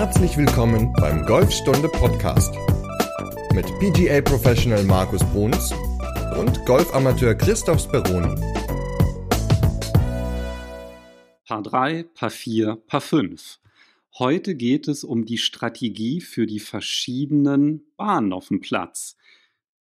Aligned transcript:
Herzlich 0.00 0.34
willkommen 0.38 0.94
beim 0.94 1.26
Golfstunde 1.26 1.86
Podcast 1.86 2.54
mit 3.52 3.66
PGA 3.80 4.22
Professional 4.22 4.82
Markus 4.84 5.22
Bruns 5.24 5.74
und 6.38 6.64
Golfamateur 6.64 7.34
Christoph 7.34 7.82
Speroni. 7.82 8.34
Paar 11.44 11.62
3, 11.62 12.04
Paar 12.14 12.30
4, 12.30 12.76
Paar 12.86 13.02
5. 13.02 13.60
Heute 14.18 14.54
geht 14.54 14.88
es 14.88 15.04
um 15.04 15.26
die 15.26 15.36
Strategie 15.36 16.22
für 16.22 16.46
die 16.46 16.60
verschiedenen 16.60 17.82
Bahnen 17.98 18.32
auf 18.32 18.48
dem 18.48 18.62
Platz. 18.62 19.18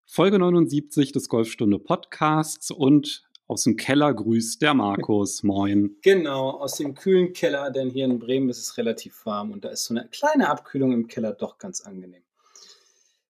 Folge 0.06 0.38
79 0.38 1.14
des 1.14 1.30
Golfstunde 1.30 1.80
Podcasts 1.80 2.72
und 2.72 3.24
aus 3.50 3.64
dem 3.64 3.76
Keller 3.76 4.14
grüßt 4.14 4.62
der 4.62 4.76
Markus. 4.76 5.42
Moin. 5.44 5.98
Genau, 6.04 6.52
aus 6.52 6.76
dem 6.76 6.94
kühlen 6.94 7.34
Keller, 7.34 7.72
denn 7.72 7.90
hier 7.90 8.06
in 8.06 8.20
Bremen 8.20 8.48
ist 8.48 8.60
es 8.60 8.78
relativ 8.78 9.26
warm 9.26 9.52
und 9.52 9.66
da 9.66 9.70
ist 9.70 9.86
so 9.86 9.94
eine 9.96 10.08
kleine 10.08 10.50
Abkühlung 10.50 10.94
im 10.94 11.08
Keller 11.08 11.34
doch 11.34 11.58
ganz 11.58 11.82
angenehm. 11.82 12.22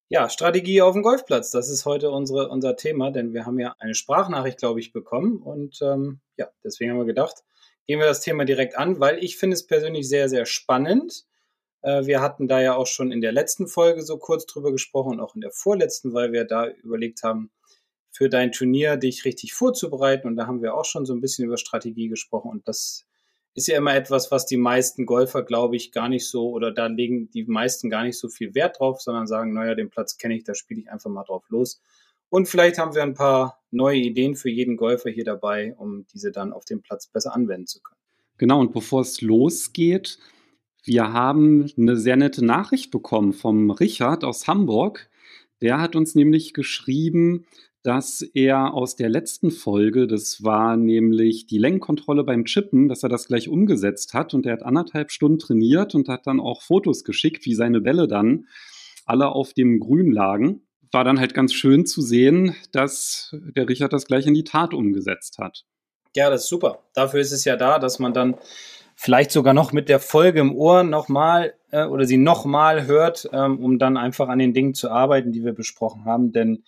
Ja, 0.09 0.27
Strategie 0.27 0.81
auf 0.81 0.93
dem 0.93 1.03
Golfplatz, 1.03 1.51
das 1.51 1.69
ist 1.69 1.85
heute 1.85 2.11
unsere, 2.11 2.49
unser 2.49 2.75
Thema, 2.75 3.11
denn 3.11 3.33
wir 3.33 3.45
haben 3.45 3.59
ja 3.59 3.75
eine 3.79 3.95
Sprachnachricht, 3.95 4.59
glaube 4.59 4.81
ich, 4.81 4.91
bekommen 4.91 5.37
und 5.37 5.79
ähm, 5.81 6.19
ja, 6.35 6.49
deswegen 6.65 6.91
haben 6.91 6.97
wir 6.97 7.05
gedacht, 7.05 7.45
gehen 7.87 7.99
wir 7.99 8.07
das 8.07 8.19
Thema 8.19 8.43
direkt 8.43 8.77
an, 8.77 8.99
weil 8.99 9.23
ich 9.23 9.37
finde 9.37 9.53
es 9.53 9.65
persönlich 9.67 10.09
sehr, 10.09 10.27
sehr 10.27 10.45
spannend. 10.45 11.27
Äh, 11.81 12.05
wir 12.07 12.21
hatten 12.21 12.49
da 12.49 12.59
ja 12.59 12.75
auch 12.75 12.87
schon 12.87 13.13
in 13.13 13.21
der 13.21 13.31
letzten 13.31 13.67
Folge 13.67 14.01
so 14.01 14.17
kurz 14.17 14.45
drüber 14.45 14.73
gesprochen 14.73 15.13
und 15.13 15.19
auch 15.21 15.35
in 15.35 15.41
der 15.41 15.51
vorletzten, 15.51 16.13
weil 16.13 16.33
wir 16.33 16.43
da 16.43 16.67
überlegt 16.67 17.23
haben, 17.23 17.51
für 18.19 18.27
dein 18.27 18.51
Turnier 18.51 18.97
dich 18.97 19.23
richtig 19.23 19.53
vorzubereiten. 19.53 20.27
Und 20.27 20.35
da 20.35 20.45
haben 20.45 20.61
wir 20.61 20.75
auch 20.75 20.83
schon 20.83 21.05
so 21.05 21.13
ein 21.13 21.21
bisschen 21.21 21.45
über 21.45 21.55
Strategie 21.55 22.09
gesprochen. 22.09 22.51
Und 22.51 22.67
das 22.67 23.05
ist 23.53 23.69
ja 23.69 23.77
immer 23.77 23.95
etwas, 23.95 24.29
was 24.29 24.45
die 24.45 24.57
meisten 24.57 25.05
Golfer, 25.05 25.41
glaube 25.41 25.77
ich, 25.77 25.93
gar 25.93 26.09
nicht 26.09 26.27
so, 26.27 26.49
oder 26.49 26.73
da 26.73 26.87
legen 26.87 27.31
die 27.31 27.45
meisten 27.45 27.89
gar 27.89 28.03
nicht 28.03 28.19
so 28.19 28.27
viel 28.27 28.53
Wert 28.55 28.77
drauf, 28.77 28.99
sondern 28.99 29.25
sagen, 29.25 29.53
naja, 29.53 29.73
den 29.73 29.89
Platz 29.89 30.17
kenne 30.17 30.35
ich, 30.35 30.43
da 30.43 30.53
spiele 30.53 30.81
ich 30.81 30.91
einfach 30.91 31.09
mal 31.09 31.23
drauf 31.23 31.45
los. 31.47 31.81
Und 32.27 32.49
vielleicht 32.49 32.77
haben 32.77 32.93
wir 32.93 33.03
ein 33.03 33.13
paar 33.13 33.61
neue 33.71 33.99
Ideen 33.99 34.35
für 34.35 34.49
jeden 34.49 34.75
Golfer 34.75 35.09
hier 35.09 35.23
dabei, 35.23 35.73
um 35.77 36.05
diese 36.13 36.33
dann 36.33 36.51
auf 36.51 36.65
dem 36.65 36.81
Platz 36.81 37.07
besser 37.07 37.33
anwenden 37.33 37.67
zu 37.67 37.79
können. 37.79 38.01
Genau, 38.37 38.59
und 38.59 38.73
bevor 38.73 38.99
es 38.99 39.21
losgeht, 39.21 40.19
wir 40.83 41.13
haben 41.13 41.71
eine 41.77 41.95
sehr 41.95 42.17
nette 42.17 42.43
Nachricht 42.43 42.91
bekommen 42.91 43.31
vom 43.31 43.71
Richard 43.71 44.25
aus 44.25 44.45
Hamburg. 44.45 45.09
Der 45.61 45.79
hat 45.79 45.95
uns 45.95 46.15
nämlich 46.15 46.53
geschrieben, 46.53 47.45
dass 47.89 48.21
er 48.21 48.75
aus 48.75 48.95
der 48.95 49.09
letzten 49.09 49.49
Folge, 49.49 50.05
das 50.05 50.43
war 50.43 50.77
nämlich 50.77 51.47
die 51.47 51.57
Längenkontrolle 51.57 52.23
beim 52.23 52.45
Chippen, 52.45 52.87
dass 52.87 53.01
er 53.01 53.09
das 53.09 53.25
gleich 53.25 53.49
umgesetzt 53.49 54.13
hat 54.13 54.35
und 54.35 54.45
er 54.45 54.53
hat 54.53 54.61
anderthalb 54.61 55.09
Stunden 55.09 55.39
trainiert 55.39 55.95
und 55.95 56.07
hat 56.07 56.27
dann 56.27 56.39
auch 56.39 56.61
Fotos 56.61 57.03
geschickt, 57.03 57.47
wie 57.47 57.55
seine 57.55 57.81
Bälle 57.81 58.07
dann 58.07 58.45
alle 59.07 59.29
auf 59.29 59.53
dem 59.53 59.79
Grün 59.79 60.11
lagen. 60.11 60.61
War 60.91 61.03
dann 61.03 61.19
halt 61.19 61.33
ganz 61.33 61.51
schön 61.51 61.87
zu 61.87 62.03
sehen, 62.03 62.55
dass 62.71 63.35
der 63.55 63.67
Richard 63.67 63.91
das 63.91 64.05
gleich 64.05 64.27
in 64.27 64.35
die 64.35 64.43
Tat 64.43 64.75
umgesetzt 64.75 65.39
hat. 65.39 65.65
Ja, 66.15 66.29
das 66.29 66.43
ist 66.43 66.49
super. 66.49 66.83
Dafür 66.93 67.21
ist 67.21 67.31
es 67.31 67.43
ja 67.43 67.55
da, 67.55 67.79
dass 67.79 67.97
man 67.97 68.13
dann 68.13 68.35
vielleicht 68.93 69.31
sogar 69.31 69.55
noch 69.55 69.73
mit 69.73 69.89
der 69.89 69.99
Folge 69.99 70.41
im 70.41 70.55
Ohr 70.55 70.83
nochmal 70.83 71.55
äh, 71.71 71.85
oder 71.85 72.05
sie 72.05 72.17
nochmal 72.17 72.85
hört, 72.85 73.27
ähm, 73.33 73.57
um 73.57 73.79
dann 73.79 73.97
einfach 73.97 74.29
an 74.29 74.37
den 74.37 74.53
Dingen 74.53 74.75
zu 74.75 74.91
arbeiten, 74.91 75.31
die 75.31 75.43
wir 75.43 75.53
besprochen 75.53 76.05
haben. 76.05 76.31
Denn 76.31 76.63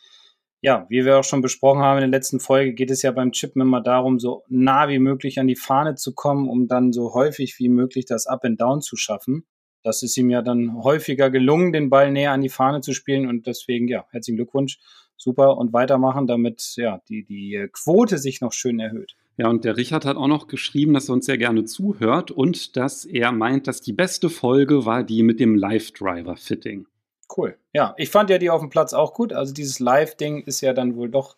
ja, 0.62 0.86
wie 0.90 1.04
wir 1.06 1.20
auch 1.20 1.24
schon 1.24 1.42
besprochen 1.42 1.82
haben 1.82 1.98
in 1.98 2.12
der 2.12 2.20
letzten 2.20 2.40
Folge, 2.40 2.74
geht 2.74 2.92
es 2.92 3.02
ja 3.02 3.12
beim 3.12 3.32
Chippen 3.32 3.62
immer 3.62 3.82
darum, 3.82 4.20
so 4.20 4.44
nah 4.48 4.88
wie 4.90 5.00
möglich 5.00 5.40
an 5.40 5.48
die 5.48 5.56
Fahne 5.56 5.96
zu 5.96 6.14
kommen, 6.14 6.48
um 6.48 6.68
dann 6.68 6.94
so 6.94 7.14
häufig 7.14 7.58
wie 7.58 7.70
möglich 7.70 8.06
das 8.06 8.28
Up 8.28 8.46
and 8.46 8.62
Down 8.62 8.82
zu 8.82 8.96
schaffen. 8.96 9.46
Das 9.84 10.04
ist 10.04 10.16
ihm 10.18 10.30
ja 10.30 10.44
dann 10.44 10.84
häufiger 10.84 11.32
gelungen, 11.32 11.74
den 11.74 11.90
Ball 11.90 12.12
näher 12.12 12.32
an 12.32 12.42
die 12.42 12.50
Fahne 12.50 12.82
zu 12.82 12.94
spielen 12.94 13.28
und 13.28 13.48
deswegen, 13.48 13.88
ja, 13.88 14.06
herzlichen 14.12 14.38
Glückwunsch. 14.38 14.78
Super 15.18 15.58
und 15.58 15.74
weitermachen, 15.74 16.28
damit 16.28 16.74
ja 16.78 17.02
die, 17.10 17.24
die 17.24 17.68
Quote 17.72 18.18
sich 18.18 18.42
noch 18.42 18.54
schön 18.54 18.80
erhöht. 18.80 19.16
Ja, 19.38 19.50
und 19.50 19.66
der 19.66 19.78
Richard 19.78 20.06
hat 20.06 20.18
auch 20.18 20.28
noch 20.28 20.48
geschrieben, 20.48 20.94
dass 20.94 21.10
er 21.10 21.14
uns 21.14 21.26
sehr 21.26 21.38
gerne 21.38 21.64
zuhört 21.66 22.30
und 22.32 22.76
dass 22.76 23.06
er 23.06 23.32
meint, 23.32 23.68
dass 23.68 23.82
die 23.82 23.94
beste 23.94 24.30
Folge 24.30 24.86
war 24.86 25.04
die 25.04 25.24
mit 25.24 25.40
dem 25.40 25.56
Live-Driver-Fitting. 25.56 26.88
Cool. 27.36 27.58
Ja, 27.74 27.94
ich 27.98 28.10
fand 28.10 28.30
ja 28.30 28.38
die 28.38 28.50
auf 28.50 28.62
dem 28.62 28.70
Platz 28.70 28.94
auch 28.94 29.14
gut. 29.14 29.34
Also 29.34 29.54
dieses 29.54 29.80
Live-Ding 29.80 30.44
ist 30.44 30.62
ja 30.62 30.74
dann 30.74 30.96
wohl 30.96 31.10
doch 31.10 31.38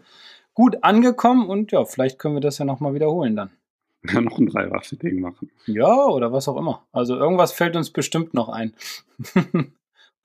gut 0.54 0.78
angekommen 0.84 1.48
und 1.48 1.72
ja, 1.72 1.86
vielleicht 1.86 2.20
können 2.20 2.36
wir 2.36 2.42
das 2.42 2.58
ja 2.58 2.66
nochmal 2.66 2.94
wiederholen 2.94 3.36
dann. 3.36 3.52
Ja, 4.06 4.20
noch 4.20 4.38
ein 4.38 4.48
Dreiwaffe-Ding 4.48 5.22
machen. 5.22 5.50
Ja, 5.66 6.08
oder 6.08 6.34
was 6.34 6.50
auch 6.50 6.58
immer. 6.58 6.86
Also 6.92 7.16
irgendwas 7.16 7.54
fällt 7.54 7.78
uns 7.78 7.90
bestimmt 7.90 8.34
noch 8.34 8.50
ein. 8.50 8.74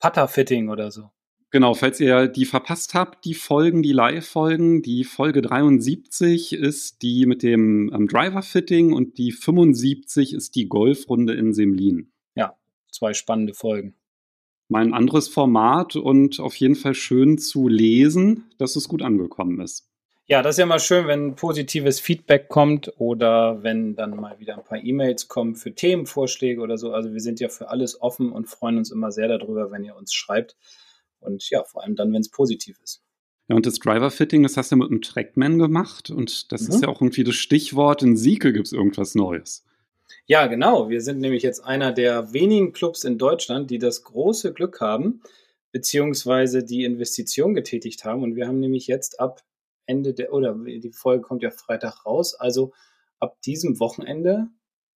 Putter-Fitting 0.01 0.67
oder 0.67 0.91
so. 0.91 1.11
Genau, 1.49 1.73
falls 1.73 2.01
ihr 2.01 2.27
die 2.27 2.43
verpasst 2.43 2.93
habt, 2.93 3.23
die 3.23 3.33
Folgen, 3.33 3.81
die 3.81 3.93
Live-Folgen, 3.93 4.81
die 4.81 5.05
Folge 5.05 5.41
73 5.41 6.51
ist 6.51 7.01
die 7.01 7.25
mit 7.25 7.41
dem 7.41 7.89
ähm, 7.93 8.09
Driver-Fitting 8.09 8.91
und 8.91 9.17
die 9.17 9.31
75 9.31 10.33
ist 10.33 10.55
die 10.55 10.67
Golfrunde 10.67 11.33
in 11.33 11.53
Semlin. 11.53 12.11
Ja, 12.35 12.57
zwei 12.91 13.13
spannende 13.13 13.53
Folgen 13.53 13.95
mal 14.69 14.83
ein 14.83 14.93
anderes 14.93 15.27
Format 15.27 15.95
und 15.95 16.39
auf 16.39 16.55
jeden 16.55 16.75
Fall 16.75 16.93
schön 16.93 17.37
zu 17.37 17.67
lesen, 17.67 18.45
dass 18.57 18.75
es 18.75 18.87
gut 18.87 19.01
angekommen 19.01 19.59
ist. 19.59 19.89
Ja, 20.27 20.43
das 20.43 20.55
ist 20.55 20.59
ja 20.59 20.67
mal 20.67 20.79
schön, 20.79 21.07
wenn 21.07 21.35
positives 21.35 21.99
Feedback 21.99 22.49
kommt 22.49 22.93
oder 22.99 23.63
wenn 23.63 23.95
dann 23.95 24.15
mal 24.15 24.39
wieder 24.39 24.57
ein 24.59 24.63
paar 24.63 24.77
E-Mails 24.77 25.27
kommen 25.27 25.55
für 25.55 25.73
Themenvorschläge 25.73 26.61
oder 26.61 26.77
so. 26.77 26.93
Also 26.93 27.13
wir 27.13 27.19
sind 27.19 27.39
ja 27.39 27.49
für 27.49 27.69
alles 27.69 27.99
offen 27.99 28.31
und 28.31 28.45
freuen 28.45 28.77
uns 28.77 28.91
immer 28.91 29.11
sehr 29.11 29.27
darüber, 29.27 29.71
wenn 29.71 29.83
ihr 29.83 29.95
uns 29.95 30.13
schreibt. 30.13 30.55
Und 31.19 31.49
ja, 31.49 31.63
vor 31.63 31.83
allem 31.83 31.95
dann, 31.95 32.13
wenn 32.13 32.21
es 32.21 32.29
positiv 32.29 32.77
ist. 32.83 33.01
Ja, 33.47 33.55
und 33.55 33.65
das 33.65 33.79
Driver-Fitting, 33.79 34.43
das 34.43 34.55
hast 34.55 34.71
du 34.71 34.75
mit 34.75 34.91
einem 34.91 35.01
Trackman 35.01 35.57
gemacht. 35.57 36.11
Und 36.11 36.51
das 36.51 36.67
mhm. 36.67 36.75
ist 36.75 36.83
ja 36.83 36.89
auch 36.89 37.01
irgendwie 37.01 37.23
das 37.23 37.33
Stichwort. 37.33 38.03
In 38.03 38.15
Sieke 38.15 38.53
gibt 38.53 38.67
es 38.67 38.73
irgendwas 38.73 39.15
Neues. 39.15 39.65
Ja, 40.31 40.45
genau. 40.45 40.89
Wir 40.89 41.01
sind 41.01 41.21
nämlich 41.21 41.41
jetzt 41.41 41.61
einer 41.61 41.91
der 41.91 42.33
wenigen 42.33 42.71
Clubs 42.71 43.03
in 43.03 43.17
Deutschland, 43.17 43.71
die 43.71 43.79
das 43.79 44.03
große 44.03 44.53
Glück 44.53 44.79
haben, 44.79 45.23
beziehungsweise 45.71 46.63
die 46.63 46.83
Investition 46.83 47.55
getätigt 47.55 48.05
haben. 48.05 48.21
Und 48.21 48.35
wir 48.35 48.47
haben 48.47 48.59
nämlich 48.59 48.85
jetzt 48.85 49.19
ab 49.19 49.41
Ende 49.87 50.13
der, 50.13 50.31
oder 50.31 50.53
die 50.53 50.91
Folge 50.91 51.23
kommt 51.23 51.41
ja 51.41 51.49
Freitag 51.49 52.05
raus, 52.05 52.35
also 52.35 52.73
ab 53.17 53.41
diesem 53.41 53.79
Wochenende 53.79 54.49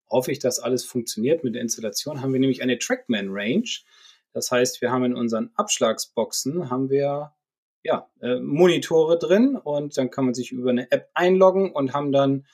hoffe 0.08 0.32
ich, 0.32 0.38
dass 0.38 0.60
alles 0.60 0.86
funktioniert 0.86 1.44
mit 1.44 1.56
der 1.56 1.64
Installation, 1.64 2.22
haben 2.22 2.32
wir 2.32 2.40
nämlich 2.40 2.62
eine 2.62 2.78
Trackman 2.78 3.30
Range. 3.32 3.68
Das 4.34 4.52
heißt, 4.52 4.82
wir 4.82 4.92
haben 4.92 5.04
in 5.04 5.16
unseren 5.16 5.50
Abschlagsboxen 5.56 6.70
haben 6.70 6.92
wir 6.92 7.34
ja, 7.82 8.08
äh, 8.22 8.36
Monitore 8.40 9.18
drin 9.18 9.56
und 9.56 9.98
dann 9.98 10.12
kann 10.12 10.26
man 10.26 10.36
sich 10.36 10.52
über 10.52 10.70
eine 10.70 10.92
App 10.92 11.10
einloggen 11.16 11.72
und 11.72 11.92
haben 11.92 12.12
dann 12.12 12.46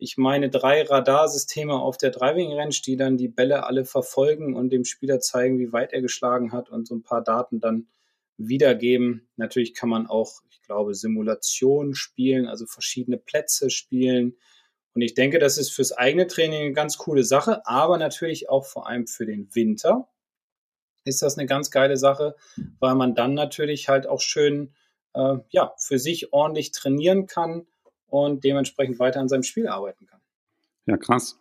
ich 0.00 0.16
meine, 0.16 0.48
drei 0.48 0.82
Radarsysteme 0.82 1.74
auf 1.74 1.98
der 1.98 2.10
Driving 2.10 2.52
Range, 2.54 2.74
die 2.84 2.96
dann 2.96 3.18
die 3.18 3.28
Bälle 3.28 3.64
alle 3.64 3.84
verfolgen 3.84 4.56
und 4.56 4.70
dem 4.70 4.84
Spieler 4.84 5.20
zeigen, 5.20 5.58
wie 5.58 5.72
weit 5.72 5.92
er 5.92 6.00
geschlagen 6.00 6.52
hat 6.52 6.70
und 6.70 6.88
so 6.88 6.94
ein 6.94 7.02
paar 7.02 7.22
Daten 7.22 7.60
dann 7.60 7.86
wiedergeben. 8.38 9.28
Natürlich 9.36 9.74
kann 9.74 9.90
man 9.90 10.06
auch, 10.06 10.40
ich 10.50 10.62
glaube, 10.62 10.94
Simulationen 10.94 11.94
spielen, 11.94 12.46
also 12.46 12.64
verschiedene 12.64 13.18
Plätze 13.18 13.68
spielen. 13.68 14.38
Und 14.94 15.02
ich 15.02 15.12
denke, 15.12 15.38
das 15.38 15.58
ist 15.58 15.70
fürs 15.70 15.92
eigene 15.92 16.26
Training 16.26 16.62
eine 16.62 16.72
ganz 16.72 16.96
coole 16.96 17.22
Sache, 17.22 17.60
aber 17.66 17.98
natürlich 17.98 18.48
auch 18.48 18.64
vor 18.64 18.88
allem 18.88 19.06
für 19.06 19.26
den 19.26 19.54
Winter 19.54 20.08
ist 21.04 21.22
das 21.22 21.36
eine 21.36 21.46
ganz 21.46 21.70
geile 21.70 21.96
Sache, 21.96 22.36
weil 22.78 22.94
man 22.94 23.14
dann 23.14 23.34
natürlich 23.34 23.88
halt 23.88 24.06
auch 24.06 24.20
schön 24.20 24.74
äh, 25.14 25.36
ja, 25.50 25.74
für 25.78 25.98
sich 25.98 26.32
ordentlich 26.32 26.72
trainieren 26.72 27.26
kann 27.26 27.66
und 28.10 28.44
dementsprechend 28.44 28.98
weiter 28.98 29.20
an 29.20 29.28
seinem 29.28 29.42
Spiel 29.42 29.68
arbeiten 29.68 30.06
kann. 30.06 30.20
Ja, 30.86 30.96
krass. 30.96 31.38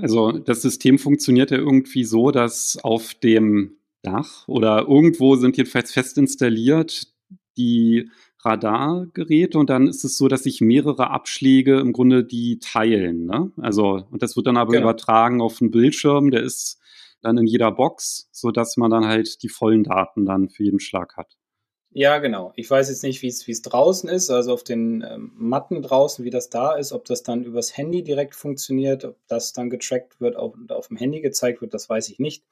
Also 0.00 0.32
das 0.32 0.62
System 0.62 0.98
funktioniert 0.98 1.50
ja 1.50 1.58
irgendwie 1.58 2.04
so, 2.04 2.30
dass 2.30 2.78
auf 2.82 3.14
dem 3.14 3.76
Dach 4.02 4.46
oder 4.48 4.86
irgendwo 4.88 5.36
sind 5.36 5.56
jedenfalls 5.56 5.92
fest 5.92 6.18
installiert 6.18 7.08
die 7.56 8.10
Radargeräte 8.40 9.58
und 9.58 9.70
dann 9.70 9.86
ist 9.86 10.04
es 10.04 10.18
so, 10.18 10.28
dass 10.28 10.42
sich 10.42 10.60
mehrere 10.60 11.10
Abschläge 11.10 11.78
im 11.78 11.92
Grunde 11.92 12.24
die 12.24 12.58
teilen. 12.58 13.24
Ne? 13.24 13.52
Also 13.56 14.06
und 14.10 14.22
das 14.22 14.36
wird 14.36 14.46
dann 14.46 14.56
aber 14.56 14.72
genau. 14.72 14.84
übertragen 14.84 15.40
auf 15.40 15.60
einen 15.60 15.70
Bildschirm, 15.70 16.30
der 16.30 16.42
ist 16.42 16.78
dann 17.22 17.38
in 17.38 17.46
jeder 17.46 17.72
Box, 17.72 18.28
sodass 18.32 18.76
man 18.76 18.90
dann 18.90 19.06
halt 19.06 19.42
die 19.42 19.48
vollen 19.48 19.82
Daten 19.82 20.26
dann 20.26 20.50
für 20.50 20.64
jeden 20.64 20.80
Schlag 20.80 21.16
hat. 21.16 21.38
Ja, 21.96 22.18
genau. 22.18 22.52
Ich 22.56 22.68
weiß 22.68 22.88
jetzt 22.88 23.04
nicht, 23.04 23.22
wie 23.22 23.28
es 23.28 23.62
draußen 23.62 24.08
ist, 24.08 24.28
also 24.28 24.52
auf 24.52 24.64
den 24.64 25.02
ähm, 25.08 25.30
Matten 25.36 25.80
draußen, 25.80 26.24
wie 26.24 26.30
das 26.30 26.50
da 26.50 26.74
ist, 26.74 26.90
ob 26.92 27.04
das 27.04 27.22
dann 27.22 27.44
übers 27.44 27.76
Handy 27.76 28.02
direkt 28.02 28.34
funktioniert, 28.34 29.04
ob 29.04 29.16
das 29.28 29.52
dann 29.52 29.70
getrackt 29.70 30.20
wird 30.20 30.34
auf, 30.34 30.54
und 30.54 30.72
auf 30.72 30.88
dem 30.88 30.96
Handy 30.96 31.20
gezeigt 31.20 31.60
wird, 31.60 31.72
das 31.72 31.88
weiß 31.88 32.08
ich 32.08 32.18
nicht, 32.18 32.42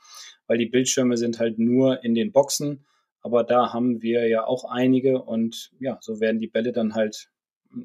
weil 0.46 0.58
die 0.58 0.66
Bildschirme 0.66 1.16
sind 1.16 1.40
halt 1.40 1.58
nur 1.58 2.04
in 2.04 2.14
den 2.14 2.30
Boxen, 2.30 2.84
aber 3.20 3.42
da 3.42 3.72
haben 3.72 4.00
wir 4.00 4.28
ja 4.28 4.46
auch 4.46 4.64
einige 4.64 5.20
und 5.22 5.72
ja, 5.80 5.98
so 6.00 6.20
werden 6.20 6.38
die 6.38 6.46
Bälle 6.46 6.70
dann 6.70 6.94
halt 6.94 7.28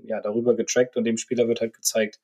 ja 0.03 0.21
darüber 0.21 0.55
getrackt 0.55 0.95
und 0.95 1.05
dem 1.05 1.17
Spieler 1.17 1.47
wird 1.47 1.61
halt 1.61 1.73
gezeigt, 1.73 2.19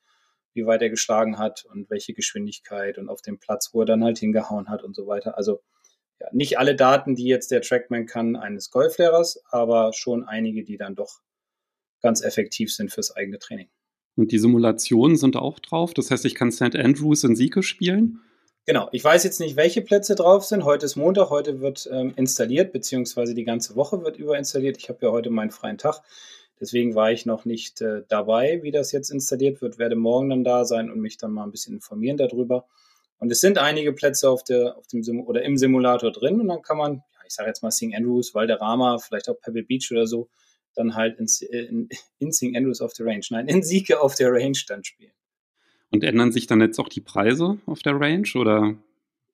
wie 0.53 0.67
weit 0.67 0.83
er 0.83 0.91
geschlagen 0.91 1.39
hat 1.39 1.65
und 1.65 1.89
welche 1.89 2.13
Geschwindigkeit 2.13 2.99
und 2.99 3.09
auf 3.09 3.23
dem 3.23 3.39
Platz, 3.39 3.71
wo 3.73 3.79
er 3.81 3.85
dann 3.87 4.03
halt 4.03 4.19
hingehauen 4.19 4.69
hat 4.69 4.83
und 4.83 4.95
so 4.95 5.07
weiter. 5.07 5.39
Also 5.39 5.61
ja, 6.19 6.27
nicht 6.31 6.57
alle 6.57 6.75
Daten, 6.75 7.15
die 7.15 7.25
jetzt 7.25 7.51
der 7.51 7.61
Trackman 7.61 8.05
kann 8.05 8.35
eines 8.35 8.71
Golflehrers, 8.71 9.43
aber 9.49 9.93
schon 9.93 10.23
einige, 10.23 10.63
die 10.63 10.77
dann 10.77 10.95
doch 10.95 11.21
ganz 12.01 12.21
effektiv 12.21 12.73
sind 12.73 12.91
fürs 12.91 13.15
eigene 13.15 13.39
Training. 13.39 13.69
Und 14.15 14.31
die 14.31 14.39
Simulationen 14.39 15.17
sind 15.17 15.35
auch 15.35 15.59
drauf. 15.59 15.93
Das 15.93 16.11
heißt, 16.11 16.25
ich 16.25 16.35
kann 16.35 16.51
St. 16.51 16.75
Andrews 16.75 17.23
in 17.23 17.35
Sieke 17.35 17.63
spielen. 17.63 18.19
Genau, 18.65 18.87
ich 18.91 19.03
weiß 19.03 19.23
jetzt 19.25 19.39
nicht, 19.39 19.57
welche 19.57 19.81
Plätze 19.81 20.15
drauf 20.15 20.45
sind. 20.45 20.63
Heute 20.63 20.85
ist 20.85 20.95
Montag, 20.95 21.29
heute 21.29 21.59
wird 21.59 21.89
ähm, 21.91 22.13
installiert, 22.15 22.71
beziehungsweise 22.71 23.33
die 23.33 23.43
ganze 23.43 23.75
Woche 23.75 24.03
wird 24.03 24.17
überinstalliert. 24.17 24.77
Ich 24.77 24.87
habe 24.87 24.99
ja 25.05 25.11
heute 25.11 25.29
meinen 25.29 25.51
freien 25.51 25.77
Tag. 25.77 26.01
Deswegen 26.61 26.95
war 26.95 27.11
ich 27.11 27.25
noch 27.25 27.43
nicht 27.43 27.81
äh, 27.81 28.03
dabei, 28.07 28.61
wie 28.63 28.71
das 28.71 28.93
jetzt 28.93 29.09
installiert 29.09 29.61
wird, 29.61 29.79
werde 29.79 29.97
morgen 29.97 30.29
dann 30.29 30.43
da 30.45 30.63
sein 30.63 30.89
und 30.89 31.01
mich 31.01 31.17
dann 31.17 31.33
mal 31.33 31.43
ein 31.43 31.51
bisschen 31.51 31.73
informieren 31.73 32.15
darüber. 32.15 32.67
Und 33.23 33.31
es 33.31 33.39
sind 33.39 33.57
einige 33.57 33.93
Plätze 33.93 34.29
auf 34.29 34.43
der, 34.43 34.75
auf 34.77 34.85
dem 34.87 35.01
Sim 35.01 35.21
oder 35.21 35.43
im 35.43 35.57
Simulator 35.57 36.11
drin 36.11 36.41
und 36.41 36.49
dann 36.49 36.61
kann 36.61 36.77
man, 36.77 36.95
ja, 36.95 37.19
ich 37.25 37.33
sage 37.33 37.47
jetzt 37.47 37.63
mal 37.63 37.71
St. 37.71 37.95
Andrews, 37.95 38.35
Valderrama, 38.35 38.97
vielleicht 38.97 39.29
auch 39.29 39.39
Pebble 39.39 39.63
Beach 39.63 39.89
oder 39.93 40.07
so, 40.07 40.27
dann 40.75 40.93
halt 40.93 41.17
in, 41.19 41.27
in, 41.49 41.89
in 42.19 42.33
St. 42.33 42.53
Andrews 42.53 42.81
auf 42.81 42.91
der 42.91 43.05
Range, 43.05 43.23
nein, 43.29 43.47
in 43.47 43.63
Sieke 43.63 44.01
auf 44.01 44.15
der 44.15 44.29
Range 44.33 44.57
dann 44.67 44.83
spielen. 44.83 45.13
Und 45.89 46.03
ändern 46.03 46.33
sich 46.33 46.47
dann 46.47 46.59
jetzt 46.59 46.77
auch 46.79 46.89
die 46.89 46.99
Preise 46.99 47.59
auf 47.65 47.81
der 47.81 47.97
Range 47.97 48.27
oder 48.35 48.75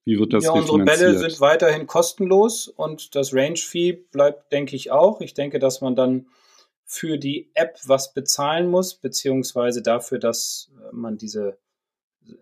wie 0.05 0.19
wird 0.19 0.33
das 0.33 0.43
Ja, 0.43 0.51
unsere 0.51 0.83
Bälle 0.83 1.17
sind 1.17 1.41
weiterhin 1.41 1.87
kostenlos 1.87 2.67
und 2.67 3.15
das 3.15 3.33
Range-Fee 3.33 3.93
bleibt, 4.11 4.51
denke 4.51 4.75
ich, 4.75 4.91
auch. 4.91 5.19
Ich 5.19 5.33
denke, 5.33 5.57
dass 5.57 5.81
man 5.81 5.95
dann 5.95 6.27
für 6.85 7.17
die 7.17 7.49
App 7.55 7.79
was 7.87 8.13
bezahlen 8.13 8.69
muss, 8.69 8.93
beziehungsweise 8.93 9.81
dafür, 9.81 10.19
dass 10.19 10.69
man 10.91 11.17
diese, 11.17 11.57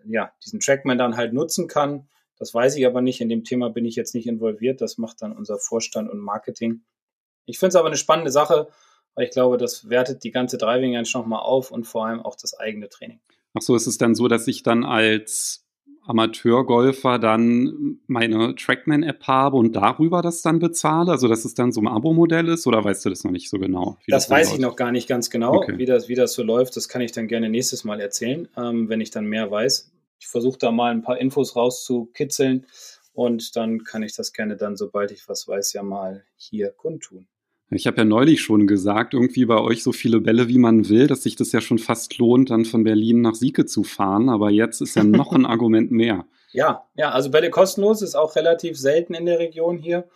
ja, 0.06 0.32
diesen 0.44 0.60
Trackman 0.60 0.98
dann 0.98 1.16
halt 1.16 1.32
nutzen 1.32 1.68
kann. 1.68 2.08
Das 2.36 2.54
weiß 2.54 2.76
ich 2.76 2.86
aber 2.86 3.00
nicht. 3.00 3.20
In 3.20 3.28
dem 3.28 3.44
Thema 3.44 3.70
bin 3.70 3.84
ich 3.84 3.96
jetzt 3.96 4.14
nicht 4.14 4.26
involviert. 4.26 4.80
Das 4.80 4.98
macht 4.98 5.22
dann 5.22 5.36
unser 5.36 5.58
Vorstand 5.58 6.10
und 6.10 6.18
Marketing. 6.18 6.82
Ich 7.46 7.58
finde 7.58 7.70
es 7.70 7.76
aber 7.76 7.88
eine 7.88 7.96
spannende 7.96 8.30
Sache, 8.30 8.68
weil 9.14 9.24
ich 9.24 9.30
glaube, 9.30 9.56
das 9.56 9.88
wertet 9.88 10.22
die 10.22 10.30
ganze 10.30 10.58
Driving 10.58 10.94
Range 10.94 11.08
nochmal 11.14 11.40
auf 11.40 11.70
und 11.70 11.84
vor 11.84 12.06
allem 12.06 12.20
auch 12.20 12.36
das 12.36 12.58
eigene 12.58 12.88
Training. 12.88 13.20
Ach 13.54 13.62
so, 13.62 13.74
ist 13.74 13.86
es 13.86 13.98
dann 13.98 14.14
so, 14.14 14.28
dass 14.28 14.46
ich 14.46 14.62
dann 14.62 14.84
als 14.84 15.67
Amateurgolfer 16.08 17.18
dann 17.18 18.00
meine 18.06 18.54
Trackman-App 18.54 19.26
habe 19.26 19.58
und 19.58 19.76
darüber 19.76 20.22
das 20.22 20.40
dann 20.40 20.58
bezahle? 20.58 21.10
Also, 21.10 21.28
dass 21.28 21.44
es 21.44 21.54
dann 21.54 21.70
so 21.70 21.80
ein 21.80 21.86
Abo-Modell 21.86 22.48
ist 22.48 22.66
oder 22.66 22.82
weißt 22.82 23.04
du 23.04 23.10
das 23.10 23.24
noch 23.24 23.30
nicht 23.30 23.50
so 23.50 23.58
genau? 23.58 23.98
Das, 24.06 24.24
das 24.24 24.30
weiß 24.30 24.52
ich 24.54 24.58
noch 24.58 24.74
gar 24.74 24.90
nicht 24.90 25.06
ganz 25.06 25.28
genau, 25.28 25.54
okay. 25.54 25.76
wie, 25.76 25.84
das, 25.84 26.08
wie 26.08 26.14
das 26.14 26.32
so 26.32 26.42
läuft. 26.42 26.76
Das 26.76 26.88
kann 26.88 27.02
ich 27.02 27.12
dann 27.12 27.28
gerne 27.28 27.50
nächstes 27.50 27.84
Mal 27.84 28.00
erzählen, 28.00 28.48
ähm, 28.56 28.88
wenn 28.88 29.00
ich 29.00 29.10
dann 29.10 29.26
mehr 29.26 29.50
weiß. 29.50 29.92
Ich 30.18 30.28
versuche 30.28 30.58
da 30.58 30.72
mal 30.72 30.90
ein 30.90 31.02
paar 31.02 31.18
Infos 31.18 31.54
rauszukitzeln 31.54 32.66
und 33.12 33.54
dann 33.56 33.84
kann 33.84 34.02
ich 34.02 34.14
das 34.14 34.32
gerne 34.32 34.56
dann, 34.56 34.76
sobald 34.76 35.10
ich 35.10 35.28
was 35.28 35.46
weiß, 35.46 35.74
ja 35.74 35.82
mal 35.82 36.24
hier 36.36 36.70
kundtun. 36.70 37.26
Ich 37.70 37.86
habe 37.86 37.98
ja 37.98 38.04
neulich 38.04 38.40
schon 38.40 38.66
gesagt, 38.66 39.12
irgendwie 39.12 39.44
bei 39.44 39.60
euch 39.60 39.82
so 39.82 39.92
viele 39.92 40.20
Bälle, 40.20 40.48
wie 40.48 40.56
man 40.56 40.88
will, 40.88 41.06
dass 41.06 41.22
sich 41.22 41.36
das 41.36 41.52
ja 41.52 41.60
schon 41.60 41.78
fast 41.78 42.16
lohnt, 42.16 42.48
dann 42.50 42.64
von 42.64 42.82
Berlin 42.82 43.20
nach 43.20 43.34
Sieke 43.34 43.66
zu 43.66 43.84
fahren. 43.84 44.30
Aber 44.30 44.50
jetzt 44.50 44.80
ist 44.80 44.96
ja 44.96 45.04
noch 45.04 45.32
ein 45.32 45.44
Argument 45.46 45.90
mehr. 45.90 46.24
Ja, 46.52 46.86
ja, 46.94 47.10
also 47.10 47.30
Bälle 47.30 47.50
kostenlos 47.50 48.00
ist 48.00 48.14
auch 48.14 48.36
relativ 48.36 48.78
selten 48.78 49.12
in 49.12 49.26
der 49.26 49.38
Region 49.38 49.76
hier. 49.76 50.08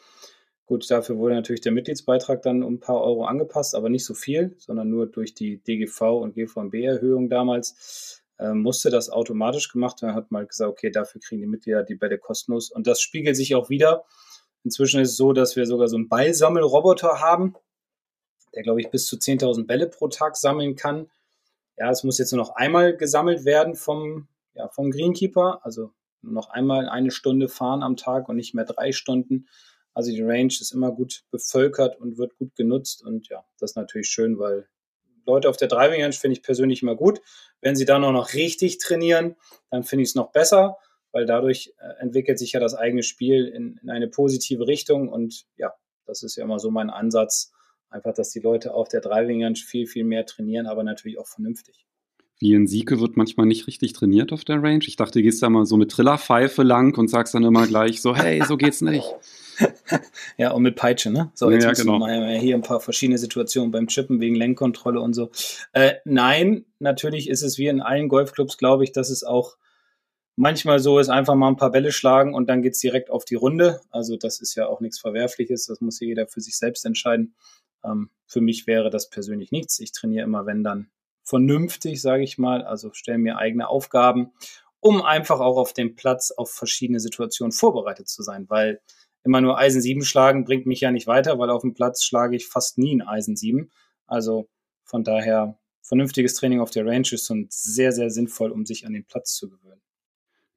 Gut, 0.64 0.90
dafür 0.90 1.19
wurde 1.19 1.34
natürlich 1.34 1.60
der 1.60 1.72
Mitgliedsbeitrag 1.72 2.40
dann 2.40 2.62
um 2.62 2.75
ein 2.75 2.81
paar 2.81 3.02
Euro 3.02 3.26
angepasst, 3.26 3.75
aber 3.75 3.90
nicht 3.90 4.06
so 4.06 4.14
viel, 4.14 4.55
sondern 4.56 4.88
nur 4.88 5.06
durch 5.06 5.34
die 5.34 5.58
DGV 5.58 6.00
und 6.22 6.34
GVMB-Erhöhung 6.34 7.28
damals 7.28 8.22
äh, 8.38 8.55
musste 8.55 8.88
das 8.88 9.10
automatisch 9.10 9.70
gemacht 9.70 10.00
werden. 10.00 10.14
Hat 10.14 10.28
halt 10.32 10.48
gesagt, 10.48 10.70
okay, 10.70 10.90
dafür 10.90 11.20
kriegen 11.20 11.43
die 11.43 11.46
Mitglieder 11.46 11.82
die 11.82 11.96
Bälle 11.96 12.16
kostenlos. 12.16 12.70
Und 12.70 12.87
das 12.87 13.02
spiegelt 13.02 13.37
sich 13.37 13.55
auch 13.55 13.69
wieder 13.69 14.05
Inzwischen 14.64 15.00
ist 15.00 15.10
es 15.10 15.16
so, 15.16 15.32
dass 15.32 15.56
wir 15.56 15.66
sogar 15.66 15.88
so 15.88 15.96
einen 15.96 16.08
Ballsammelroboter 16.08 17.20
haben, 17.20 17.54
der, 18.54 18.62
glaube 18.62 18.80
ich, 18.80 18.90
bis 18.90 19.06
zu 19.06 19.16
10.000 19.16 19.66
Bälle 19.66 19.88
pro 19.88 20.08
Tag 20.08 20.36
sammeln 20.36 20.76
kann. 20.76 21.10
Ja, 21.76 21.90
es 21.90 22.04
muss 22.04 22.18
jetzt 22.18 22.32
nur 22.32 22.40
noch 22.40 22.54
einmal 22.54 22.96
gesammelt 22.96 23.44
werden 23.44 23.74
vom, 23.74 24.28
ja, 24.54 24.68
vom 24.68 24.90
Greenkeeper, 24.90 25.60
also 25.64 25.92
noch 26.20 26.50
einmal 26.50 26.88
eine 26.88 27.10
Stunde 27.10 27.48
fahren 27.48 27.82
am 27.82 27.96
Tag 27.96 28.28
und 28.28 28.36
nicht 28.36 28.54
mehr 28.54 28.64
drei 28.64 28.92
Stunden. 28.92 29.48
Also 29.94 30.10
die 30.10 30.22
Range 30.22 30.52
ist 30.52 30.72
immer 30.72 30.92
gut 30.92 31.24
bevölkert 31.30 31.98
und 32.00 32.18
wird 32.18 32.36
gut 32.36 32.54
genutzt 32.54 33.04
und 33.04 33.28
ja, 33.28 33.44
das 33.58 33.72
ist 33.72 33.76
natürlich 33.76 34.08
schön, 34.08 34.38
weil 34.38 34.68
Leute 35.26 35.48
auf 35.48 35.56
der 35.56 35.68
Driving 35.68 36.02
Range 36.02 36.12
finde 36.12 36.36
ich 36.36 36.42
persönlich 36.42 36.82
immer 36.82 36.96
gut. 36.96 37.20
Wenn 37.60 37.76
sie 37.76 37.84
dann 37.84 38.04
auch 38.04 38.12
noch 38.12 38.34
richtig 38.34 38.78
trainieren, 38.78 39.36
dann 39.70 39.82
finde 39.82 40.02
ich 40.02 40.10
es 40.10 40.14
noch 40.14 40.32
besser 40.32 40.78
weil 41.12 41.26
dadurch 41.26 41.74
äh, 41.78 42.02
entwickelt 42.02 42.38
sich 42.38 42.52
ja 42.52 42.60
das 42.60 42.74
eigene 42.74 43.02
Spiel 43.02 43.46
in, 43.46 43.78
in 43.82 43.90
eine 43.90 44.08
positive 44.08 44.66
Richtung 44.66 45.08
und 45.08 45.44
ja, 45.56 45.72
das 46.06 46.22
ist 46.22 46.36
ja 46.36 46.44
immer 46.44 46.58
so 46.58 46.70
mein 46.70 46.90
Ansatz, 46.90 47.52
einfach, 47.90 48.14
dass 48.14 48.30
die 48.30 48.40
Leute 48.40 48.74
auf 48.74 48.88
der 48.88 49.00
Driving 49.00 49.44
Range 49.44 49.56
viel, 49.56 49.86
viel 49.86 50.04
mehr 50.04 50.26
trainieren, 50.26 50.66
aber 50.66 50.82
natürlich 50.82 51.18
auch 51.18 51.28
vernünftig. 51.28 51.86
Wie 52.42 52.54
in 52.54 52.66
Sieke 52.66 52.98
wird 52.98 53.16
manchmal 53.16 53.46
nicht 53.46 53.68
richtig 53.68 53.92
trainiert 53.92 54.32
auf 54.32 54.44
der 54.44 54.60
Range. 54.60 54.82
Ich 54.84 54.96
dachte, 54.96 55.20
du 55.20 55.22
gehst 55.22 55.42
da 55.44 55.48
mal 55.48 55.64
so 55.64 55.76
mit 55.76 55.92
Trillerpfeife 55.92 56.64
lang 56.64 56.98
und 56.98 57.08
sagst 57.08 57.34
dann 57.34 57.44
immer 57.44 57.68
gleich 57.68 58.02
so, 58.02 58.16
hey, 58.16 58.42
so 58.44 58.56
geht's 58.56 58.80
nicht. 58.80 59.06
ja, 60.38 60.50
und 60.50 60.62
mit 60.62 60.74
Peitsche, 60.74 61.10
ne? 61.10 61.30
So, 61.34 61.52
jetzt 61.52 61.62
ja, 61.62 61.72
genau. 61.72 62.00
mal 62.00 62.36
hier 62.40 62.56
ein 62.56 62.62
paar 62.62 62.80
verschiedene 62.80 63.18
Situationen 63.18 63.70
beim 63.70 63.86
Chippen 63.86 64.20
wegen 64.20 64.34
Lenkkontrolle 64.34 65.00
und 65.00 65.14
so. 65.14 65.30
Äh, 65.72 65.94
nein, 66.04 66.64
natürlich 66.80 67.28
ist 67.28 67.42
es 67.42 67.58
wie 67.58 67.68
in 67.68 67.80
allen 67.80 68.08
Golfclubs, 68.08 68.58
glaube 68.58 68.82
ich, 68.82 68.90
dass 68.90 69.10
es 69.10 69.22
auch 69.22 69.56
manchmal 70.37 70.79
so 70.79 70.99
ist, 70.99 71.08
einfach 71.08 71.34
mal 71.34 71.49
ein 71.49 71.56
paar 71.56 71.70
Bälle 71.70 71.93
schlagen 71.93 72.34
und 72.34 72.49
dann 72.49 72.62
geht's 72.62 72.81
direkt 72.81 73.11
auf 73.11 73.25
die 73.25 73.34
Runde. 73.34 73.81
Also 73.90 74.17
das 74.17 74.40
ist 74.40 74.55
ja 74.55 74.67
auch 74.67 74.81
nichts 74.81 74.99
Verwerfliches, 74.99 75.67
das 75.67 75.81
muss 75.81 76.00
jeder 76.00 76.26
für 76.26 76.40
sich 76.40 76.56
selbst 76.56 76.84
entscheiden. 76.84 77.34
Ähm, 77.84 78.11
für 78.26 78.40
mich 78.40 78.67
wäre 78.67 78.90
das 78.90 79.11
persönlich 79.11 79.52
nichts. 79.52 79.81
Ich 79.81 79.93
trainiere 79.93 80.25
immer, 80.25 80.46
wenn 80.46 80.64
dann 80.64 80.90
vernünftig, 81.23 82.00
sage 82.00 82.25
ich 82.25 82.38
mal, 82.38 82.64
also 82.64 82.93
stelle 82.93 83.19
mir 83.19 83.38
eigene 83.38 83.69
Aufgaben, 83.69 84.32
um 84.81 85.02
einfach 85.02 85.40
auch 85.40 85.56
auf 85.56 85.73
dem 85.73 85.94
Platz 85.94 86.32
auf 86.32 86.50
verschiedene 86.50 87.00
Situationen 87.00 87.52
vorbereitet 87.52 88.08
zu 88.08 88.23
sein, 88.23 88.46
weil 88.49 88.81
immer 89.25 89.40
nur 89.40 89.58
Eisen 89.58 89.81
7 89.81 90.02
schlagen 90.02 90.44
bringt 90.44 90.67
mich 90.67 90.81
ja 90.81 90.90
nicht 90.90 91.06
weiter, 91.06 91.38
weil 91.38 91.50
auf 91.50 91.62
dem 91.62 91.75
Platz 91.75 92.02
schlage 92.02 92.34
ich 92.34 92.49
fast 92.49 92.79
nie 92.79 92.96
ein 92.96 93.02
Eisen 93.02 93.37
7. 93.37 93.70
Also 94.06 94.49
von 94.82 95.05
daher 95.05 95.58
vernünftiges 95.82 96.34
Training 96.34 96.61
auf 96.61 96.70
der 96.70 96.84
Range 96.84 97.06
ist 97.11 97.31
und 97.31 97.52
sehr, 97.52 97.93
sehr 97.93 98.11
sinnvoll, 98.11 98.50
um 98.50 98.67
sich 98.67 98.87
an 98.87 98.93
den 98.93 99.05
Platz 99.05 99.34
zu 99.34 99.49
gewöhnen. 99.49 99.81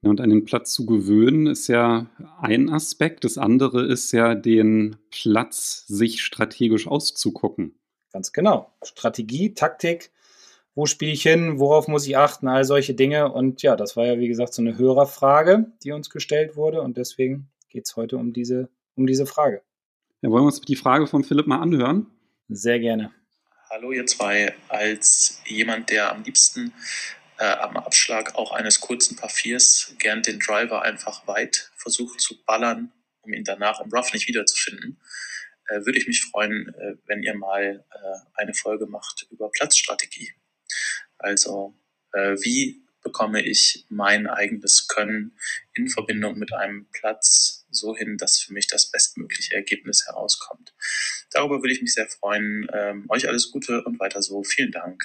Und 0.10 0.22
an 0.22 0.30
den 0.30 0.46
Platz 0.46 0.74
zu 0.74 0.86
gewöhnen 0.86 1.48
ist 1.48 1.68
ja 1.68 2.06
ein 2.40 2.70
Aspekt. 2.70 3.24
Das 3.24 3.38
andere 3.38 3.86
ist 3.86 4.12
ja, 4.12 4.36
den 4.36 4.98
Platz 5.10 5.86
sich 5.88 6.22
strategisch 6.22 6.88
auszugucken. 6.88 7.80
Ganz 8.12 8.32
genau. 8.32 8.72
Strategie, 8.84 9.56
Taktik, 9.56 10.12
wo 10.76 10.86
spiele 10.86 11.12
ich 11.12 11.24
hin, 11.24 11.60
worauf 11.60 11.88
muss 11.88 12.06
ich 12.08 12.18
achten, 12.18 12.48
all 12.48 12.66
solche 12.66 12.94
Dinge. 12.94 13.32
Und 13.32 13.64
ja, 13.64 13.76
das 13.76 13.98
war 13.98 14.06
ja, 14.06 14.20
wie 14.20 14.28
gesagt, 14.28 14.54
so 14.54 14.62
eine 14.62 14.78
Hörerfrage, 14.78 15.72
die 15.84 15.92
uns 15.92 16.10
gestellt 16.10 16.56
wurde. 16.56 16.82
Und 16.82 16.98
deswegen 16.98 17.50
geht 17.70 17.86
es 17.86 17.96
heute 17.96 18.18
um 18.18 18.32
diese, 18.32 18.70
um 18.96 19.08
diese 19.08 19.26
Frage. 19.26 19.64
Ja, 20.22 20.30
wollen 20.30 20.44
wir 20.44 20.48
uns 20.48 20.62
die 20.62 20.76
Frage 20.76 21.08
von 21.08 21.24
Philipp 21.24 21.48
mal 21.48 21.60
anhören? 21.60 22.08
Sehr 22.48 22.80
gerne. 22.80 23.12
Hallo 23.72 23.92
ihr 23.92 24.06
zwei. 24.06 24.54
Als 24.70 25.42
jemand, 25.48 25.90
der 25.90 26.12
am 26.12 26.24
liebsten 26.24 26.72
äh, 27.38 27.46
am 27.46 27.78
Abschlag 27.78 28.36
auch 28.36 28.52
eines 28.52 28.80
kurzen 28.80 29.16
Papiers 29.16 29.94
gern 30.00 30.22
den 30.22 30.40
Driver 30.40 30.82
einfach 30.82 31.28
weit 31.28 31.72
versucht 31.76 32.22
zu 32.22 32.44
ballern, 32.46 32.92
um 33.22 33.34
ihn 33.34 33.44
danach 33.44 33.82
im 33.82 33.92
Rough 33.92 34.14
nicht 34.14 34.28
wiederzufinden, 34.28 35.00
äh, 35.68 35.86
würde 35.86 35.98
ich 35.98 36.08
mich 36.08 36.24
freuen, 36.24 36.74
äh, 36.76 36.96
wenn 37.06 37.24
ihr 37.24 37.36
mal 37.36 37.86
äh, 37.92 38.18
eine 38.36 38.54
Folge 38.54 38.86
macht 38.86 39.28
über 39.32 39.50
Platzstrategie. 39.52 40.32
Also 41.18 41.76
äh, 42.14 42.36
wie 42.42 42.82
bekomme 43.02 43.44
ich 43.44 43.86
mein 43.90 44.26
eigenes 44.26 44.88
Können 44.88 45.38
in 45.74 45.90
Verbindung 45.90 46.40
mit 46.40 46.54
einem 46.54 46.88
Platz 46.92 47.68
so 47.70 47.96
hin, 47.96 48.18
dass 48.18 48.40
für 48.40 48.54
mich 48.54 48.68
das 48.68 48.90
bestmögliche 48.90 49.54
Ergebnis 49.54 50.06
herauskommt. 50.08 50.74
Darüber 51.32 51.62
würde 51.62 51.74
ich 51.74 51.82
mich 51.82 51.94
sehr 51.94 52.08
freuen. 52.08 52.68
Ähm, 52.74 53.06
euch 53.10 53.28
alles 53.28 53.52
Gute 53.52 53.84
und 53.84 54.00
weiter 54.00 54.24
so. 54.24 54.44
Vielen 54.44 54.72
Dank. 54.72 55.04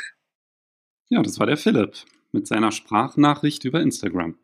Ja, 1.11 1.23
das 1.23 1.39
war 1.39 1.47
der 1.47 1.59
Philipp 1.59 1.95
mit 2.33 2.47
seiner 2.47 2.73
Sprachnachricht 2.73 3.65
über 3.65 3.81
Instagram. 3.81 4.39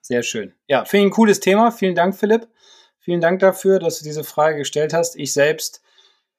Sehr 0.00 0.22
schön. 0.22 0.54
Ja, 0.66 0.84
finde 0.84 1.06
ich 1.06 1.10
ein 1.10 1.14
cooles 1.14 1.40
Thema. 1.40 1.70
Vielen 1.70 1.94
Dank, 1.94 2.16
Philipp. 2.16 2.48
Vielen 2.98 3.20
Dank 3.20 3.40
dafür, 3.40 3.78
dass 3.78 3.98
du 3.98 4.04
diese 4.04 4.24
Frage 4.24 4.58
gestellt 4.58 4.92
hast. 4.92 5.16
Ich 5.16 5.32
selbst 5.32 5.82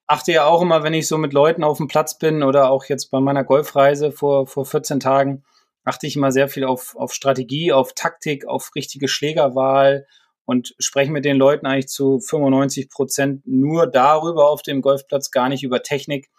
achte 0.08 0.32
ja 0.32 0.46
auch 0.46 0.62
immer, 0.62 0.84
wenn 0.84 0.94
ich 0.94 1.08
so 1.08 1.18
mit 1.18 1.34
Leuten 1.34 1.64
auf 1.64 1.78
dem 1.78 1.88
Platz 1.88 2.18
bin 2.18 2.42
oder 2.42 2.72
auch 2.72 2.86
jetzt 2.86 3.12
bei 3.12 3.20
meiner 3.20 3.44
Golfreise 3.44 4.12
vor, 4.12 4.48
vor 4.48 4.66
14 4.66 5.00
Tagen, 5.00 5.44
achte 5.84 6.08
ich 6.08 6.16
immer 6.16 6.32
sehr 6.32 6.48
viel 6.48 6.64
auf, 6.64 6.96
auf 6.96 7.14
Strategie, 7.14 7.72
auf 7.72 7.94
Taktik, 7.94 8.48
auf 8.48 8.72
richtige 8.76 9.08
Schlägerwahl 9.08 10.08
und 10.46 10.74
spreche 10.80 11.12
mit 11.12 11.26
den 11.26 11.38
Leuten 11.38 11.68
eigentlich 11.68 11.90
zu 11.90 12.20
95 12.20 12.90
Prozent 12.90 13.44
nur 13.46 13.86
darüber 13.86 14.50
auf 14.50 14.64
dem 14.64 14.82
Golfplatz, 14.82 15.30
gar 15.30 15.48
nicht 15.48 15.64
über 15.64 15.84
Technik 15.84 16.30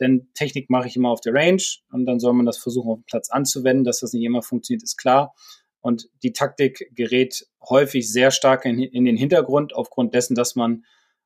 denn 0.00 0.28
Technik 0.34 0.70
mache 0.70 0.88
ich 0.88 0.96
immer 0.96 1.10
auf 1.10 1.20
der 1.20 1.34
Range 1.34 1.62
und 1.90 2.06
dann 2.06 2.20
soll 2.20 2.32
man 2.34 2.46
das 2.46 2.58
versuchen, 2.58 2.90
auf 2.90 2.98
dem 2.98 3.04
Platz 3.04 3.30
anzuwenden. 3.30 3.84
Dass 3.84 4.00
das 4.00 4.12
nicht 4.12 4.24
immer 4.24 4.42
funktioniert, 4.42 4.82
ist 4.82 4.96
klar. 4.96 5.34
Und 5.80 6.08
die 6.22 6.32
Taktik 6.32 6.90
gerät 6.94 7.46
häufig 7.68 8.10
sehr 8.10 8.30
stark 8.30 8.64
in, 8.64 8.80
in 8.80 9.04
den 9.04 9.16
Hintergrund 9.16 9.74
aufgrund 9.74 10.14
dessen, 10.14 10.34
dass 10.34 10.56
man 10.56 10.84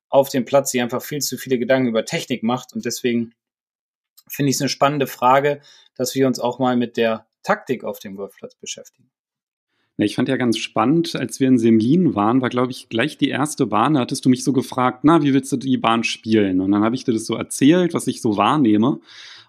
auf 0.09 0.29
dem 0.29 0.45
Platz 0.45 0.71
sich 0.71 0.81
einfach 0.81 1.01
viel 1.01 1.19
zu 1.19 1.37
viele 1.37 1.57
Gedanken 1.57 1.87
über 1.87 2.05
Technik 2.05 2.43
macht. 2.43 2.73
Und 2.73 2.85
deswegen 2.85 3.33
finde 4.29 4.49
ich 4.49 4.57
es 4.57 4.61
eine 4.61 4.69
spannende 4.69 5.07
Frage, 5.07 5.61
dass 5.95 6.15
wir 6.15 6.27
uns 6.27 6.39
auch 6.39 6.59
mal 6.59 6.77
mit 6.77 6.97
der 6.97 7.27
Taktik 7.43 7.83
auf 7.83 7.99
dem 7.99 8.15
Golfplatz 8.15 8.55
beschäftigen. 8.55 9.09
Ja, 10.01 10.05
ich 10.05 10.15
fand 10.15 10.29
ja 10.29 10.37
ganz 10.37 10.57
spannend, 10.57 11.15
als 11.15 11.39
wir 11.39 11.47
in 11.47 11.59
Semlin 11.59 12.15
waren, 12.15 12.41
war, 12.41 12.49
glaube 12.49 12.71
ich, 12.71 12.89
gleich 12.89 13.19
die 13.19 13.29
erste 13.29 13.67
Bahn. 13.67 13.93
Da 13.93 13.99
hattest 13.99 14.25
du 14.25 14.29
mich 14.29 14.43
so 14.43 14.51
gefragt, 14.51 15.01
na, 15.03 15.21
wie 15.21 15.31
willst 15.31 15.51
du 15.51 15.57
die 15.57 15.77
Bahn 15.77 16.03
spielen? 16.03 16.59
Und 16.59 16.71
dann 16.71 16.83
habe 16.83 16.95
ich 16.95 17.03
dir 17.03 17.11
das 17.11 17.27
so 17.27 17.35
erzählt, 17.35 17.93
was 17.93 18.07
ich 18.07 18.19
so 18.19 18.35
wahrnehme. 18.35 18.99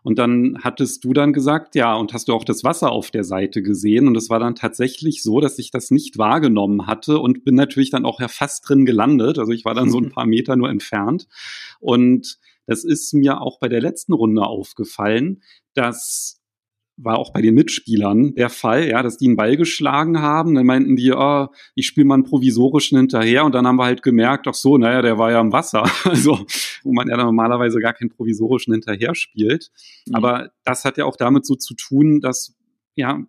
Und 0.02 0.18
dann 0.18 0.58
hattest 0.62 1.04
du 1.04 1.14
dann 1.14 1.32
gesagt, 1.32 1.74
ja, 1.74 1.94
und 1.94 2.12
hast 2.12 2.28
du 2.28 2.34
auch 2.34 2.44
das 2.44 2.64
Wasser 2.64 2.92
auf 2.92 3.10
der 3.10 3.24
Seite 3.24 3.62
gesehen? 3.62 4.06
Und 4.06 4.14
es 4.14 4.28
war 4.28 4.40
dann 4.40 4.54
tatsächlich 4.54 5.22
so, 5.22 5.40
dass 5.40 5.58
ich 5.58 5.70
das 5.70 5.90
nicht 5.90 6.18
wahrgenommen 6.18 6.86
hatte 6.86 7.18
und 7.18 7.44
bin 7.44 7.54
natürlich 7.54 7.88
dann 7.88 8.04
auch 8.04 8.20
ja 8.20 8.28
fast 8.28 8.68
drin 8.68 8.84
gelandet. 8.84 9.38
Also 9.38 9.52
ich 9.52 9.64
war 9.64 9.72
dann 9.72 9.90
so 9.90 10.00
ein 10.00 10.10
paar 10.12 10.26
Meter 10.26 10.56
nur 10.56 10.68
entfernt. 10.68 11.28
Und 11.80 12.36
das 12.66 12.84
ist 12.84 13.14
mir 13.14 13.40
auch 13.40 13.58
bei 13.58 13.70
der 13.70 13.80
letzten 13.80 14.12
Runde 14.12 14.42
aufgefallen, 14.42 15.42
dass 15.72 16.41
war 17.04 17.18
auch 17.18 17.32
bei 17.32 17.42
den 17.42 17.54
Mitspielern 17.54 18.34
der 18.34 18.48
Fall, 18.48 18.88
ja, 18.88 19.02
dass 19.02 19.16
die 19.16 19.26
einen 19.26 19.36
Ball 19.36 19.56
geschlagen 19.56 20.20
haben. 20.20 20.54
Dann 20.54 20.66
meinten 20.66 20.96
die, 20.96 21.12
oh, 21.12 21.48
ich 21.74 21.86
spiele 21.86 22.06
mal 22.06 22.14
einen 22.14 22.24
provisorischen 22.24 22.98
hinterher. 22.98 23.44
Und 23.44 23.54
dann 23.54 23.66
haben 23.66 23.76
wir 23.76 23.84
halt 23.84 24.02
gemerkt, 24.02 24.46
ach 24.46 24.54
so, 24.54 24.78
naja, 24.78 25.02
der 25.02 25.18
war 25.18 25.30
ja 25.30 25.40
im 25.40 25.52
Wasser. 25.52 25.84
Also, 26.04 26.46
wo 26.82 26.92
man 26.92 27.08
ja 27.08 27.16
normalerweise 27.16 27.78
gar 27.80 27.94
keinen 27.94 28.10
provisorischen 28.10 28.72
hinterher 28.72 29.14
spielt. 29.14 29.70
Mhm. 30.06 30.14
Aber 30.14 30.50
das 30.64 30.84
hat 30.84 30.98
ja 30.98 31.04
auch 31.04 31.16
damit 31.16 31.46
so 31.46 31.54
zu 31.54 31.74
tun, 31.74 32.20
dass, 32.20 32.54
ja, 32.94 33.22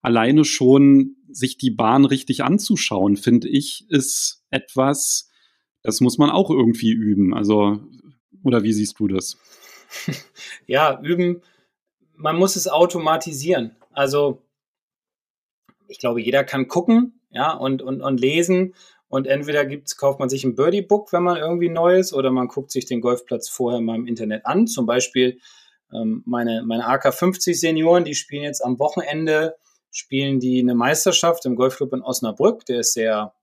alleine 0.00 0.44
schon 0.44 1.16
sich 1.30 1.56
die 1.56 1.70
Bahn 1.70 2.04
richtig 2.04 2.44
anzuschauen, 2.44 3.16
finde 3.16 3.48
ich, 3.48 3.86
ist 3.88 4.42
etwas, 4.50 5.30
das 5.82 6.00
muss 6.00 6.18
man 6.18 6.30
auch 6.30 6.50
irgendwie 6.50 6.92
üben. 6.92 7.34
Also, 7.34 7.80
oder 8.42 8.62
wie 8.62 8.72
siehst 8.72 8.98
du 8.98 9.08
das? 9.08 9.38
Ja, 10.66 11.00
üben 11.02 11.42
man 12.16 12.36
muss 12.36 12.56
es 12.56 12.68
automatisieren. 12.68 13.76
Also 13.92 14.42
ich 15.88 15.98
glaube, 15.98 16.20
jeder 16.20 16.44
kann 16.44 16.68
gucken, 16.68 17.20
ja, 17.30 17.52
und, 17.52 17.82
und, 17.82 18.00
und 18.00 18.20
lesen. 18.20 18.74
Und 19.08 19.26
entweder 19.26 19.64
gibt's, 19.64 19.96
kauft 19.96 20.18
man 20.18 20.28
sich 20.28 20.44
ein 20.44 20.56
Birdie-Book, 20.56 21.12
wenn 21.12 21.22
man 21.22 21.36
irgendwie 21.36 21.68
neu 21.68 21.98
ist, 21.98 22.12
oder 22.12 22.30
man 22.30 22.48
guckt 22.48 22.70
sich 22.70 22.86
den 22.86 23.00
Golfplatz 23.00 23.48
vorher 23.48 23.80
mal 23.80 23.96
im 23.96 24.06
Internet 24.06 24.46
an. 24.46 24.66
Zum 24.66 24.86
Beispiel 24.86 25.38
ähm, 25.92 26.22
meine, 26.26 26.64
meine 26.64 26.88
AK50-Senioren, 26.88 28.04
die 28.04 28.14
spielen 28.14 28.42
jetzt 28.42 28.64
am 28.64 28.78
Wochenende, 28.78 29.56
spielen 29.90 30.40
die 30.40 30.60
eine 30.60 30.74
Meisterschaft 30.74 31.46
im 31.46 31.54
Golfclub 31.54 31.92
in 31.92 32.02
Osnabrück. 32.02 32.64
Der 32.66 32.80
ist 32.80 32.94
sehr 32.94 33.34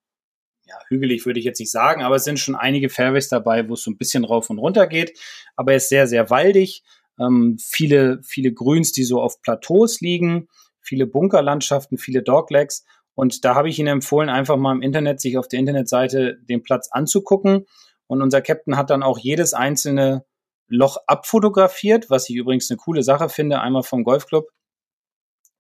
ja, 0.65 0.75
hügelig, 0.87 1.25
würde 1.25 1.39
ich 1.39 1.45
jetzt 1.45 1.59
nicht 1.59 1.71
sagen, 1.71 2.03
aber 2.03 2.15
es 2.15 2.23
sind 2.23 2.39
schon 2.39 2.55
einige 2.55 2.89
Fairways 2.89 3.29
dabei, 3.29 3.67
wo 3.69 3.73
es 3.73 3.83
so 3.83 3.91
ein 3.91 3.97
bisschen 3.97 4.25
rauf 4.25 4.49
und 4.49 4.59
runter 4.59 4.87
geht. 4.87 5.17
Aber 5.55 5.71
er 5.71 5.77
ist 5.77 5.89
sehr, 5.89 6.07
sehr 6.07 6.29
waldig 6.29 6.83
ähm, 7.21 7.57
viele, 7.59 8.21
viele 8.23 8.53
Grüns, 8.53 8.91
die 8.91 9.03
so 9.03 9.21
auf 9.21 9.41
Plateaus 9.41 10.01
liegen, 10.01 10.47
viele 10.79 11.05
Bunkerlandschaften, 11.05 11.97
viele 11.97 12.23
Doglegs. 12.23 12.85
Und 13.13 13.45
da 13.45 13.55
habe 13.55 13.69
ich 13.69 13.77
Ihnen 13.77 13.87
empfohlen, 13.87 14.29
einfach 14.29 14.57
mal 14.57 14.73
im 14.73 14.81
Internet 14.81 15.21
sich 15.21 15.37
auf 15.37 15.47
der 15.47 15.59
Internetseite 15.59 16.37
den 16.41 16.63
Platz 16.63 16.89
anzugucken. 16.91 17.65
Und 18.07 18.21
unser 18.21 18.41
Captain 18.41 18.77
hat 18.77 18.89
dann 18.89 19.03
auch 19.03 19.19
jedes 19.19 19.53
einzelne 19.53 20.25
Loch 20.67 20.97
abfotografiert, 21.05 22.09
was 22.09 22.29
ich 22.29 22.35
übrigens 22.35 22.71
eine 22.71 22.77
coole 22.77 23.03
Sache 23.03 23.29
finde, 23.29 23.59
einmal 23.59 23.83
vom 23.83 24.03
Golfclub, 24.03 24.49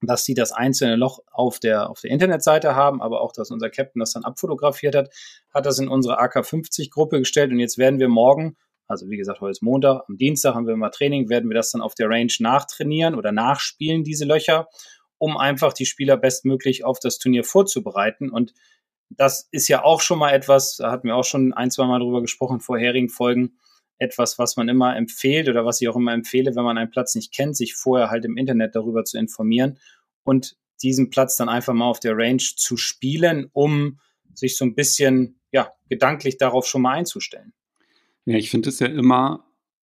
dass 0.01 0.23
sie 0.23 0.33
das 0.33 0.51
einzelne 0.53 0.95
Loch 0.95 1.19
auf 1.31 1.59
der, 1.59 1.89
auf 1.89 1.99
der 1.99 2.11
Internetseite 2.11 2.75
haben, 2.75 3.01
aber 3.01 3.21
auch, 3.21 3.33
dass 3.33 3.51
unser 3.51 3.69
Captain 3.69 3.99
das 3.99 4.13
dann 4.13 4.23
abfotografiert 4.23 4.95
hat, 4.95 5.13
hat 5.53 5.65
das 5.65 5.79
in 5.79 5.89
unsere 5.89 6.21
AK50-Gruppe 6.21 7.19
gestellt 7.19 7.51
und 7.51 7.59
jetzt 7.59 7.77
werden 7.77 7.99
wir 7.99 8.07
morgen 8.07 8.55
also 8.91 9.09
wie 9.09 9.17
gesagt, 9.17 9.41
heute 9.41 9.51
ist 9.51 9.63
Montag. 9.63 10.03
Am 10.07 10.17
Dienstag 10.17 10.53
haben 10.53 10.67
wir 10.67 10.75
mal 10.75 10.89
Training, 10.89 11.29
werden 11.29 11.49
wir 11.49 11.55
das 11.55 11.71
dann 11.71 11.81
auf 11.81 11.95
der 11.95 12.09
Range 12.09 12.31
nachtrainieren 12.39 13.15
oder 13.15 13.31
nachspielen, 13.31 14.03
diese 14.03 14.25
Löcher, 14.25 14.67
um 15.17 15.37
einfach 15.37 15.73
die 15.73 15.85
Spieler 15.85 16.17
bestmöglich 16.17 16.83
auf 16.83 16.99
das 16.99 17.17
Turnier 17.17 17.43
vorzubereiten. 17.43 18.29
Und 18.29 18.53
das 19.09 19.47
ist 19.51 19.67
ja 19.67 19.83
auch 19.83 20.01
schon 20.01 20.19
mal 20.19 20.31
etwas, 20.31 20.77
da 20.77 20.91
hatten 20.91 21.07
wir 21.07 21.15
auch 21.15 21.23
schon 21.23 21.53
ein, 21.53 21.71
zwei 21.71 21.85
Mal 21.85 21.99
drüber 21.99 22.21
gesprochen, 22.21 22.55
in 22.55 22.61
vorherigen 22.61 23.09
Folgen, 23.09 23.57
etwas, 23.97 24.39
was 24.39 24.57
man 24.57 24.67
immer 24.67 24.95
empfiehlt 24.95 25.47
oder 25.47 25.65
was 25.65 25.79
ich 25.79 25.87
auch 25.87 25.95
immer 25.95 26.13
empfehle, 26.13 26.55
wenn 26.55 26.63
man 26.63 26.77
einen 26.77 26.89
Platz 26.89 27.15
nicht 27.15 27.33
kennt, 27.33 27.55
sich 27.55 27.75
vorher 27.75 28.09
halt 28.09 28.25
im 28.25 28.35
Internet 28.35 28.75
darüber 28.75 29.03
zu 29.03 29.17
informieren 29.17 29.77
und 30.23 30.57
diesen 30.81 31.11
Platz 31.11 31.37
dann 31.37 31.49
einfach 31.49 31.73
mal 31.73 31.85
auf 31.85 31.99
der 31.99 32.17
Range 32.17 32.41
zu 32.41 32.77
spielen, 32.77 33.49
um 33.53 33.99
sich 34.33 34.57
so 34.57 34.65
ein 34.65 34.73
bisschen, 34.73 35.39
ja, 35.51 35.71
gedanklich 35.87 36.37
darauf 36.37 36.65
schon 36.65 36.81
mal 36.81 36.93
einzustellen. 36.93 37.53
Ja, 38.25 38.37
ich 38.37 38.49
finde 38.49 38.69
es 38.69 38.79
ja 38.79 38.87
immer, 38.87 39.45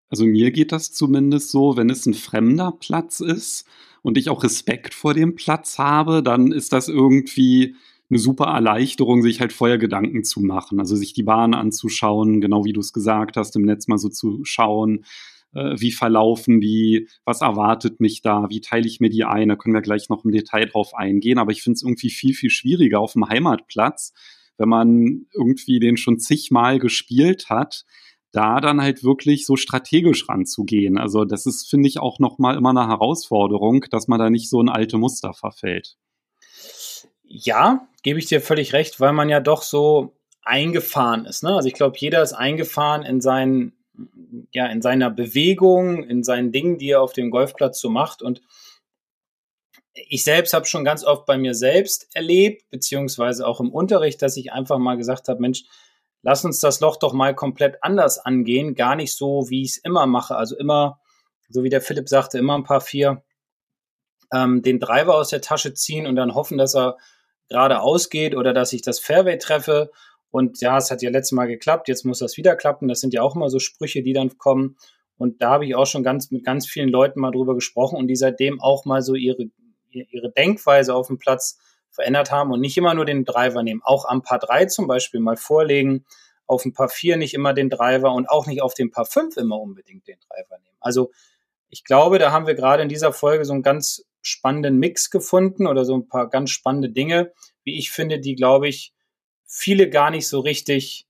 also 0.09 0.25
mir 0.25 0.51
geht 0.51 0.71
das 0.71 0.91
zumindest 0.91 1.51
so, 1.51 1.77
wenn 1.77 1.89
es 1.89 2.05
ein 2.05 2.13
fremder 2.13 2.73
Platz 2.73 3.21
ist 3.21 3.65
und 4.01 4.17
ich 4.17 4.29
auch 4.29 4.43
Respekt 4.43 4.93
vor 4.93 5.13
dem 5.13 5.35
Platz 5.35 5.77
habe, 5.79 6.21
dann 6.21 6.51
ist 6.51 6.73
das 6.73 6.89
irgendwie 6.89 7.75
eine 8.09 8.19
super 8.19 8.45
Erleichterung, 8.45 9.21
sich 9.21 9.39
halt 9.39 9.51
vorher 9.53 9.77
Gedanken 9.77 10.23
zu 10.23 10.41
machen. 10.41 10.79
Also 10.79 10.95
sich 10.95 11.13
die 11.13 11.23
Bahn 11.23 11.53
anzuschauen, 11.53 12.39
genau 12.41 12.65
wie 12.65 12.73
du 12.73 12.81
es 12.81 12.93
gesagt 12.93 13.37
hast, 13.37 13.55
im 13.55 13.63
Netz 13.63 13.87
mal 13.87 13.97
so 13.97 14.09
zu 14.09 14.41
schauen, 14.43 15.05
äh, 15.53 15.75
wie 15.79 15.91
verlaufen 15.91 16.61
die, 16.61 17.07
was 17.23 17.41
erwartet 17.41 17.99
mich 17.99 18.21
da, 18.21 18.47
wie 18.49 18.61
teile 18.61 18.85
ich 18.85 18.99
mir 18.99 19.09
die 19.09 19.23
ein, 19.23 19.49
da 19.49 19.55
können 19.55 19.73
wir 19.73 19.81
gleich 19.81 20.09
noch 20.09 20.23
im 20.23 20.31
Detail 20.31 20.65
drauf 20.65 20.93
eingehen. 20.93 21.39
Aber 21.39 21.51
ich 21.51 21.63
finde 21.63 21.75
es 21.77 21.83
irgendwie 21.83 22.11
viel, 22.11 22.35
viel 22.35 22.51
schwieriger 22.51 22.99
auf 22.99 23.13
dem 23.13 23.27
Heimatplatz, 23.27 24.13
wenn 24.57 24.69
man 24.69 25.25
irgendwie 25.33 25.79
den 25.79 25.97
schon 25.97 26.19
zigmal 26.19 26.77
gespielt 26.79 27.49
hat, 27.49 27.85
da 28.35 28.59
dann 28.59 28.81
halt 28.81 29.03
wirklich 29.03 29.45
so 29.45 29.55
strategisch 29.55 30.27
ranzugehen. 30.27 30.97
Also 30.97 31.23
das 31.23 31.45
ist, 31.45 31.69
finde 31.69 31.87
ich, 31.87 31.99
auch 31.99 32.19
nochmal 32.19 32.57
immer 32.57 32.71
eine 32.71 32.87
Herausforderung, 32.87 33.85
dass 33.91 34.07
man 34.07 34.19
da 34.19 34.29
nicht 34.29 34.49
so 34.49 34.59
in 34.59 34.69
alte 34.69 34.97
Muster 34.97 35.33
verfällt. 35.33 35.95
Ja, 37.23 37.87
gebe 38.03 38.19
ich 38.19 38.25
dir 38.25 38.41
völlig 38.41 38.73
recht, 38.73 38.99
weil 38.99 39.13
man 39.13 39.29
ja 39.29 39.39
doch 39.39 39.61
so 39.61 40.13
eingefahren 40.43 41.25
ist. 41.25 41.43
Ne? 41.43 41.55
Also 41.55 41.67
ich 41.67 41.73
glaube, 41.73 41.97
jeder 41.97 42.21
ist 42.21 42.33
eingefahren 42.33 43.03
in 43.03 43.21
seinen, 43.21 43.73
ja, 44.51 44.67
in 44.67 44.81
seiner 44.81 45.09
Bewegung, 45.09 46.03
in 46.03 46.23
seinen 46.23 46.51
Dingen, 46.51 46.77
die 46.77 46.89
er 46.89 47.01
auf 47.01 47.13
dem 47.13 47.31
Golfplatz 47.31 47.79
so 47.79 47.89
macht. 47.89 48.21
Und 48.21 48.41
ich 49.93 50.23
selbst 50.23 50.53
habe 50.53 50.65
schon 50.65 50.83
ganz 50.83 51.03
oft 51.05 51.25
bei 51.25 51.37
mir 51.37 51.55
selbst 51.55 52.09
erlebt, 52.13 52.69
beziehungsweise 52.69 53.47
auch 53.47 53.61
im 53.61 53.71
Unterricht, 53.71 54.21
dass 54.21 54.37
ich 54.37 54.51
einfach 54.51 54.77
mal 54.77 54.97
gesagt 54.97 55.29
habe, 55.29 55.39
Mensch, 55.39 55.63
lass 56.25 56.43
uns 56.43 56.59
das 56.59 56.79
Loch 56.79 56.97
doch 56.97 57.13
mal 57.13 57.35
komplett 57.35 57.77
anders 57.83 58.17
angehen, 58.17 58.73
gar 58.73 58.95
nicht 58.95 59.15
so, 59.15 59.45
wie 59.49 59.61
ich 59.61 59.73
es 59.73 59.77
immer 59.77 60.07
mache. 60.07 60.35
Also 60.35 60.57
immer, 60.57 60.99
so 61.49 61.63
wie 61.63 61.69
der 61.69 61.81
Philipp 61.81 62.09
sagte, 62.09 62.39
immer 62.39 62.57
ein 62.57 62.63
paar 62.63 62.81
vier 62.81 63.23
ähm, 64.33 64.63
den 64.63 64.79
Driver 64.79 65.15
aus 65.15 65.29
der 65.29 65.41
Tasche 65.41 65.75
ziehen 65.75 66.07
und 66.07 66.15
dann 66.15 66.33
hoffen, 66.33 66.57
dass 66.57 66.75
er 66.75 66.97
gerade 67.47 67.79
ausgeht 67.79 68.35
oder 68.35 68.53
dass 68.53 68.73
ich 68.73 68.81
das 68.81 68.99
Fairway 68.99 69.37
treffe. 69.37 69.91
Und 70.31 70.61
ja, 70.61 70.77
es 70.77 70.89
hat 70.89 71.03
ja 71.03 71.11
letztes 71.11 71.33
Mal 71.33 71.45
geklappt, 71.45 71.87
jetzt 71.87 72.05
muss 72.05 72.19
das 72.19 72.37
wieder 72.37 72.55
klappen. 72.55 72.87
Das 72.87 73.01
sind 73.01 73.13
ja 73.13 73.21
auch 73.21 73.35
immer 73.35 73.51
so 73.51 73.59
Sprüche, 73.59 74.01
die 74.01 74.13
dann 74.13 74.35
kommen. 74.39 74.77
Und 75.17 75.43
da 75.43 75.51
habe 75.51 75.67
ich 75.67 75.75
auch 75.75 75.85
schon 75.85 76.03
ganz 76.03 76.31
mit 76.31 76.43
ganz 76.43 76.67
vielen 76.67 76.89
Leuten 76.89 77.19
mal 77.19 77.31
drüber 77.31 77.53
gesprochen 77.53 77.97
und 77.97 78.07
die 78.07 78.15
seitdem 78.15 78.59
auch 78.59 78.83
mal 78.85 79.03
so 79.03 79.13
ihre, 79.13 79.45
ihre 79.91 80.31
Denkweise 80.31 80.95
auf 80.95 81.05
dem 81.05 81.19
Platz 81.19 81.59
verändert 81.95 82.31
haben 82.31 82.51
und 82.51 82.61
nicht 82.61 82.77
immer 82.77 82.93
nur 82.93 83.05
den 83.05 83.25
Driver 83.25 83.63
nehmen. 83.63 83.81
Auch 83.83 84.05
am 84.05 84.21
Paar 84.21 84.39
3 84.39 84.65
zum 84.65 84.87
Beispiel 84.87 85.19
mal 85.19 85.37
vorlegen, 85.37 86.05
auf 86.45 86.63
dem 86.63 86.73
Paar 86.73 86.89
4 86.89 87.17
nicht 87.17 87.33
immer 87.33 87.53
den 87.53 87.69
Driver 87.69 88.13
und 88.13 88.29
auch 88.29 88.45
nicht 88.45 88.61
auf 88.61 88.73
dem 88.73 88.91
Paar 88.91 89.05
5 89.05 89.37
immer 89.37 89.59
unbedingt 89.59 90.07
den 90.07 90.19
Driver 90.19 90.59
nehmen. 90.59 90.77
Also 90.79 91.11
ich 91.69 91.83
glaube, 91.83 92.19
da 92.19 92.31
haben 92.31 92.47
wir 92.47 92.55
gerade 92.55 92.83
in 92.83 92.89
dieser 92.89 93.11
Folge 93.11 93.45
so 93.45 93.53
einen 93.53 93.63
ganz 93.63 94.05
spannenden 94.21 94.77
Mix 94.77 95.09
gefunden 95.09 95.67
oder 95.67 95.85
so 95.85 95.95
ein 95.95 96.07
paar 96.07 96.29
ganz 96.29 96.49
spannende 96.49 96.89
Dinge, 96.89 97.31
wie 97.63 97.77
ich 97.77 97.91
finde, 97.91 98.19
die, 98.19 98.35
glaube 98.35 98.67
ich, 98.67 98.93
viele 99.45 99.89
gar 99.89 100.11
nicht 100.11 100.27
so 100.27 100.39
richtig 100.39 101.07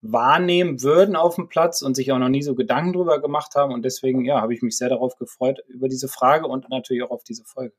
wahrnehmen 0.00 0.82
würden 0.82 1.16
auf 1.16 1.36
dem 1.36 1.48
Platz 1.48 1.80
und 1.80 1.94
sich 1.94 2.12
auch 2.12 2.18
noch 2.18 2.28
nie 2.28 2.42
so 2.42 2.54
Gedanken 2.54 2.92
drüber 2.92 3.20
gemacht 3.20 3.54
haben. 3.54 3.72
Und 3.72 3.84
deswegen, 3.84 4.24
ja, 4.24 4.40
habe 4.40 4.54
ich 4.54 4.62
mich 4.62 4.76
sehr 4.76 4.90
darauf 4.90 5.16
gefreut 5.16 5.60
über 5.68 5.88
diese 5.88 6.08
Frage 6.08 6.46
und 6.46 6.68
natürlich 6.68 7.02
auch 7.02 7.10
auf 7.10 7.24
diese 7.24 7.44
Folge. 7.44 7.74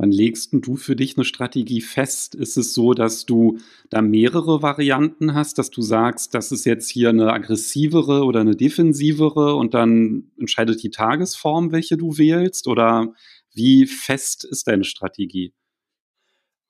Wann 0.00 0.12
legst 0.12 0.50
du 0.52 0.76
für 0.76 0.94
dich 0.94 1.16
eine 1.16 1.24
Strategie 1.24 1.80
fest? 1.80 2.36
Ist 2.36 2.56
es 2.56 2.72
so, 2.72 2.94
dass 2.94 3.26
du 3.26 3.58
da 3.90 4.00
mehrere 4.00 4.62
Varianten 4.62 5.34
hast, 5.34 5.58
dass 5.58 5.70
du 5.70 5.82
sagst, 5.82 6.34
das 6.34 6.52
ist 6.52 6.64
jetzt 6.66 6.88
hier 6.88 7.08
eine 7.08 7.32
aggressivere 7.32 8.22
oder 8.22 8.40
eine 8.40 8.54
defensivere 8.54 9.56
und 9.56 9.74
dann 9.74 10.30
entscheidet 10.38 10.84
die 10.84 10.90
Tagesform, 10.90 11.72
welche 11.72 11.96
du 11.96 12.16
wählst? 12.16 12.68
Oder 12.68 13.12
wie 13.52 13.86
fest 13.86 14.44
ist 14.44 14.68
deine 14.68 14.84
Strategie? 14.84 15.52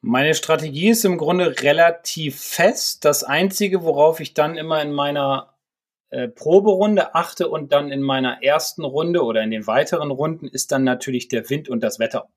Meine 0.00 0.34
Strategie 0.34 0.88
ist 0.88 1.04
im 1.04 1.18
Grunde 1.18 1.60
relativ 1.60 2.40
fest. 2.40 3.04
Das 3.04 3.24
Einzige, 3.24 3.82
worauf 3.82 4.20
ich 4.20 4.32
dann 4.32 4.56
immer 4.56 4.80
in 4.80 4.92
meiner 4.92 5.54
äh, 6.08 6.28
Proberunde 6.28 7.14
achte 7.14 7.48
und 7.48 7.72
dann 7.72 7.92
in 7.92 8.00
meiner 8.00 8.42
ersten 8.42 8.84
Runde 8.84 9.22
oder 9.22 9.42
in 9.42 9.50
den 9.50 9.66
weiteren 9.66 10.10
Runden 10.10 10.48
ist 10.48 10.72
dann 10.72 10.84
natürlich 10.84 11.28
der 11.28 11.50
Wind 11.50 11.68
und 11.68 11.82
das 11.82 11.98
Wetter. 11.98 12.30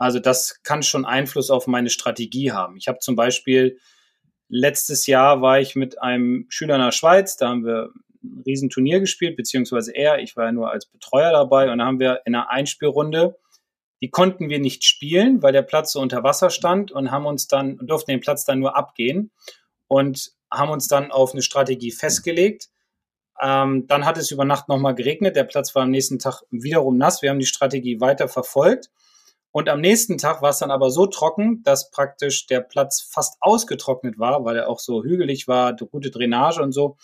Also 0.00 0.18
das 0.18 0.62
kann 0.62 0.82
schon 0.82 1.04
Einfluss 1.04 1.50
auf 1.50 1.66
meine 1.66 1.90
Strategie 1.90 2.52
haben. 2.52 2.76
Ich 2.78 2.88
habe 2.88 2.98
zum 3.00 3.16
Beispiel 3.16 3.78
letztes 4.48 5.06
Jahr 5.06 5.42
war 5.42 5.60
ich 5.60 5.76
mit 5.76 6.00
einem 6.00 6.46
Schüler 6.48 6.76
in 6.76 6.80
der 6.80 6.90
Schweiz, 6.90 7.36
da 7.36 7.50
haben 7.50 7.64
wir 7.64 7.90
ein 8.22 8.42
Riesenturnier 8.46 9.00
gespielt, 9.00 9.36
beziehungsweise 9.36 9.94
er, 9.94 10.18
ich 10.18 10.36
war 10.36 10.46
ja 10.46 10.52
nur 10.52 10.70
als 10.70 10.86
Betreuer 10.86 11.32
dabei 11.32 11.70
und 11.70 11.78
da 11.78 11.84
haben 11.84 12.00
wir 12.00 12.22
in 12.24 12.34
einer 12.34 12.50
Einspielrunde, 12.50 13.38
die 14.00 14.10
konnten 14.10 14.48
wir 14.48 14.58
nicht 14.58 14.84
spielen, 14.84 15.42
weil 15.42 15.52
der 15.52 15.62
Platz 15.62 15.92
so 15.92 16.00
unter 16.00 16.22
Wasser 16.22 16.48
stand 16.48 16.90
und 16.90 17.10
haben 17.10 17.26
uns 17.26 17.46
dann, 17.46 17.78
durften 17.82 18.10
den 18.10 18.20
Platz 18.20 18.46
dann 18.46 18.58
nur 18.58 18.76
abgehen 18.76 19.30
und 19.86 20.32
haben 20.50 20.70
uns 20.70 20.88
dann 20.88 21.12
auf 21.12 21.32
eine 21.32 21.42
Strategie 21.42 21.92
festgelegt 21.92 22.70
ähm, 23.42 23.86
dann 23.86 24.04
hat 24.04 24.18
es 24.18 24.30
über 24.30 24.44
Nacht 24.44 24.68
nochmal 24.68 24.94
geregnet. 24.94 25.34
Der 25.34 25.44
Platz 25.44 25.74
war 25.74 25.82
am 25.82 25.90
nächsten 25.90 26.18
Tag 26.18 26.42
wiederum 26.50 26.98
nass. 26.98 27.22
Wir 27.22 27.30
haben 27.30 27.38
die 27.38 27.46
Strategie 27.46 28.00
weiter 28.00 28.28
verfolgt. 28.28 28.90
Und 29.52 29.68
am 29.68 29.80
nächsten 29.80 30.16
Tag 30.16 30.42
war 30.42 30.50
es 30.50 30.58
dann 30.58 30.70
aber 30.70 30.90
so 30.90 31.06
trocken, 31.06 31.62
dass 31.64 31.90
praktisch 31.90 32.46
der 32.46 32.60
Platz 32.60 33.00
fast 33.00 33.36
ausgetrocknet 33.40 34.18
war, 34.18 34.44
weil 34.44 34.56
er 34.56 34.68
auch 34.68 34.78
so 34.78 35.02
hügelig 35.02 35.48
war, 35.48 35.74
gute 35.74 36.10
Drainage 36.10 36.62
und 36.62 36.72
so. 36.72 36.96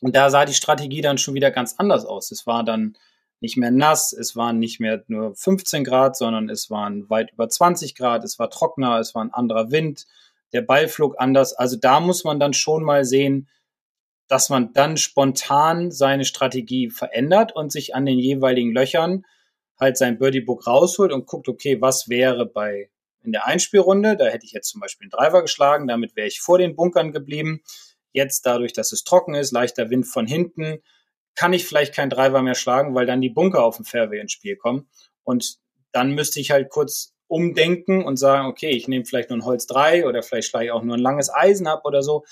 Und 0.00 0.16
da 0.16 0.28
sah 0.30 0.44
die 0.44 0.54
Strategie 0.54 1.00
dann 1.00 1.18
schon 1.18 1.34
wieder 1.34 1.50
ganz 1.50 1.76
anders 1.78 2.04
aus. 2.04 2.30
Es 2.32 2.46
war 2.46 2.64
dann 2.64 2.96
nicht 3.40 3.56
mehr 3.56 3.70
nass, 3.70 4.12
es 4.12 4.34
waren 4.34 4.58
nicht 4.58 4.80
mehr 4.80 5.04
nur 5.08 5.34
15 5.34 5.84
Grad, 5.84 6.16
sondern 6.16 6.48
es 6.48 6.70
waren 6.70 7.08
weit 7.10 7.32
über 7.32 7.48
20 7.48 7.94
Grad, 7.94 8.24
es 8.24 8.38
war 8.38 8.50
trockener, 8.50 8.98
es 8.98 9.14
war 9.14 9.22
ein 9.22 9.32
anderer 9.32 9.70
Wind, 9.70 10.06
der 10.52 10.62
Ball 10.62 10.88
flog 10.88 11.16
anders. 11.18 11.52
Also 11.52 11.76
da 11.76 12.00
muss 12.00 12.24
man 12.24 12.40
dann 12.40 12.54
schon 12.54 12.82
mal 12.82 13.04
sehen, 13.04 13.48
dass 14.28 14.48
man 14.48 14.72
dann 14.72 14.96
spontan 14.96 15.92
seine 15.92 16.24
Strategie 16.24 16.90
verändert 16.90 17.54
und 17.54 17.70
sich 17.70 17.94
an 17.94 18.06
den 18.06 18.18
jeweiligen 18.18 18.72
Löchern 18.72 19.24
halt 19.78 19.96
sein 19.96 20.18
Birdie 20.18 20.40
Book 20.40 20.66
rausholt 20.66 21.12
und 21.12 21.26
guckt, 21.26 21.48
okay, 21.48 21.80
was 21.80 22.08
wäre 22.08 22.46
bei 22.46 22.90
in 23.22 23.32
der 23.32 23.46
Einspielrunde, 23.46 24.16
da 24.16 24.26
hätte 24.26 24.46
ich 24.46 24.52
jetzt 24.52 24.68
zum 24.68 24.80
Beispiel 24.80 25.06
einen 25.06 25.10
Driver 25.10 25.42
geschlagen, 25.42 25.88
damit 25.88 26.14
wäre 26.14 26.28
ich 26.28 26.40
vor 26.40 26.58
den 26.58 26.76
Bunkern 26.76 27.10
geblieben. 27.10 27.60
Jetzt 28.12 28.46
dadurch, 28.46 28.72
dass 28.72 28.92
es 28.92 29.02
trocken 29.02 29.34
ist, 29.34 29.50
leichter 29.50 29.90
Wind 29.90 30.06
von 30.06 30.26
hinten, 30.26 30.78
kann 31.34 31.52
ich 31.52 31.66
vielleicht 31.66 31.92
keinen 31.92 32.10
Driver 32.10 32.40
mehr 32.42 32.54
schlagen, 32.54 32.94
weil 32.94 33.04
dann 33.04 33.20
die 33.20 33.28
Bunker 33.28 33.64
auf 33.64 33.76
dem 33.76 33.84
Fairway 33.84 34.20
ins 34.20 34.32
Spiel 34.32 34.56
kommen. 34.56 34.88
Und 35.24 35.58
dann 35.90 36.12
müsste 36.12 36.38
ich 36.38 36.52
halt 36.52 36.70
kurz 36.70 37.14
umdenken 37.26 38.04
und 38.04 38.16
sagen, 38.16 38.46
okay, 38.46 38.70
ich 38.70 38.86
nehme 38.86 39.04
vielleicht 39.04 39.30
nur 39.30 39.40
ein 39.40 39.44
Holz 39.44 39.66
3 39.66 40.06
oder 40.06 40.22
vielleicht 40.22 40.48
schlage 40.48 40.66
ich 40.66 40.70
auch 40.70 40.84
nur 40.84 40.96
ein 40.96 41.02
langes 41.02 41.28
Eisen 41.28 41.66
ab 41.66 41.82
oder 41.84 42.02
so 42.02 42.24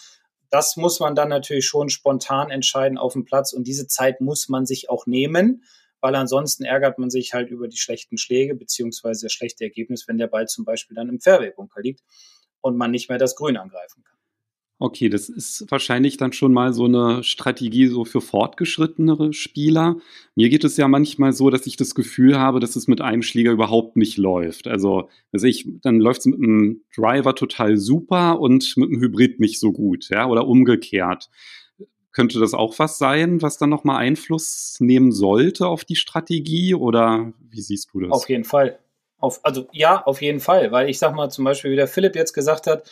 das 0.54 0.76
muss 0.76 1.00
man 1.00 1.16
dann 1.16 1.30
natürlich 1.30 1.66
schon 1.66 1.88
spontan 1.88 2.48
entscheiden 2.48 2.96
auf 2.96 3.14
dem 3.14 3.24
Platz 3.24 3.52
und 3.52 3.66
diese 3.66 3.88
Zeit 3.88 4.20
muss 4.20 4.48
man 4.48 4.66
sich 4.66 4.88
auch 4.88 5.04
nehmen, 5.04 5.64
weil 6.04 6.16
ansonsten 6.16 6.64
ärgert 6.64 6.98
man 6.98 7.08
sich 7.08 7.32
halt 7.32 7.50
über 7.50 7.66
die 7.66 7.78
schlechten 7.78 8.18
Schläge 8.18 8.54
beziehungsweise 8.54 9.24
das 9.24 9.32
schlechte 9.32 9.64
Ergebnis, 9.64 10.06
wenn 10.06 10.18
der 10.18 10.26
Ball 10.26 10.46
zum 10.46 10.66
Beispiel 10.66 10.94
dann 10.94 11.08
im 11.08 11.18
Fairway-Bunker 11.18 11.80
liegt 11.80 12.02
und 12.60 12.76
man 12.76 12.90
nicht 12.90 13.08
mehr 13.08 13.16
das 13.16 13.36
Grün 13.36 13.56
angreifen 13.56 14.04
kann. 14.04 14.18
Okay, 14.78 15.08
das 15.08 15.30
ist 15.30 15.64
wahrscheinlich 15.70 16.18
dann 16.18 16.34
schon 16.34 16.52
mal 16.52 16.74
so 16.74 16.84
eine 16.84 17.24
Strategie 17.24 17.86
so 17.86 18.04
für 18.04 18.20
fortgeschrittenere 18.20 19.32
Spieler. 19.32 19.96
Mir 20.34 20.50
geht 20.50 20.64
es 20.64 20.76
ja 20.76 20.88
manchmal 20.88 21.32
so, 21.32 21.48
dass 21.48 21.66
ich 21.66 21.78
das 21.78 21.94
Gefühl 21.94 22.38
habe, 22.38 22.60
dass 22.60 22.76
es 22.76 22.86
mit 22.86 23.00
einem 23.00 23.22
Schläger 23.22 23.52
überhaupt 23.52 23.96
nicht 23.96 24.18
läuft. 24.18 24.66
Also, 24.66 25.08
also 25.32 25.46
ich, 25.46 25.66
dann 25.80 26.00
läuft 26.00 26.20
es 26.20 26.26
mit 26.26 26.38
einem 26.38 26.82
Driver 26.94 27.34
total 27.34 27.78
super 27.78 28.40
und 28.40 28.76
mit 28.76 28.90
einem 28.90 29.00
Hybrid 29.00 29.40
nicht 29.40 29.58
so 29.58 29.72
gut, 29.72 30.10
ja, 30.10 30.26
oder 30.26 30.46
umgekehrt. 30.46 31.30
Könnte 32.14 32.38
das 32.38 32.54
auch 32.54 32.78
was 32.78 32.96
sein, 32.96 33.42
was 33.42 33.58
dann 33.58 33.70
nochmal 33.70 33.98
Einfluss 33.98 34.76
nehmen 34.78 35.10
sollte 35.10 35.66
auf 35.66 35.84
die 35.84 35.96
Strategie 35.96 36.74
oder 36.74 37.32
wie 37.50 37.60
siehst 37.60 37.90
du 37.92 38.00
das? 38.00 38.12
Auf 38.12 38.28
jeden 38.28 38.44
Fall. 38.44 38.78
Auf, 39.18 39.40
also 39.42 39.66
ja, 39.72 40.00
auf 40.04 40.22
jeden 40.22 40.38
Fall, 40.38 40.70
weil 40.70 40.88
ich 40.88 41.00
sag 41.00 41.14
mal 41.14 41.28
zum 41.28 41.44
Beispiel, 41.44 41.72
wie 41.72 41.76
der 41.76 41.88
Philipp 41.88 42.14
jetzt 42.14 42.32
gesagt 42.32 42.68
hat, 42.68 42.88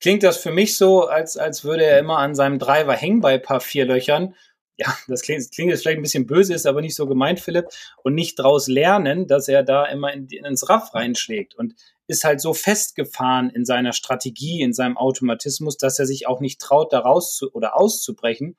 klingt 0.00 0.22
das 0.22 0.38
für 0.38 0.52
mich 0.52 0.78
so, 0.78 1.06
als, 1.06 1.36
als 1.36 1.64
würde 1.64 1.84
er 1.84 1.98
immer 1.98 2.18
an 2.18 2.34
seinem 2.34 2.58
Driver 2.58 2.94
hängen 2.94 3.20
bei 3.20 3.34
ein 3.34 3.42
paar 3.42 3.60
vier 3.60 3.84
Löchern. 3.84 4.34
Ja, 4.78 4.96
das 5.06 5.20
klingt, 5.20 5.52
klingt 5.52 5.70
jetzt 5.70 5.82
vielleicht 5.82 5.98
ein 5.98 6.02
bisschen 6.02 6.26
böse, 6.26 6.54
ist 6.54 6.66
aber 6.66 6.80
nicht 6.80 6.94
so 6.94 7.06
gemeint, 7.06 7.40
Philipp. 7.40 7.66
Und 8.02 8.14
nicht 8.14 8.38
daraus 8.38 8.68
lernen, 8.68 9.26
dass 9.26 9.48
er 9.48 9.62
da 9.62 9.84
immer 9.84 10.14
in, 10.14 10.28
ins 10.28 10.68
Raff 10.70 10.94
reinschlägt 10.94 11.54
und 11.54 11.74
ist 12.12 12.24
halt 12.24 12.40
so 12.40 12.54
festgefahren 12.54 13.50
in 13.50 13.64
seiner 13.64 13.92
Strategie, 13.92 14.60
in 14.60 14.72
seinem 14.72 14.96
Automatismus, 14.96 15.78
dass 15.78 15.98
er 15.98 16.06
sich 16.06 16.28
auch 16.28 16.40
nicht 16.40 16.60
traut, 16.60 16.92
da 16.92 17.00
raus 17.00 17.34
zu, 17.34 17.52
oder 17.52 17.76
auszubrechen. 17.76 18.56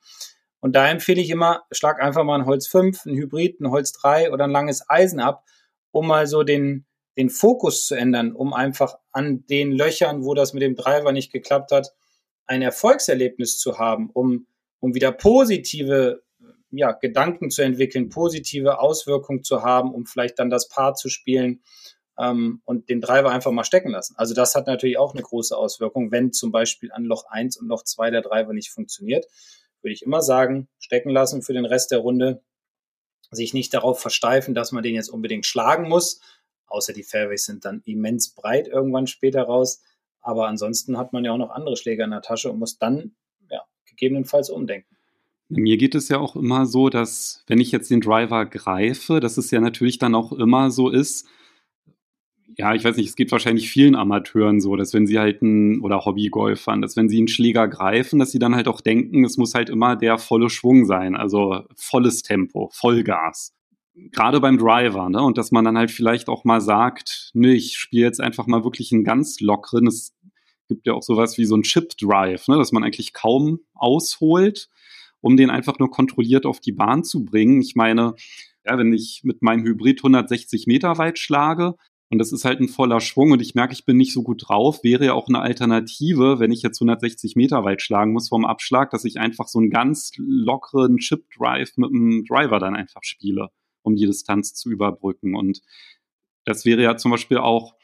Und 0.60 0.74
da 0.74 0.88
empfehle 0.88 1.20
ich 1.20 1.30
immer, 1.30 1.62
schlag 1.70 2.02
einfach 2.02 2.24
mal 2.24 2.40
ein 2.40 2.46
Holz 2.46 2.66
5, 2.66 3.06
ein 3.06 3.16
Hybrid, 3.16 3.60
ein 3.60 3.70
Holz 3.70 3.92
3 3.92 4.32
oder 4.32 4.44
ein 4.44 4.50
langes 4.50 4.88
Eisen 4.88 5.20
ab, 5.20 5.44
um 5.92 6.06
mal 6.06 6.26
so 6.26 6.42
den, 6.42 6.84
den 7.16 7.30
Fokus 7.30 7.86
zu 7.86 7.94
ändern, 7.94 8.32
um 8.32 8.52
einfach 8.52 8.96
an 9.12 9.46
den 9.46 9.72
Löchern, 9.72 10.24
wo 10.24 10.34
das 10.34 10.52
mit 10.52 10.62
dem 10.62 10.74
Driver 10.74 11.12
nicht 11.12 11.32
geklappt 11.32 11.70
hat, 11.70 11.94
ein 12.46 12.62
Erfolgserlebnis 12.62 13.58
zu 13.58 13.78
haben, 13.78 14.10
um, 14.10 14.46
um 14.80 14.94
wieder 14.94 15.12
positive 15.12 16.22
ja, 16.70 16.92
Gedanken 16.92 17.50
zu 17.50 17.62
entwickeln, 17.62 18.08
positive 18.08 18.80
Auswirkungen 18.80 19.44
zu 19.44 19.62
haben, 19.62 19.94
um 19.94 20.06
vielleicht 20.06 20.38
dann 20.38 20.50
das 20.50 20.68
Paar 20.68 20.94
zu 20.94 21.08
spielen 21.08 21.62
ähm, 22.18 22.60
und 22.64 22.88
den 22.88 23.00
Driver 23.00 23.30
einfach 23.30 23.50
mal 23.50 23.64
stecken 23.64 23.90
lassen. 23.90 24.14
Also 24.16 24.34
das 24.34 24.54
hat 24.54 24.66
natürlich 24.66 24.98
auch 24.98 25.14
eine 25.14 25.22
große 25.22 25.56
Auswirkung, 25.56 26.10
wenn 26.10 26.32
zum 26.32 26.52
Beispiel 26.52 26.92
an 26.92 27.04
Loch 27.04 27.24
1 27.28 27.56
und 27.56 27.68
Loch 27.68 27.84
2 27.84 28.10
der 28.10 28.22
Driver 28.22 28.52
nicht 28.52 28.70
funktioniert, 28.70 29.26
würde 29.82 29.94
ich 29.94 30.02
immer 30.02 30.22
sagen, 30.22 30.68
stecken 30.78 31.10
lassen 31.10 31.42
für 31.42 31.52
den 31.52 31.64
Rest 31.64 31.90
der 31.90 31.98
Runde, 31.98 32.42
sich 33.30 33.52
nicht 33.52 33.74
darauf 33.74 34.00
versteifen, 34.00 34.54
dass 34.54 34.72
man 34.72 34.82
den 34.82 34.94
jetzt 34.94 35.08
unbedingt 35.08 35.46
schlagen 35.46 35.88
muss, 35.88 36.20
außer 36.66 36.92
die 36.92 37.02
Fairways 37.02 37.44
sind 37.44 37.64
dann 37.64 37.82
immens 37.84 38.34
breit 38.34 38.68
irgendwann 38.68 39.06
später 39.06 39.42
raus. 39.42 39.82
Aber 40.20 40.48
ansonsten 40.48 40.96
hat 40.96 41.12
man 41.12 41.24
ja 41.24 41.32
auch 41.32 41.38
noch 41.38 41.50
andere 41.50 41.76
Schläger 41.76 42.04
in 42.04 42.10
der 42.10 42.22
Tasche 42.22 42.50
und 42.50 42.58
muss 42.58 42.78
dann 42.78 43.14
ja, 43.50 43.62
gegebenenfalls 43.86 44.50
umdenken. 44.50 44.96
Mir 45.48 45.76
geht 45.76 45.94
es 45.94 46.08
ja 46.08 46.18
auch 46.18 46.36
immer 46.36 46.64
so, 46.64 46.88
dass 46.88 47.44
wenn 47.46 47.60
ich 47.60 47.70
jetzt 47.70 47.90
den 47.90 48.00
Driver 48.00 48.46
greife, 48.46 49.20
dass 49.20 49.36
es 49.36 49.50
ja 49.50 49.60
natürlich 49.60 49.98
dann 49.98 50.14
auch 50.14 50.32
immer 50.32 50.70
so 50.70 50.88
ist, 50.88 51.28
ja, 52.56 52.74
ich 52.74 52.84
weiß 52.84 52.96
nicht, 52.96 53.08
es 53.08 53.16
geht 53.16 53.32
wahrscheinlich 53.32 53.70
vielen 53.70 53.94
Amateuren 53.94 54.60
so, 54.60 54.76
dass 54.76 54.94
wenn 54.94 55.06
sie 55.06 55.18
halt 55.18 55.42
ein, 55.42 55.80
oder 55.80 56.04
Hobbygolfern, 56.04 56.82
dass 56.82 56.96
wenn 56.96 57.08
sie 57.08 57.18
einen 57.18 57.28
Schläger 57.28 57.68
greifen, 57.68 58.18
dass 58.18 58.30
sie 58.30 58.38
dann 58.38 58.54
halt 58.54 58.68
auch 58.68 58.80
denken, 58.80 59.24
es 59.24 59.36
muss 59.36 59.54
halt 59.54 59.70
immer 59.70 59.96
der 59.96 60.18
volle 60.18 60.50
Schwung 60.50 60.84
sein, 60.84 61.16
also 61.16 61.62
volles 61.74 62.22
Tempo, 62.22 62.70
Vollgas 62.72 63.54
gerade 64.12 64.40
beim 64.40 64.58
Driver, 64.58 65.08
ne? 65.08 65.22
Und 65.22 65.38
dass 65.38 65.52
man 65.52 65.64
dann 65.64 65.78
halt 65.78 65.90
vielleicht 65.90 66.28
auch 66.28 66.44
mal 66.44 66.60
sagt, 66.60 67.30
ne, 67.34 67.54
ich 67.54 67.76
spiele 67.76 68.04
jetzt 68.04 68.20
einfach 68.20 68.46
mal 68.46 68.64
wirklich 68.64 68.92
einen 68.92 69.04
ganz 69.04 69.40
lockeren. 69.40 69.86
Es 69.86 70.14
gibt 70.68 70.86
ja 70.86 70.94
auch 70.94 71.02
sowas 71.02 71.38
wie 71.38 71.44
so 71.44 71.56
ein 71.56 71.62
Chip 71.62 71.96
Drive, 71.98 72.48
ne? 72.48 72.56
dass 72.56 72.72
man 72.72 72.82
eigentlich 72.84 73.12
kaum 73.12 73.60
ausholt, 73.74 74.68
um 75.20 75.36
den 75.36 75.50
einfach 75.50 75.78
nur 75.78 75.90
kontrolliert 75.90 76.46
auf 76.46 76.60
die 76.60 76.72
Bahn 76.72 77.04
zu 77.04 77.24
bringen. 77.24 77.60
Ich 77.60 77.76
meine, 77.76 78.14
ja, 78.66 78.78
wenn 78.78 78.92
ich 78.92 79.20
mit 79.24 79.42
meinem 79.42 79.64
Hybrid 79.64 80.00
160 80.00 80.66
Meter 80.66 80.98
weit 80.98 81.18
schlage, 81.18 81.74
und 82.14 82.18
das 82.18 82.32
ist 82.32 82.44
halt 82.44 82.60
ein 82.60 82.68
voller 82.68 83.00
Schwung 83.00 83.32
und 83.32 83.42
ich 83.42 83.54
merke, 83.54 83.74
ich 83.74 83.84
bin 83.84 83.96
nicht 83.96 84.12
so 84.12 84.22
gut 84.22 84.48
drauf, 84.48 84.82
wäre 84.82 85.04
ja 85.04 85.12
auch 85.12 85.28
eine 85.28 85.40
Alternative, 85.40 86.40
wenn 86.40 86.52
ich 86.52 86.62
jetzt 86.62 86.80
160 86.80 87.36
Meter 87.36 87.64
weit 87.64 87.82
schlagen 87.82 88.12
muss 88.12 88.28
vom 88.28 88.44
Abschlag, 88.44 88.90
dass 88.90 89.04
ich 89.04 89.18
einfach 89.20 89.48
so 89.48 89.58
einen 89.58 89.70
ganz 89.70 90.12
lockeren 90.16 90.98
Chip 90.98 91.24
Drive 91.36 91.76
mit 91.76 91.90
einem 91.90 92.24
Driver 92.24 92.58
dann 92.58 92.74
einfach 92.74 93.02
spiele 93.02 93.50
um 93.84 93.94
die 93.96 94.06
Distanz 94.06 94.54
zu 94.54 94.70
überbrücken. 94.70 95.36
Und 95.36 95.62
das 96.44 96.64
wäre 96.64 96.82
ja 96.82 96.96
zum 96.96 97.12
Beispiel 97.12 97.38
auch 97.38 97.74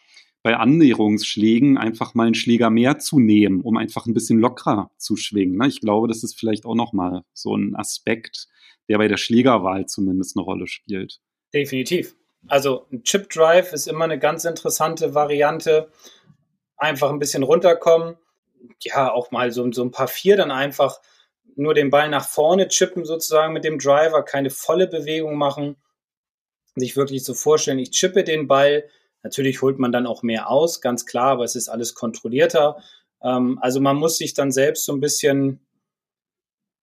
bei 0.42 0.56
Annäherungsschlägen 0.56 1.76
einfach 1.76 2.14
mal 2.14 2.26
einen 2.26 2.34
Schläger 2.34 2.70
mehr 2.70 2.98
zu 2.98 3.20
nehmen, 3.20 3.60
um 3.60 3.76
einfach 3.76 4.06
ein 4.06 4.14
bisschen 4.14 4.40
lockerer 4.40 4.90
zu 4.96 5.16
schwingen. 5.16 5.58
Ne? 5.58 5.68
Ich 5.68 5.80
glaube, 5.80 6.08
das 6.08 6.24
ist 6.24 6.38
vielleicht 6.38 6.64
auch 6.64 6.74
nochmal 6.74 7.22
so 7.34 7.54
ein 7.54 7.76
Aspekt, 7.76 8.48
der 8.88 8.98
bei 8.98 9.06
der 9.06 9.18
Schlägerwahl 9.18 9.86
zumindest 9.86 10.36
eine 10.36 10.44
Rolle 10.44 10.66
spielt. 10.66 11.20
Definitiv. 11.52 12.16
Also 12.48 12.86
ein 12.92 13.02
Chip 13.04 13.30
Drive 13.30 13.72
ist 13.72 13.86
immer 13.86 14.04
eine 14.04 14.18
ganz 14.18 14.44
interessante 14.44 15.14
Variante. 15.14 15.90
Einfach 16.76 17.10
ein 17.10 17.18
bisschen 17.18 17.42
runterkommen. 17.42 18.16
Ja, 18.80 19.12
auch 19.12 19.30
mal 19.30 19.52
so, 19.52 19.70
so 19.72 19.82
ein 19.82 19.90
paar 19.90 20.08
vier 20.08 20.36
dann 20.36 20.50
einfach 20.50 21.00
nur 21.56 21.74
den 21.74 21.90
Ball 21.90 22.08
nach 22.08 22.26
vorne 22.26 22.68
chippen 22.68 23.04
sozusagen 23.04 23.52
mit 23.52 23.64
dem 23.64 23.78
Driver, 23.78 24.22
keine 24.22 24.50
volle 24.50 24.86
Bewegung 24.86 25.36
machen 25.36 25.76
sich 26.76 26.96
wirklich 26.96 27.24
so 27.24 27.34
vorstellen, 27.34 27.78
ich 27.78 27.90
chippe 27.90 28.24
den 28.24 28.46
Ball. 28.46 28.84
Natürlich 29.22 29.62
holt 29.62 29.78
man 29.78 29.92
dann 29.92 30.06
auch 30.06 30.22
mehr 30.22 30.48
aus, 30.48 30.80
ganz 30.80 31.06
klar, 31.06 31.32
aber 31.32 31.44
es 31.44 31.56
ist 31.56 31.68
alles 31.68 31.94
kontrollierter. 31.94 32.82
Ähm, 33.22 33.58
also 33.60 33.80
man 33.80 33.96
muss 33.96 34.16
sich 34.16 34.34
dann 34.34 34.52
selbst 34.52 34.84
so 34.84 34.92
ein 34.92 35.00
bisschen, 35.00 35.60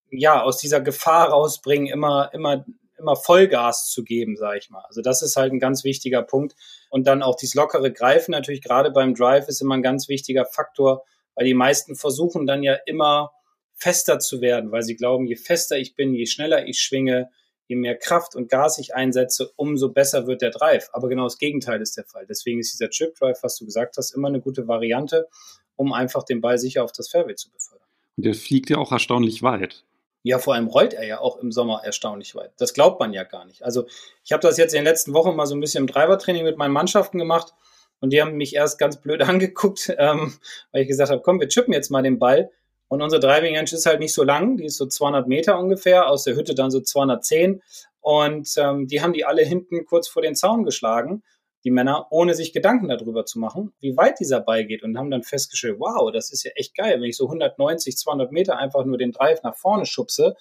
ja, 0.09 0.41
aus 0.41 0.57
dieser 0.57 0.81
Gefahr 0.81 1.29
rausbringen, 1.29 1.87
immer, 1.87 2.29
immer, 2.33 2.65
immer 2.97 3.15
Vollgas 3.15 3.89
zu 3.89 4.03
geben, 4.03 4.35
sage 4.35 4.59
ich 4.59 4.69
mal. 4.69 4.83
Also 4.87 5.01
das 5.01 5.21
ist 5.21 5.35
halt 5.35 5.51
ein 5.51 5.59
ganz 5.59 5.83
wichtiger 5.83 6.21
Punkt. 6.21 6.55
Und 6.89 7.07
dann 7.07 7.21
auch 7.21 7.35
dieses 7.35 7.55
lockere 7.55 7.91
Greifen 7.91 8.31
natürlich 8.31 8.61
gerade 8.61 8.91
beim 8.91 9.13
Drive 9.13 9.47
ist 9.47 9.61
immer 9.61 9.75
ein 9.75 9.81
ganz 9.81 10.07
wichtiger 10.09 10.45
Faktor, 10.45 11.03
weil 11.35 11.45
die 11.45 11.53
meisten 11.53 11.95
versuchen 11.95 12.47
dann 12.47 12.63
ja 12.63 12.77
immer 12.85 13.31
fester 13.73 14.19
zu 14.19 14.41
werden, 14.41 14.71
weil 14.71 14.81
sie 14.81 14.95
glauben, 14.95 15.27
je 15.27 15.35
fester 15.35 15.77
ich 15.77 15.95
bin, 15.95 16.13
je 16.13 16.25
schneller 16.25 16.67
ich 16.67 16.79
schwinge, 16.79 17.29
je 17.67 17.75
mehr 17.75 17.95
Kraft 17.95 18.35
und 18.35 18.49
Gas 18.49 18.79
ich 18.79 18.95
einsetze, 18.95 19.51
umso 19.55 19.89
besser 19.89 20.25
wird 20.25 20.41
der 20.41 20.49
Drive. 20.51 20.89
Aber 20.93 21.09
genau 21.09 21.25
das 21.25 21.37
Gegenteil 21.37 21.81
ist 21.81 21.97
der 21.97 22.05
Fall. 22.05 22.25
Deswegen 22.27 22.59
ist 22.59 22.73
dieser 22.73 22.89
Chip 22.89 23.15
Drive, 23.15 23.39
was 23.43 23.57
du 23.57 23.65
gesagt 23.65 23.97
hast, 23.97 24.11
immer 24.11 24.29
eine 24.29 24.41
gute 24.41 24.67
Variante, 24.67 25.27
um 25.75 25.93
einfach 25.93 26.23
den 26.23 26.41
Ball 26.41 26.57
sicher 26.57 26.83
auf 26.83 26.91
das 26.91 27.09
Fairway 27.09 27.35
zu 27.35 27.51
befördern. 27.51 27.85
Und 28.15 28.25
der 28.25 28.33
fliegt 28.33 28.69
ja 28.69 28.77
auch 28.77 28.91
erstaunlich 28.91 29.43
weit. 29.43 29.83
Ja, 30.23 30.39
vor 30.39 30.55
allem 30.55 30.67
rollt 30.67 30.93
er 30.93 31.05
ja 31.05 31.19
auch 31.19 31.37
im 31.37 31.51
Sommer 31.51 31.81
erstaunlich 31.83 32.35
weit. 32.35 32.51
Das 32.57 32.73
glaubt 32.73 32.99
man 32.99 33.13
ja 33.13 33.23
gar 33.23 33.45
nicht. 33.45 33.63
Also 33.63 33.85
ich 34.23 34.31
habe 34.31 34.41
das 34.41 34.57
jetzt 34.57 34.73
in 34.73 34.79
den 34.79 34.85
letzten 34.85 35.13
Wochen 35.13 35.35
mal 35.35 35.45
so 35.45 35.55
ein 35.55 35.61
bisschen 35.61 35.83
im 35.83 35.87
Driver-Training 35.87 36.43
mit 36.43 36.57
meinen 36.57 36.73
Mannschaften 36.73 37.17
gemacht 37.17 37.53
und 37.99 38.11
die 38.11 38.21
haben 38.21 38.35
mich 38.35 38.55
erst 38.55 38.79
ganz 38.79 38.97
blöd 38.97 39.21
angeguckt, 39.27 39.93
ähm, 39.97 40.33
weil 40.71 40.81
ich 40.81 40.87
gesagt 40.87 41.11
habe, 41.11 41.21
komm, 41.21 41.39
wir 41.39 41.47
chippen 41.47 41.73
jetzt 41.73 41.91
mal 41.91 42.03
den 42.03 42.19
Ball. 42.19 42.51
Und 42.89 43.01
unsere 43.01 43.19
Driving 43.19 43.55
Range 43.55 43.69
ist 43.69 43.85
halt 43.85 43.99
nicht 43.99 44.13
so 44.13 44.23
lang, 44.23 44.55
die 44.55 44.65
ist 44.65 44.77
so 44.77 44.85
200 44.85 45.27
Meter 45.27 45.59
ungefähr, 45.59 46.09
aus 46.09 46.23
der 46.23 46.35
Hütte 46.35 46.55
dann 46.55 46.71
so 46.71 46.79
210. 46.79 47.61
Und 47.99 48.49
ähm, 48.57 48.87
die 48.87 49.01
haben 49.01 49.11
die 49.11 49.25
alle 49.25 49.43
hinten 49.43 49.85
kurz 49.85 50.07
vor 50.07 50.21
den 50.21 50.35
Zaun 50.35 50.63
geschlagen, 50.63 51.23
die 51.67 51.71
Männer, 51.71 52.07
ohne 52.11 52.33
sich 52.33 52.53
Gedanken 52.53 52.87
darüber 52.87 53.25
zu 53.25 53.39
machen, 53.39 53.73
wie 53.81 53.97
weit 53.97 54.21
dieser 54.21 54.39
Ball 54.39 54.63
geht. 54.63 54.83
Und 54.83 54.97
haben 54.97 55.11
dann 55.11 55.23
festgestellt, 55.23 55.75
wow, 55.79 56.09
das 56.13 56.31
ist 56.31 56.45
ja 56.45 56.51
echt 56.55 56.73
geil, 56.77 57.01
wenn 57.01 57.09
ich 57.09 57.17
so 57.17 57.25
190, 57.25 57.97
200 57.97 58.31
Meter 58.31 58.57
einfach 58.57 58.85
nur 58.85 58.97
den 58.97 59.11
Drive 59.11 59.43
nach 59.43 59.57
vorne 59.57 59.85
schubse. 59.85 60.37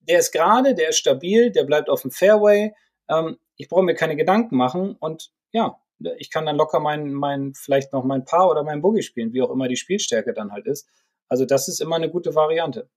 Der 0.00 0.20
ist 0.20 0.32
gerade, 0.32 0.74
der 0.74 0.88
ist 0.88 0.96
stabil, 0.96 1.50
der 1.50 1.64
bleibt 1.64 1.90
auf 1.90 2.00
dem 2.00 2.10
Fairway. 2.10 2.72
Ähm, 3.10 3.36
ich 3.58 3.68
brauche 3.68 3.82
mir 3.82 3.94
keine 3.94 4.16
Gedanken 4.16 4.56
machen. 4.56 4.96
Und 4.98 5.32
ja, 5.52 5.78
ich 6.16 6.30
kann 6.30 6.46
dann 6.46 6.56
locker 6.56 6.80
mein, 6.80 7.12
mein, 7.12 7.52
vielleicht 7.52 7.92
noch 7.92 8.02
mein 8.02 8.24
Paar 8.24 8.50
oder 8.50 8.62
mein 8.62 8.80
Boogie 8.80 9.02
spielen, 9.02 9.34
wie 9.34 9.42
auch 9.42 9.50
immer 9.50 9.68
die 9.68 9.76
Spielstärke 9.76 10.32
dann 10.32 10.50
halt 10.50 10.66
ist. 10.66 10.88
Also 11.28 11.44
das 11.44 11.68
ist 11.68 11.82
immer 11.82 11.96
eine 11.96 12.08
gute 12.08 12.34
Variante. 12.34 12.88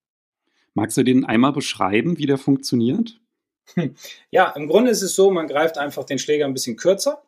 Magst 0.74 0.96
du 0.96 1.04
den 1.04 1.26
einmal 1.26 1.52
beschreiben, 1.52 2.18
wie 2.18 2.28
der 2.28 2.38
funktioniert? 2.38 3.20
Ja, 4.32 4.52
im 4.52 4.70
Grunde 4.70 4.92
ist 4.92 5.02
es 5.02 5.16
so, 5.16 5.30
man 5.32 5.48
greift 5.48 5.78
einfach 5.78 6.06
den 6.06 6.18
Schläger 6.18 6.46
ein 6.46 6.54
bisschen 6.54 6.78
kürzer, 6.78 7.22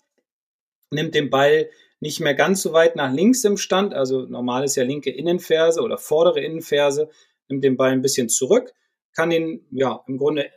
nimmt 0.91 1.15
den 1.15 1.29
Ball 1.29 1.69
nicht 1.99 2.19
mehr 2.19 2.33
ganz 2.33 2.61
so 2.61 2.73
weit 2.73 2.95
nach 2.95 3.11
links 3.11 3.43
im 3.43 3.57
Stand, 3.57 3.93
also 3.93 4.21
normal 4.21 4.63
ist 4.63 4.75
ja 4.75 4.83
linke 4.83 5.11
Innenferse 5.11 5.81
oder 5.81 5.97
vordere 5.97 6.41
Innenferse, 6.41 7.09
nimmt 7.49 7.63
den 7.63 7.77
Ball 7.77 7.91
ein 7.91 8.01
bisschen 8.01 8.29
zurück, 8.29 8.73
kann 9.13 9.29
den 9.29 9.65
ja 9.71 10.03
im 10.07 10.17
Grunde 10.17 10.43
ein 10.43 10.51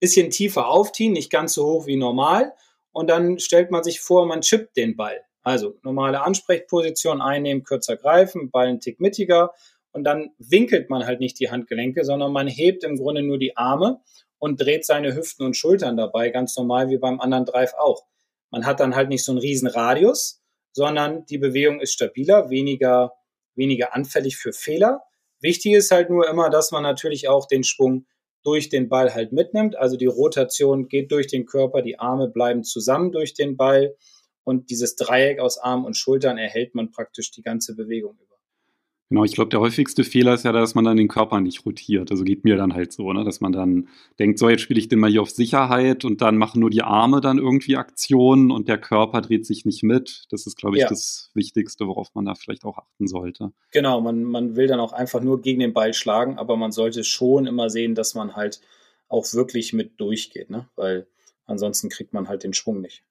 bisschen 0.00 0.30
tiefer 0.30 0.68
aufziehen, 0.68 1.12
nicht 1.12 1.30
ganz 1.30 1.54
so 1.54 1.66
hoch 1.66 1.86
wie 1.86 1.96
normal 1.96 2.52
und 2.92 3.08
dann 3.08 3.38
stellt 3.38 3.70
man 3.70 3.82
sich 3.82 4.00
vor, 4.00 4.26
man 4.26 4.42
chippt 4.42 4.76
den 4.76 4.96
Ball. 4.96 5.20
Also 5.42 5.76
normale 5.82 6.22
Ansprechposition 6.22 7.22
einnehmen, 7.22 7.62
kürzer 7.64 7.96
greifen, 7.96 8.50
Ball 8.50 8.66
einen 8.66 8.80
Tick 8.80 9.00
mittiger 9.00 9.52
und 9.92 10.04
dann 10.04 10.32
winkelt 10.38 10.90
man 10.90 11.06
halt 11.06 11.20
nicht 11.20 11.40
die 11.40 11.50
Handgelenke, 11.50 12.04
sondern 12.04 12.32
man 12.32 12.48
hebt 12.48 12.84
im 12.84 12.96
Grunde 12.96 13.22
nur 13.22 13.38
die 13.38 13.56
Arme 13.56 14.00
und 14.38 14.60
dreht 14.60 14.84
seine 14.84 15.14
Hüften 15.14 15.46
und 15.46 15.56
Schultern 15.56 15.96
dabei, 15.96 16.28
ganz 16.28 16.56
normal 16.56 16.90
wie 16.90 16.98
beim 16.98 17.20
anderen 17.20 17.46
Drive 17.46 17.72
auch. 17.78 18.04
Man 18.50 18.66
hat 18.66 18.80
dann 18.80 18.94
halt 18.94 19.08
nicht 19.08 19.24
so 19.24 19.32
einen 19.32 19.40
riesen 19.40 19.68
Radius, 19.68 20.40
sondern 20.72 21.24
die 21.26 21.38
Bewegung 21.38 21.80
ist 21.80 21.92
stabiler, 21.92 22.50
weniger, 22.50 23.12
weniger 23.54 23.94
anfällig 23.94 24.36
für 24.36 24.52
Fehler. 24.52 25.02
Wichtig 25.40 25.72
ist 25.72 25.90
halt 25.90 26.10
nur 26.10 26.28
immer, 26.28 26.50
dass 26.50 26.70
man 26.70 26.82
natürlich 26.82 27.28
auch 27.28 27.46
den 27.46 27.64
Schwung 27.64 28.06
durch 28.42 28.68
den 28.68 28.88
Ball 28.88 29.14
halt 29.14 29.32
mitnimmt. 29.32 29.76
Also 29.76 29.96
die 29.96 30.06
Rotation 30.06 30.88
geht 30.88 31.10
durch 31.10 31.26
den 31.26 31.46
Körper, 31.46 31.82
die 31.82 31.98
Arme 31.98 32.28
bleiben 32.28 32.62
zusammen 32.62 33.10
durch 33.10 33.34
den 33.34 33.56
Ball 33.56 33.96
und 34.44 34.70
dieses 34.70 34.94
Dreieck 34.94 35.40
aus 35.40 35.58
Arm 35.58 35.84
und 35.84 35.96
Schultern 35.96 36.38
erhält 36.38 36.74
man 36.74 36.92
praktisch 36.92 37.32
die 37.32 37.42
ganze 37.42 37.74
Bewegung. 37.74 38.16
Genau, 39.08 39.22
ich 39.22 39.34
glaube, 39.34 39.50
der 39.50 39.60
häufigste 39.60 40.02
Fehler 40.02 40.34
ist 40.34 40.44
ja, 40.44 40.50
dass 40.50 40.74
man 40.74 40.84
dann 40.84 40.96
den 40.96 41.06
Körper 41.06 41.40
nicht 41.40 41.64
rotiert. 41.64 42.10
Also 42.10 42.24
geht 42.24 42.42
mir 42.42 42.56
dann 42.56 42.74
halt 42.74 42.92
so, 42.92 43.12
ne? 43.12 43.22
dass 43.22 43.40
man 43.40 43.52
dann 43.52 43.88
denkt, 44.18 44.40
so 44.40 44.48
jetzt 44.48 44.62
spiele 44.62 44.80
ich 44.80 44.88
den 44.88 44.98
mal 44.98 45.10
hier 45.10 45.22
auf 45.22 45.30
Sicherheit 45.30 46.04
und 46.04 46.22
dann 46.22 46.36
machen 46.36 46.60
nur 46.60 46.70
die 46.70 46.82
Arme 46.82 47.20
dann 47.20 47.38
irgendwie 47.38 47.76
Aktionen 47.76 48.50
und 48.50 48.66
der 48.66 48.78
Körper 48.78 49.20
dreht 49.20 49.46
sich 49.46 49.64
nicht 49.64 49.84
mit. 49.84 50.24
Das 50.30 50.46
ist, 50.48 50.56
glaube 50.56 50.76
ich, 50.76 50.82
ja. 50.82 50.88
das 50.88 51.30
Wichtigste, 51.34 51.86
worauf 51.86 52.14
man 52.14 52.24
da 52.24 52.34
vielleicht 52.34 52.64
auch 52.64 52.78
achten 52.78 53.06
sollte. 53.06 53.52
Genau, 53.70 54.00
man, 54.00 54.24
man 54.24 54.56
will 54.56 54.66
dann 54.66 54.80
auch 54.80 54.92
einfach 54.92 55.20
nur 55.20 55.40
gegen 55.40 55.60
den 55.60 55.72
Ball 55.72 55.94
schlagen, 55.94 56.36
aber 56.36 56.56
man 56.56 56.72
sollte 56.72 57.04
schon 57.04 57.46
immer 57.46 57.70
sehen, 57.70 57.94
dass 57.94 58.16
man 58.16 58.34
halt 58.34 58.60
auch 59.08 59.32
wirklich 59.34 59.72
mit 59.72 60.00
durchgeht, 60.00 60.50
ne? 60.50 60.68
weil 60.74 61.06
ansonsten 61.44 61.90
kriegt 61.90 62.12
man 62.12 62.28
halt 62.28 62.42
den 62.42 62.54
Schwung 62.54 62.80
nicht. 62.80 63.04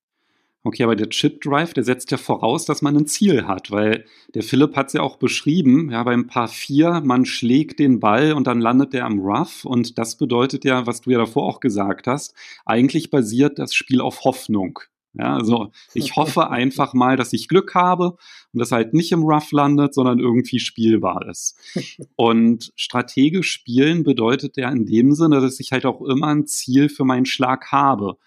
Okay, 0.67 0.81
aber 0.81 0.95
der 0.95 1.09
Chip 1.09 1.41
Drive, 1.41 1.75
der 1.75 1.83
setzt 1.83 2.09
ja 2.09 2.17
voraus, 2.17 2.65
dass 2.65 2.81
man 2.81 2.97
ein 2.97 3.05
Ziel 3.05 3.45
hat, 3.45 3.69
weil 3.69 4.03
der 4.33 4.41
Philipp 4.41 4.75
hat 4.75 4.87
es 4.87 4.93
ja 4.93 5.01
auch 5.01 5.17
beschrieben, 5.17 5.91
ja, 5.91 6.01
beim 6.01 6.25
Paar 6.25 6.47
4, 6.47 7.01
man 7.05 7.25
schlägt 7.25 7.77
den 7.77 7.99
Ball 7.99 8.33
und 8.33 8.47
dann 8.47 8.61
landet 8.61 8.93
der 8.93 9.05
am 9.05 9.19
Rough 9.19 9.63
und 9.63 9.99
das 9.99 10.17
bedeutet 10.17 10.65
ja, 10.65 10.87
was 10.87 11.01
du 11.01 11.11
ja 11.11 11.19
davor 11.19 11.43
auch 11.43 11.59
gesagt 11.59 12.07
hast, 12.07 12.33
eigentlich 12.65 13.11
basiert 13.11 13.59
das 13.59 13.75
Spiel 13.75 14.01
auf 14.01 14.23
Hoffnung. 14.23 14.79
Ja, 15.13 15.35
also 15.35 15.71
ich 15.93 16.15
hoffe 16.15 16.49
einfach 16.49 16.95
mal, 16.95 17.15
dass 17.15 17.31
ich 17.31 17.47
Glück 17.47 17.75
habe 17.75 18.17
und 18.51 18.59
das 18.59 18.71
halt 18.71 18.95
nicht 18.95 19.11
im 19.11 19.21
Rough 19.21 19.51
landet, 19.51 19.93
sondern 19.93 20.17
irgendwie 20.19 20.59
spielbar 20.59 21.29
ist. 21.29 21.57
Und 22.17 22.73
strategisch 22.75 23.49
spielen 23.49 24.03
bedeutet 24.03 24.57
ja 24.57 24.69
in 24.69 24.85
dem 24.85 25.13
Sinne, 25.13 25.39
dass 25.39 25.61
ich 25.61 25.71
halt 25.71 25.85
auch 25.85 26.01
immer 26.01 26.27
ein 26.27 26.47
Ziel 26.47 26.89
für 26.89 27.05
meinen 27.05 27.25
Schlag 27.25 27.71
habe 27.71 28.17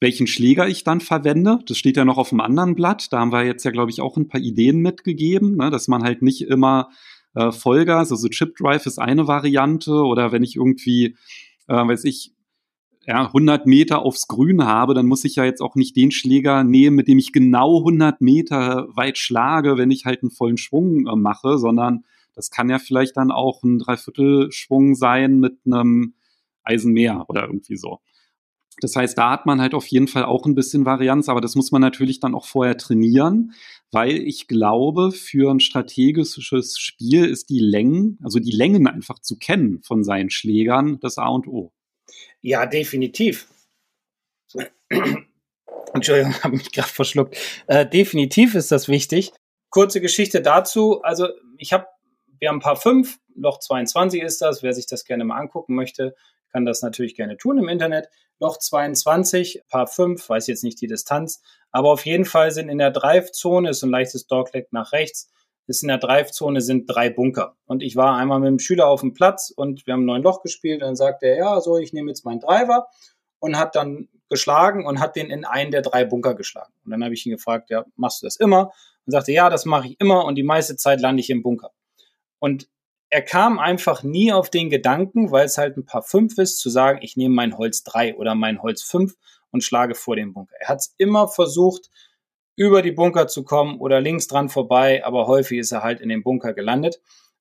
welchen 0.00 0.26
Schläger 0.26 0.68
ich 0.68 0.84
dann 0.84 1.00
verwende. 1.00 1.58
Das 1.66 1.76
steht 1.76 1.96
ja 1.96 2.04
noch 2.04 2.18
auf 2.18 2.28
dem 2.30 2.40
anderen 2.40 2.74
Blatt. 2.74 3.12
Da 3.12 3.18
haben 3.18 3.32
wir 3.32 3.44
jetzt 3.44 3.64
ja, 3.64 3.70
glaube 3.70 3.90
ich, 3.90 4.00
auch 4.00 4.16
ein 4.16 4.28
paar 4.28 4.40
Ideen 4.40 4.78
mitgegeben, 4.80 5.56
ne, 5.56 5.70
dass 5.70 5.88
man 5.88 6.04
halt 6.04 6.22
nicht 6.22 6.42
immer 6.42 6.90
äh, 7.34 7.52
Vollgas, 7.52 8.12
also 8.12 8.28
Chip 8.28 8.56
Drive 8.56 8.86
ist 8.86 8.98
eine 8.98 9.26
Variante 9.26 9.92
oder 9.92 10.32
wenn 10.32 10.42
ich 10.42 10.56
irgendwie, 10.56 11.16
äh, 11.66 11.74
weiß 11.74 12.04
ich, 12.04 12.32
ja, 13.06 13.26
100 13.26 13.66
Meter 13.66 14.00
aufs 14.00 14.28
Grün 14.28 14.64
habe, 14.64 14.92
dann 14.92 15.06
muss 15.06 15.24
ich 15.24 15.36
ja 15.36 15.44
jetzt 15.44 15.62
auch 15.62 15.76
nicht 15.76 15.96
den 15.96 16.10
Schläger 16.10 16.62
nehmen, 16.62 16.94
mit 16.94 17.08
dem 17.08 17.18
ich 17.18 17.32
genau 17.32 17.78
100 17.78 18.20
Meter 18.20 18.86
weit 18.94 19.16
schlage, 19.16 19.78
wenn 19.78 19.90
ich 19.90 20.04
halt 20.04 20.22
einen 20.22 20.30
vollen 20.30 20.58
Schwung 20.58 21.06
äh, 21.06 21.16
mache, 21.16 21.58
sondern 21.58 22.04
das 22.34 22.50
kann 22.50 22.70
ja 22.70 22.78
vielleicht 22.78 23.16
dann 23.16 23.32
auch 23.32 23.62
ein 23.62 23.78
Dreiviertelschwung 23.78 24.94
sein 24.94 25.40
mit 25.40 25.58
einem 25.66 26.14
Eisenmeer 26.62 27.24
oder 27.28 27.46
irgendwie 27.46 27.76
so. 27.76 27.98
Das 28.80 28.94
heißt, 28.96 29.18
da 29.18 29.30
hat 29.30 29.46
man 29.46 29.60
halt 29.60 29.74
auf 29.74 29.86
jeden 29.86 30.08
Fall 30.08 30.24
auch 30.24 30.46
ein 30.46 30.54
bisschen 30.54 30.84
Varianz, 30.84 31.28
aber 31.28 31.40
das 31.40 31.54
muss 31.54 31.72
man 31.72 31.80
natürlich 31.80 32.20
dann 32.20 32.34
auch 32.34 32.46
vorher 32.46 32.76
trainieren, 32.76 33.52
weil 33.90 34.16
ich 34.16 34.46
glaube, 34.46 35.10
für 35.12 35.50
ein 35.52 35.60
strategisches 35.60 36.78
Spiel 36.78 37.24
ist 37.24 37.50
die 37.50 37.60
Längen, 37.60 38.18
also 38.22 38.38
die 38.38 38.52
Längen 38.52 38.86
einfach 38.86 39.18
zu 39.18 39.38
kennen 39.38 39.82
von 39.82 40.04
seinen 40.04 40.30
Schlägern, 40.30 41.00
das 41.00 41.18
A 41.18 41.28
und 41.28 41.48
O. 41.48 41.72
Ja, 42.40 42.66
definitiv. 42.66 43.48
Entschuldigung, 45.94 46.34
habe 46.42 46.56
mich 46.56 46.70
gerade 46.70 46.88
verschluckt. 46.88 47.36
Äh, 47.66 47.86
definitiv 47.86 48.54
ist 48.54 48.70
das 48.70 48.88
wichtig. 48.88 49.32
Kurze 49.70 50.00
Geschichte 50.00 50.40
dazu. 50.40 51.02
Also 51.02 51.28
ich 51.56 51.72
habe, 51.72 51.86
wir 52.38 52.48
haben 52.48 52.56
ein 52.56 52.62
paar 52.62 52.76
fünf, 52.76 53.18
Loch 53.34 53.58
22 53.58 54.22
ist 54.22 54.42
das. 54.42 54.62
Wer 54.62 54.72
sich 54.72 54.86
das 54.86 55.04
gerne 55.04 55.24
mal 55.24 55.38
angucken 55.38 55.74
möchte, 55.74 56.14
kann 56.52 56.64
das 56.64 56.82
natürlich 56.82 57.14
gerne 57.14 57.36
tun 57.36 57.58
im 57.58 57.68
Internet. 57.68 58.08
Loch 58.40 58.58
22, 58.58 59.64
Paar 59.68 59.86
5, 59.86 60.28
weiß 60.28 60.46
jetzt 60.46 60.64
nicht 60.64 60.80
die 60.80 60.86
Distanz, 60.86 61.42
aber 61.70 61.90
auf 61.90 62.06
jeden 62.06 62.24
Fall 62.24 62.50
sind 62.50 62.68
in 62.68 62.78
der 62.78 62.90
Drive-Zone, 62.90 63.70
ist 63.70 63.82
ein 63.82 63.90
leichtes 63.90 64.26
Dogleg 64.26 64.72
nach 64.72 64.92
rechts, 64.92 65.30
ist 65.68 65.82
in 65.82 65.88
der 65.88 65.98
Drive-Zone 65.98 66.60
sind 66.60 66.86
drei 66.86 67.10
Bunker. 67.10 67.56
Und 67.66 67.82
ich 67.82 67.94
war 67.94 68.16
einmal 68.16 68.40
mit 68.40 68.48
dem 68.48 68.58
Schüler 68.58 68.88
auf 68.88 69.00
dem 69.00 69.12
Platz 69.12 69.52
und 69.54 69.86
wir 69.86 69.92
haben 69.92 70.06
neun 70.06 70.22
Loch 70.22 70.42
gespielt. 70.42 70.80
Dann 70.80 70.96
sagt 70.96 71.22
er, 71.22 71.36
ja, 71.36 71.60
so, 71.60 71.76
ich 71.76 71.92
nehme 71.92 72.08
jetzt 72.08 72.24
meinen 72.24 72.40
Driver 72.40 72.88
und 73.38 73.58
hat 73.58 73.76
dann 73.76 74.08
geschlagen 74.30 74.86
und 74.86 74.98
hat 74.98 75.14
den 75.14 75.30
in 75.30 75.44
einen 75.44 75.70
der 75.70 75.82
drei 75.82 76.04
Bunker 76.04 76.34
geschlagen. 76.34 76.72
Und 76.84 76.92
dann 76.92 77.04
habe 77.04 77.14
ich 77.14 77.26
ihn 77.26 77.32
gefragt, 77.32 77.68
ja, 77.70 77.84
machst 77.96 78.22
du 78.22 78.26
das 78.26 78.36
immer? 78.36 78.72
Und 79.04 79.12
sagte, 79.12 79.32
ja, 79.32 79.50
das 79.50 79.66
mache 79.66 79.88
ich 79.88 80.00
immer 80.00 80.24
und 80.24 80.36
die 80.36 80.42
meiste 80.42 80.76
Zeit 80.76 81.00
lande 81.00 81.20
ich 81.20 81.30
im 81.30 81.42
Bunker. 81.42 81.70
Und 82.38 82.68
er 83.10 83.22
kam 83.22 83.58
einfach 83.58 84.02
nie 84.02 84.32
auf 84.32 84.50
den 84.50 84.70
Gedanken, 84.70 85.30
weil 85.30 85.46
es 85.46 85.58
halt 85.58 85.76
ein 85.76 85.86
paar 85.86 86.02
fünf 86.02 86.36
ist, 86.38 86.60
zu 86.60 86.68
sagen, 86.68 86.98
ich 87.02 87.16
nehme 87.16 87.34
mein 87.34 87.56
Holz 87.56 87.82
drei 87.82 88.14
oder 88.16 88.34
mein 88.34 88.62
Holz 88.62 88.82
fünf 88.82 89.14
und 89.50 89.64
schlage 89.64 89.94
vor 89.94 90.16
den 90.16 90.34
Bunker. 90.34 90.54
Er 90.60 90.68
hat 90.68 90.80
es 90.80 90.94
immer 90.98 91.28
versucht, 91.28 91.88
über 92.56 92.82
die 92.82 92.92
Bunker 92.92 93.28
zu 93.28 93.44
kommen 93.44 93.78
oder 93.78 94.00
links 94.00 94.26
dran 94.26 94.48
vorbei, 94.48 95.04
aber 95.04 95.26
häufig 95.26 95.58
ist 95.58 95.72
er 95.72 95.82
halt 95.82 96.00
in 96.00 96.08
den 96.08 96.22
Bunker 96.22 96.52
gelandet. 96.52 97.00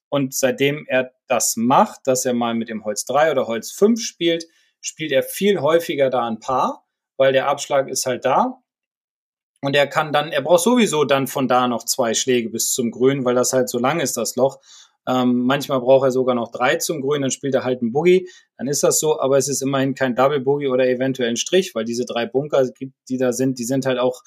Und 0.09 0.33
seitdem 0.33 0.85
er 0.87 1.11
das 1.27 1.57
macht, 1.57 2.01
dass 2.05 2.23
er 2.23 2.33
mal 2.33 2.53
mit 2.53 2.69
dem 2.69 2.85
Holz 2.85 3.03
drei 3.03 3.31
oder 3.31 3.47
Holz 3.47 3.71
fünf 3.71 4.01
spielt, 4.01 4.45
spielt 4.79 5.11
er 5.11 5.23
viel 5.23 5.59
häufiger 5.59 6.09
da 6.09 6.25
ein 6.27 6.39
Paar, 6.39 6.85
weil 7.17 7.33
der 7.33 7.49
Abschlag 7.49 7.89
ist 7.89 8.05
halt 8.05 8.23
da. 8.23 8.61
Und 9.61 9.75
er 9.75 9.87
kann 9.87 10.13
dann, 10.13 10.31
er 10.31 10.43
braucht 10.43 10.63
sowieso 10.63 11.03
dann 11.03 11.27
von 11.27 11.47
da 11.47 11.67
noch 11.67 11.83
zwei 11.83 12.13
Schläge 12.13 12.49
bis 12.49 12.71
zum 12.71 12.91
Grün, 12.91 13.25
weil 13.25 13.35
das 13.35 13.53
halt 13.53 13.69
so 13.69 13.79
lang 13.79 13.99
ist, 13.99 14.15
das 14.15 14.35
Loch. 14.35 14.59
Ähm, 15.07 15.43
manchmal 15.43 15.79
braucht 15.79 16.05
er 16.05 16.11
sogar 16.11 16.35
noch 16.35 16.51
drei 16.51 16.75
zum 16.75 17.01
Grün, 17.01 17.21
dann 17.21 17.31
spielt 17.31 17.55
er 17.55 17.63
halt 17.63 17.81
einen 17.81 17.93
Boogie. 17.93 18.27
Dann 18.57 18.67
ist 18.67 18.83
das 18.83 18.99
so, 18.99 19.19
aber 19.19 19.37
es 19.37 19.47
ist 19.47 19.61
immerhin 19.61 19.95
kein 19.95 20.15
Double 20.15 20.41
Boogie 20.41 20.67
oder 20.67 20.87
eventuell 20.87 21.29
ein 21.29 21.37
Strich, 21.37 21.73
weil 21.75 21.85
diese 21.85 22.05
drei 22.05 22.25
Bunker, 22.25 22.69
die 23.09 23.17
da 23.17 23.31
sind, 23.31 23.57
die 23.57 23.63
sind 23.63 23.85
halt 23.85 23.99
auch 23.99 24.21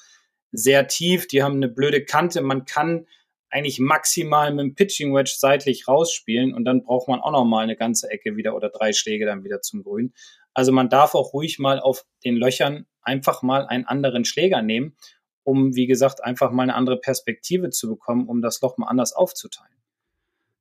sehr 0.51 0.87
tief, 0.87 1.27
die 1.27 1.43
haben 1.43 1.55
eine 1.55 1.69
blöde 1.69 2.03
Kante. 2.03 2.41
Man 2.41 2.65
kann 2.65 3.05
eigentlich 3.51 3.79
maximal 3.79 4.51
mit 4.51 4.63
dem 4.63 4.75
Pitching 4.75 5.13
Wedge 5.13 5.35
seitlich 5.37 5.87
rausspielen 5.87 6.53
und 6.53 6.65
dann 6.65 6.83
braucht 6.83 7.07
man 7.07 7.19
auch 7.19 7.31
noch 7.31 7.45
mal 7.45 7.63
eine 7.63 7.75
ganze 7.75 8.09
Ecke 8.09 8.35
wieder 8.35 8.55
oder 8.55 8.69
drei 8.69 8.93
Schläge 8.93 9.25
dann 9.25 9.43
wieder 9.43 9.61
zum 9.61 9.83
Grün. 9.83 10.13
Also 10.53 10.71
man 10.71 10.89
darf 10.89 11.15
auch 11.15 11.33
ruhig 11.33 11.59
mal 11.59 11.79
auf 11.79 12.05
den 12.23 12.35
Löchern 12.35 12.85
einfach 13.01 13.41
mal 13.41 13.65
einen 13.67 13.85
anderen 13.85 14.25
Schläger 14.25 14.61
nehmen, 14.61 14.95
um, 15.43 15.75
wie 15.75 15.87
gesagt, 15.87 16.23
einfach 16.23 16.51
mal 16.51 16.63
eine 16.63 16.75
andere 16.75 16.99
Perspektive 16.99 17.69
zu 17.69 17.89
bekommen, 17.89 18.27
um 18.27 18.41
das 18.41 18.61
Loch 18.61 18.77
mal 18.77 18.87
anders 18.87 19.13
aufzuteilen. 19.13 19.80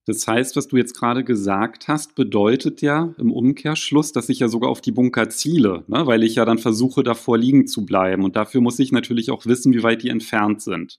Das 0.06 0.26
heißt, 0.26 0.56
was 0.56 0.68
du 0.68 0.76
jetzt 0.76 0.94
gerade 0.94 1.24
gesagt 1.24 1.86
hast, 1.86 2.14
bedeutet 2.14 2.80
ja 2.80 3.14
im 3.18 3.32
Umkehrschluss, 3.32 4.12
dass 4.12 4.28
ich 4.28 4.40
ja 4.40 4.48
sogar 4.48 4.70
auf 4.70 4.80
die 4.80 4.92
Bunker 4.92 5.28
ziele, 5.28 5.84
ne? 5.88 6.06
weil 6.06 6.22
ich 6.22 6.36
ja 6.36 6.44
dann 6.44 6.58
versuche, 6.58 7.02
davor 7.02 7.36
liegen 7.36 7.66
zu 7.66 7.84
bleiben. 7.84 8.24
Und 8.24 8.34
dafür 8.34 8.60
muss 8.60 8.78
ich 8.78 8.92
natürlich 8.92 9.30
auch 9.30 9.46
wissen, 9.46 9.74
wie 9.74 9.82
weit 9.82 10.02
die 10.02 10.08
entfernt 10.08 10.62
sind. 10.62 10.98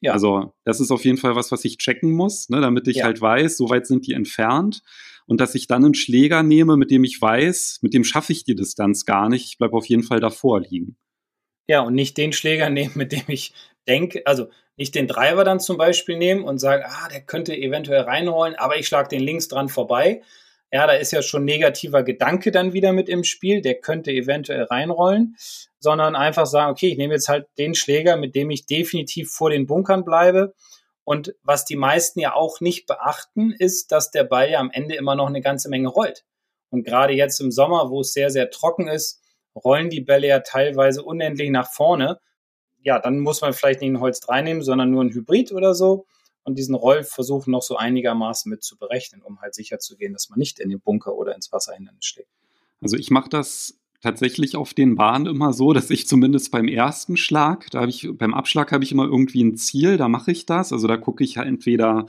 Ja. 0.00 0.12
Also 0.12 0.54
das 0.64 0.80
ist 0.80 0.90
auf 0.90 1.04
jeden 1.04 1.18
Fall 1.18 1.36
was, 1.36 1.52
was 1.52 1.64
ich 1.64 1.78
checken 1.78 2.12
muss, 2.12 2.48
ne? 2.48 2.60
damit 2.60 2.88
ich 2.88 2.98
ja. 2.98 3.04
halt 3.04 3.20
weiß, 3.20 3.56
so 3.56 3.68
weit 3.68 3.86
sind 3.86 4.06
die 4.06 4.12
entfernt. 4.12 4.82
Und 5.26 5.40
dass 5.40 5.54
ich 5.54 5.66
dann 5.66 5.84
einen 5.84 5.94
Schläger 5.94 6.42
nehme, 6.42 6.76
mit 6.76 6.90
dem 6.90 7.04
ich 7.04 7.20
weiß, 7.20 7.78
mit 7.82 7.94
dem 7.94 8.04
schaffe 8.04 8.32
ich 8.32 8.44
die 8.44 8.54
Distanz 8.54 9.06
gar 9.06 9.28
nicht. 9.28 9.46
Ich 9.46 9.58
bleibe 9.58 9.76
auf 9.76 9.86
jeden 9.86 10.02
Fall 10.02 10.20
davor 10.20 10.60
liegen. 10.60 10.96
Ja, 11.66 11.80
und 11.80 11.94
nicht 11.94 12.16
den 12.16 12.32
Schläger 12.32 12.70
nehmen, 12.70 12.92
mit 12.94 13.12
dem 13.12 13.24
ich 13.28 13.54
denke, 13.86 14.26
also 14.26 14.48
nicht 14.76 14.94
den 14.94 15.06
Driver 15.06 15.44
dann 15.44 15.60
zum 15.60 15.76
Beispiel 15.76 16.16
nehmen 16.16 16.44
und 16.44 16.58
sagen, 16.58 16.84
ah, 16.86 17.08
der 17.08 17.20
könnte 17.20 17.56
eventuell 17.56 18.02
reinrollen, 18.02 18.56
aber 18.56 18.76
ich 18.76 18.86
schlage 18.86 19.08
den 19.08 19.22
links 19.22 19.48
dran 19.48 19.68
vorbei. 19.68 20.22
Ja, 20.72 20.88
da 20.88 20.94
ist 20.94 21.12
ja 21.12 21.22
schon 21.22 21.44
negativer 21.44 22.02
Gedanke 22.02 22.50
dann 22.50 22.72
wieder 22.72 22.92
mit 22.92 23.08
im 23.08 23.22
Spiel, 23.22 23.60
der 23.60 23.76
könnte 23.76 24.10
eventuell 24.10 24.64
reinrollen, 24.64 25.36
sondern 25.78 26.16
einfach 26.16 26.46
sagen, 26.46 26.72
okay, 26.72 26.88
ich 26.88 26.98
nehme 26.98 27.14
jetzt 27.14 27.28
halt 27.28 27.46
den 27.58 27.76
Schläger, 27.76 28.16
mit 28.16 28.34
dem 28.34 28.50
ich 28.50 28.66
definitiv 28.66 29.30
vor 29.30 29.50
den 29.50 29.66
Bunkern 29.66 30.04
bleibe. 30.04 30.54
Und 31.04 31.34
was 31.42 31.64
die 31.64 31.76
meisten 31.76 32.18
ja 32.18 32.34
auch 32.34 32.60
nicht 32.60 32.86
beachten, 32.86 33.52
ist, 33.52 33.92
dass 33.92 34.10
der 34.10 34.24
Ball 34.24 34.50
ja 34.50 34.58
am 34.58 34.70
Ende 34.72 34.96
immer 34.96 35.14
noch 35.14 35.28
eine 35.28 35.42
ganze 35.42 35.68
Menge 35.68 35.88
rollt. 35.88 36.24
Und 36.70 36.82
gerade 36.82 37.12
jetzt 37.12 37.40
im 37.40 37.52
Sommer, 37.52 37.90
wo 37.90 38.00
es 38.00 38.12
sehr, 38.12 38.30
sehr 38.30 38.50
trocken 38.50 38.88
ist, 38.88 39.22
rollen 39.54 39.90
die 39.90 40.00
Bälle 40.00 40.26
ja 40.26 40.40
teilweise 40.40 41.04
unendlich 41.04 41.50
nach 41.50 41.70
vorne 41.70 42.18
ja, 42.84 42.98
dann 42.98 43.18
muss 43.20 43.40
man 43.40 43.52
vielleicht 43.52 43.80
nicht 43.80 43.90
ein 43.90 44.00
Holz 44.00 44.20
3 44.20 44.42
nehmen, 44.42 44.62
sondern 44.62 44.90
nur 44.90 45.02
ein 45.02 45.12
Hybrid 45.12 45.52
oder 45.52 45.74
so 45.74 46.06
und 46.44 46.58
diesen 46.58 46.74
Roll 46.74 47.02
versuchen 47.02 47.50
noch 47.50 47.62
so 47.62 47.76
einigermaßen 47.76 48.48
mit 48.50 48.62
zu 48.62 48.76
berechnen, 48.76 49.22
um 49.22 49.40
halt 49.40 49.54
sicher 49.54 49.78
zu 49.78 49.96
gehen, 49.96 50.12
dass 50.12 50.28
man 50.30 50.38
nicht 50.38 50.60
in 50.60 50.68
den 50.68 50.80
Bunker 50.80 51.14
oder 51.14 51.34
ins 51.34 51.50
Wasserhindernis 51.52 52.04
schlägt. 52.04 52.28
Also 52.80 52.96
ich 52.96 53.10
mache 53.10 53.30
das 53.30 53.80
tatsächlich 54.02 54.56
auf 54.56 54.74
den 54.74 54.96
Bahnen 54.96 55.24
immer 55.24 55.54
so, 55.54 55.72
dass 55.72 55.88
ich 55.88 56.06
zumindest 56.06 56.50
beim 56.50 56.68
ersten 56.68 57.16
Schlag, 57.16 57.70
da 57.70 57.80
habe 57.80 57.90
ich, 57.90 58.10
beim 58.12 58.34
Abschlag 58.34 58.70
habe 58.70 58.84
ich 58.84 58.92
immer 58.92 59.06
irgendwie 59.06 59.42
ein 59.42 59.56
Ziel, 59.56 59.96
da 59.96 60.08
mache 60.08 60.30
ich 60.30 60.44
das. 60.44 60.72
Also 60.72 60.86
da 60.86 60.98
gucke 60.98 61.24
ich 61.24 61.38
halt 61.38 61.48
entweder, 61.48 62.06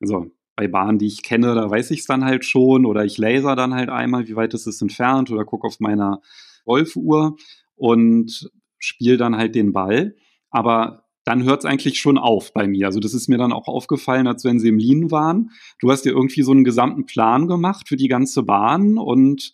also 0.00 0.26
bei 0.56 0.66
Bahnen, 0.66 0.98
die 0.98 1.06
ich 1.06 1.22
kenne, 1.22 1.54
da 1.54 1.70
weiß 1.70 1.92
ich 1.92 2.00
es 2.00 2.06
dann 2.06 2.24
halt 2.24 2.44
schon, 2.44 2.84
oder 2.84 3.04
ich 3.04 3.16
laser 3.16 3.54
dann 3.54 3.72
halt 3.72 3.88
einmal, 3.88 4.26
wie 4.26 4.34
weit 4.34 4.52
ist 4.54 4.66
es 4.66 4.82
entfernt, 4.82 5.30
oder 5.30 5.44
gucke 5.44 5.68
auf 5.68 5.78
meiner 5.78 6.20
Golfuhr. 6.64 7.36
Und 7.76 8.50
spiele 8.80 9.16
dann 9.16 9.36
halt 9.36 9.54
den 9.54 9.72
Ball. 9.72 10.16
Aber 10.50 11.04
dann 11.24 11.44
hört 11.44 11.60
es 11.60 11.64
eigentlich 11.64 12.00
schon 12.00 12.18
auf 12.18 12.52
bei 12.52 12.66
mir. 12.66 12.86
Also 12.86 12.98
das 12.98 13.14
ist 13.14 13.28
mir 13.28 13.38
dann 13.38 13.52
auch 13.52 13.68
aufgefallen, 13.68 14.26
als 14.26 14.44
wenn 14.44 14.58
sie 14.58 14.68
im 14.68 14.78
Lean 14.78 15.10
waren. 15.10 15.50
Du 15.78 15.90
hast 15.90 16.02
dir 16.02 16.10
irgendwie 16.10 16.42
so 16.42 16.50
einen 16.50 16.64
gesamten 16.64 17.06
Plan 17.06 17.46
gemacht 17.46 17.88
für 17.88 17.96
die 17.96 18.08
ganze 18.08 18.42
Bahn 18.42 18.98
und 18.98 19.52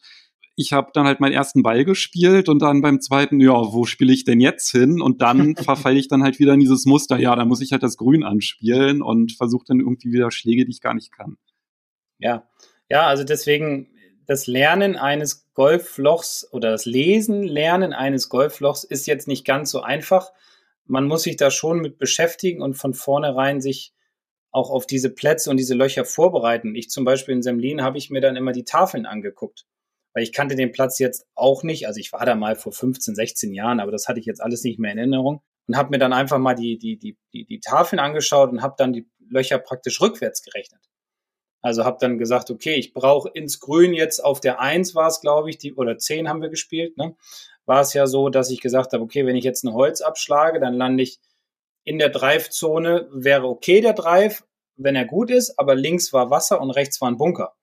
ich 0.58 0.72
habe 0.72 0.90
dann 0.94 1.06
halt 1.06 1.20
meinen 1.20 1.34
ersten 1.34 1.62
Ball 1.62 1.84
gespielt 1.84 2.48
und 2.48 2.62
dann 2.62 2.80
beim 2.80 3.02
zweiten, 3.02 3.40
ja, 3.40 3.52
wo 3.52 3.84
spiele 3.84 4.12
ich 4.12 4.24
denn 4.24 4.40
jetzt 4.40 4.70
hin? 4.70 5.02
Und 5.02 5.20
dann 5.20 5.54
verfalle 5.56 5.98
ich 5.98 6.08
dann 6.08 6.22
halt 6.22 6.38
wieder 6.38 6.54
in 6.54 6.60
dieses 6.60 6.86
Muster, 6.86 7.18
ja, 7.18 7.36
da 7.36 7.44
muss 7.44 7.60
ich 7.60 7.72
halt 7.72 7.82
das 7.82 7.98
Grün 7.98 8.24
anspielen 8.24 9.02
und 9.02 9.32
versuche 9.32 9.66
dann 9.66 9.80
irgendwie 9.80 10.12
wieder 10.12 10.30
Schläge, 10.30 10.64
die 10.64 10.70
ich 10.70 10.80
gar 10.80 10.94
nicht 10.94 11.12
kann. 11.12 11.36
Ja, 12.18 12.48
ja, 12.88 13.06
also 13.06 13.22
deswegen 13.22 13.90
das 14.26 14.46
Lernen 14.46 14.96
eines 14.96 15.46
Golflochs 15.54 16.48
oder 16.52 16.70
das 16.70 16.84
Lesen, 16.84 17.44
Lernen 17.44 17.92
eines 17.92 18.28
Golflochs 18.28 18.84
ist 18.84 19.06
jetzt 19.06 19.28
nicht 19.28 19.44
ganz 19.44 19.70
so 19.70 19.80
einfach. 19.80 20.32
Man 20.84 21.06
muss 21.06 21.22
sich 21.22 21.36
da 21.36 21.50
schon 21.50 21.80
mit 21.80 21.98
beschäftigen 21.98 22.62
und 22.62 22.74
von 22.74 22.94
vornherein 22.94 23.60
sich 23.60 23.92
auch 24.50 24.70
auf 24.70 24.86
diese 24.86 25.10
Plätze 25.10 25.50
und 25.50 25.58
diese 25.58 25.74
Löcher 25.74 26.04
vorbereiten. 26.04 26.74
Ich 26.74 26.90
zum 26.90 27.04
Beispiel 27.04 27.34
in 27.34 27.42
Semlin 27.42 27.82
habe 27.82 27.98
ich 27.98 28.10
mir 28.10 28.20
dann 28.20 28.36
immer 28.36 28.52
die 28.52 28.64
Tafeln 28.64 29.06
angeguckt, 29.06 29.66
weil 30.12 30.22
ich 30.22 30.32
kannte 30.32 30.56
den 30.56 30.72
Platz 30.72 30.98
jetzt 30.98 31.26
auch 31.34 31.62
nicht. 31.62 31.86
Also 31.86 32.00
ich 32.00 32.12
war 32.12 32.24
da 32.24 32.34
mal 32.34 32.56
vor 32.56 32.72
15, 32.72 33.14
16 33.14 33.52
Jahren, 33.52 33.80
aber 33.80 33.92
das 33.92 34.08
hatte 34.08 34.18
ich 34.18 34.26
jetzt 34.26 34.42
alles 34.42 34.64
nicht 34.64 34.78
mehr 34.78 34.92
in 34.92 34.98
Erinnerung 34.98 35.42
und 35.68 35.76
habe 35.76 35.90
mir 35.90 35.98
dann 35.98 36.12
einfach 36.12 36.38
mal 36.38 36.54
die, 36.54 36.78
die, 36.78 36.98
die, 36.98 37.18
die, 37.32 37.44
die 37.44 37.60
Tafeln 37.60 38.00
angeschaut 38.00 38.50
und 38.50 38.62
habe 38.62 38.74
dann 38.78 38.92
die 38.92 39.08
Löcher 39.28 39.58
praktisch 39.58 40.00
rückwärts 40.00 40.42
gerechnet. 40.42 40.80
Also 41.66 41.84
habe 41.84 41.98
dann 42.00 42.16
gesagt, 42.16 42.48
okay, 42.52 42.74
ich 42.74 42.92
brauche 42.94 43.28
ins 43.28 43.58
Grün 43.58 43.92
jetzt 43.92 44.22
auf 44.24 44.38
der 44.38 44.60
1 44.60 44.94
war 44.94 45.08
es, 45.08 45.20
glaube 45.20 45.50
ich, 45.50 45.58
die, 45.58 45.74
oder 45.74 45.98
10 45.98 46.28
haben 46.28 46.40
wir 46.40 46.48
gespielt, 46.48 46.96
ne? 46.96 47.16
War 47.64 47.80
es 47.80 47.92
ja 47.92 48.06
so, 48.06 48.28
dass 48.28 48.52
ich 48.52 48.60
gesagt 48.60 48.92
habe, 48.92 49.02
okay, 49.02 49.26
wenn 49.26 49.34
ich 49.34 49.42
jetzt 49.42 49.64
ein 49.64 49.72
Holz 49.72 50.00
abschlage, 50.00 50.60
dann 50.60 50.74
lande 50.74 51.02
ich 51.02 51.18
in 51.82 51.98
der 51.98 52.10
Drive-Zone, 52.10 53.08
wäre 53.10 53.48
okay 53.48 53.80
der 53.80 53.94
Drive, 53.94 54.44
wenn 54.76 54.94
er 54.94 55.06
gut 55.06 55.28
ist, 55.28 55.58
aber 55.58 55.74
links 55.74 56.12
war 56.12 56.30
Wasser 56.30 56.60
und 56.60 56.70
rechts 56.70 57.00
war 57.00 57.10
ein 57.10 57.16
Bunker. 57.16 57.56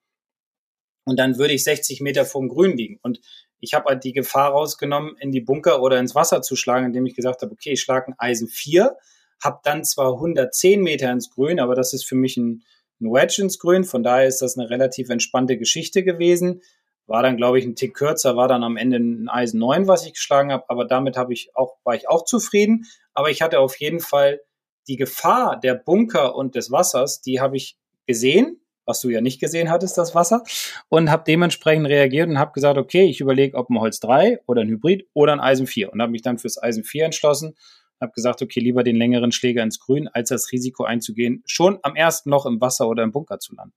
Und 1.06 1.18
dann 1.18 1.38
würde 1.38 1.54
ich 1.54 1.64
60 1.64 2.02
Meter 2.02 2.26
vom 2.26 2.50
Grün 2.50 2.76
liegen. 2.76 3.00
Und 3.04 3.22
ich 3.62 3.74
habe 3.74 3.86
halt 3.86 4.04
die 4.04 4.12
Gefahr 4.12 4.52
rausgenommen, 4.52 5.16
in 5.18 5.32
die 5.32 5.40
Bunker 5.40 5.82
oder 5.82 5.98
ins 5.98 6.14
Wasser 6.14 6.42
zu 6.42 6.58
schlagen, 6.58 6.88
indem 6.88 7.06
ich 7.06 7.16
gesagt 7.16 7.42
habe, 7.42 7.54
okay, 7.54 7.72
ich 7.72 7.82
schlage 7.82 8.10
ein 8.10 8.16
Eisen 8.18 8.50
4, 8.50 8.98
habe 9.42 9.62
dann 9.64 9.86
zwar 9.86 10.16
110 10.16 10.82
Meter 10.82 11.10
ins 11.10 11.30
Grün, 11.30 11.62
aber 11.62 11.74
das 11.74 11.94
ist 11.94 12.04
für 12.04 12.16
mich 12.16 12.36
ein 12.36 12.66
ein 13.02 13.12
Wedge 13.12 13.42
ins 13.42 13.60
Grün. 13.60 13.84
Von 13.84 14.04
daher 14.04 14.28
ist 14.28 14.42
das 14.42 14.58
eine 14.58 14.70
relativ 14.70 15.10
entspannte 15.10 15.58
Geschichte 15.58 16.04
gewesen. 16.04 16.62
War 17.06 17.22
dann, 17.22 17.38
glaube 17.38 17.60
ich, 17.60 17.66
ein 17.66 17.76
Tick 17.76 17.96
kürzer, 17.96 18.38
war 18.38 18.48
dann 18.48 18.64
am 18.64 18.78
Ende 18.78 18.98
ein 18.98 19.30
Eisen 19.30 19.60
9, 19.60 19.88
was 19.88 20.06
ich 20.06 20.14
geschlagen 20.14 20.52
habe. 20.52 20.64
Aber 20.70 20.86
damit 20.86 21.18
habe 21.18 21.34
ich 21.34 21.52
auch, 21.56 21.76
war 21.84 21.96
ich 21.96 22.08
auch 22.08 22.24
zufrieden. 22.24 22.86
Aber 23.14 23.30
ich 23.30 23.42
hatte 23.42 23.60
auf 23.60 23.80
jeden 23.80 24.00
Fall 24.00 24.40
die 24.88 24.96
Gefahr 24.96 25.60
der 25.60 25.76
Bunker 25.76 26.36
und 26.36 26.56
des 26.56 26.72
Wassers, 26.72 27.22
die 27.22 27.40
habe 27.40 27.58
ich 27.58 27.78
gesehen, 28.06 28.60
was 28.86 29.00
du 29.00 29.10
ja 29.10 29.22
nicht 29.22 29.40
gesehen 29.40 29.70
hattest, 29.70 29.98
das 29.98 30.14
Wasser, 30.14 30.44
und 30.90 31.10
habe 31.10 31.24
dementsprechend 31.26 31.88
reagiert 31.88 32.28
und 32.28 32.38
habe 32.38 32.52
gesagt, 32.52 32.78
okay, 32.78 33.06
ich 33.06 33.22
überlege, 33.22 33.58
ob 33.58 33.70
ein 33.70 33.80
Holz 33.80 34.00
3 34.02 34.42
oder 34.46 34.62
ein 34.62 34.70
Hybrid 34.70 35.08
oder 35.14 35.34
ein 35.34 35.40
Eisen 35.40 35.68
4 35.68 35.94
und 35.94 36.02
habe 36.02 36.12
mich 36.12 36.22
dann 36.22 36.38
fürs 36.38 36.62
Eisen 36.62 36.84
4 36.84 37.06
entschlossen 37.06 37.56
habe 38.04 38.12
gesagt, 38.14 38.42
okay, 38.42 38.60
lieber 38.60 38.84
den 38.84 38.96
längeren 38.96 39.32
Schläger 39.32 39.64
ins 39.64 39.80
Grün, 39.80 40.08
als 40.08 40.30
das 40.30 40.52
Risiko 40.52 40.84
einzugehen, 40.84 41.42
schon 41.48 41.80
am 41.82 41.96
ersten 41.96 42.30
Loch 42.30 42.46
im 42.46 42.62
Wasser 42.62 42.88
oder 42.88 43.04
im 43.04 43.12
Bunker 43.12 43.40
zu 43.40 43.56
landen. 43.56 43.74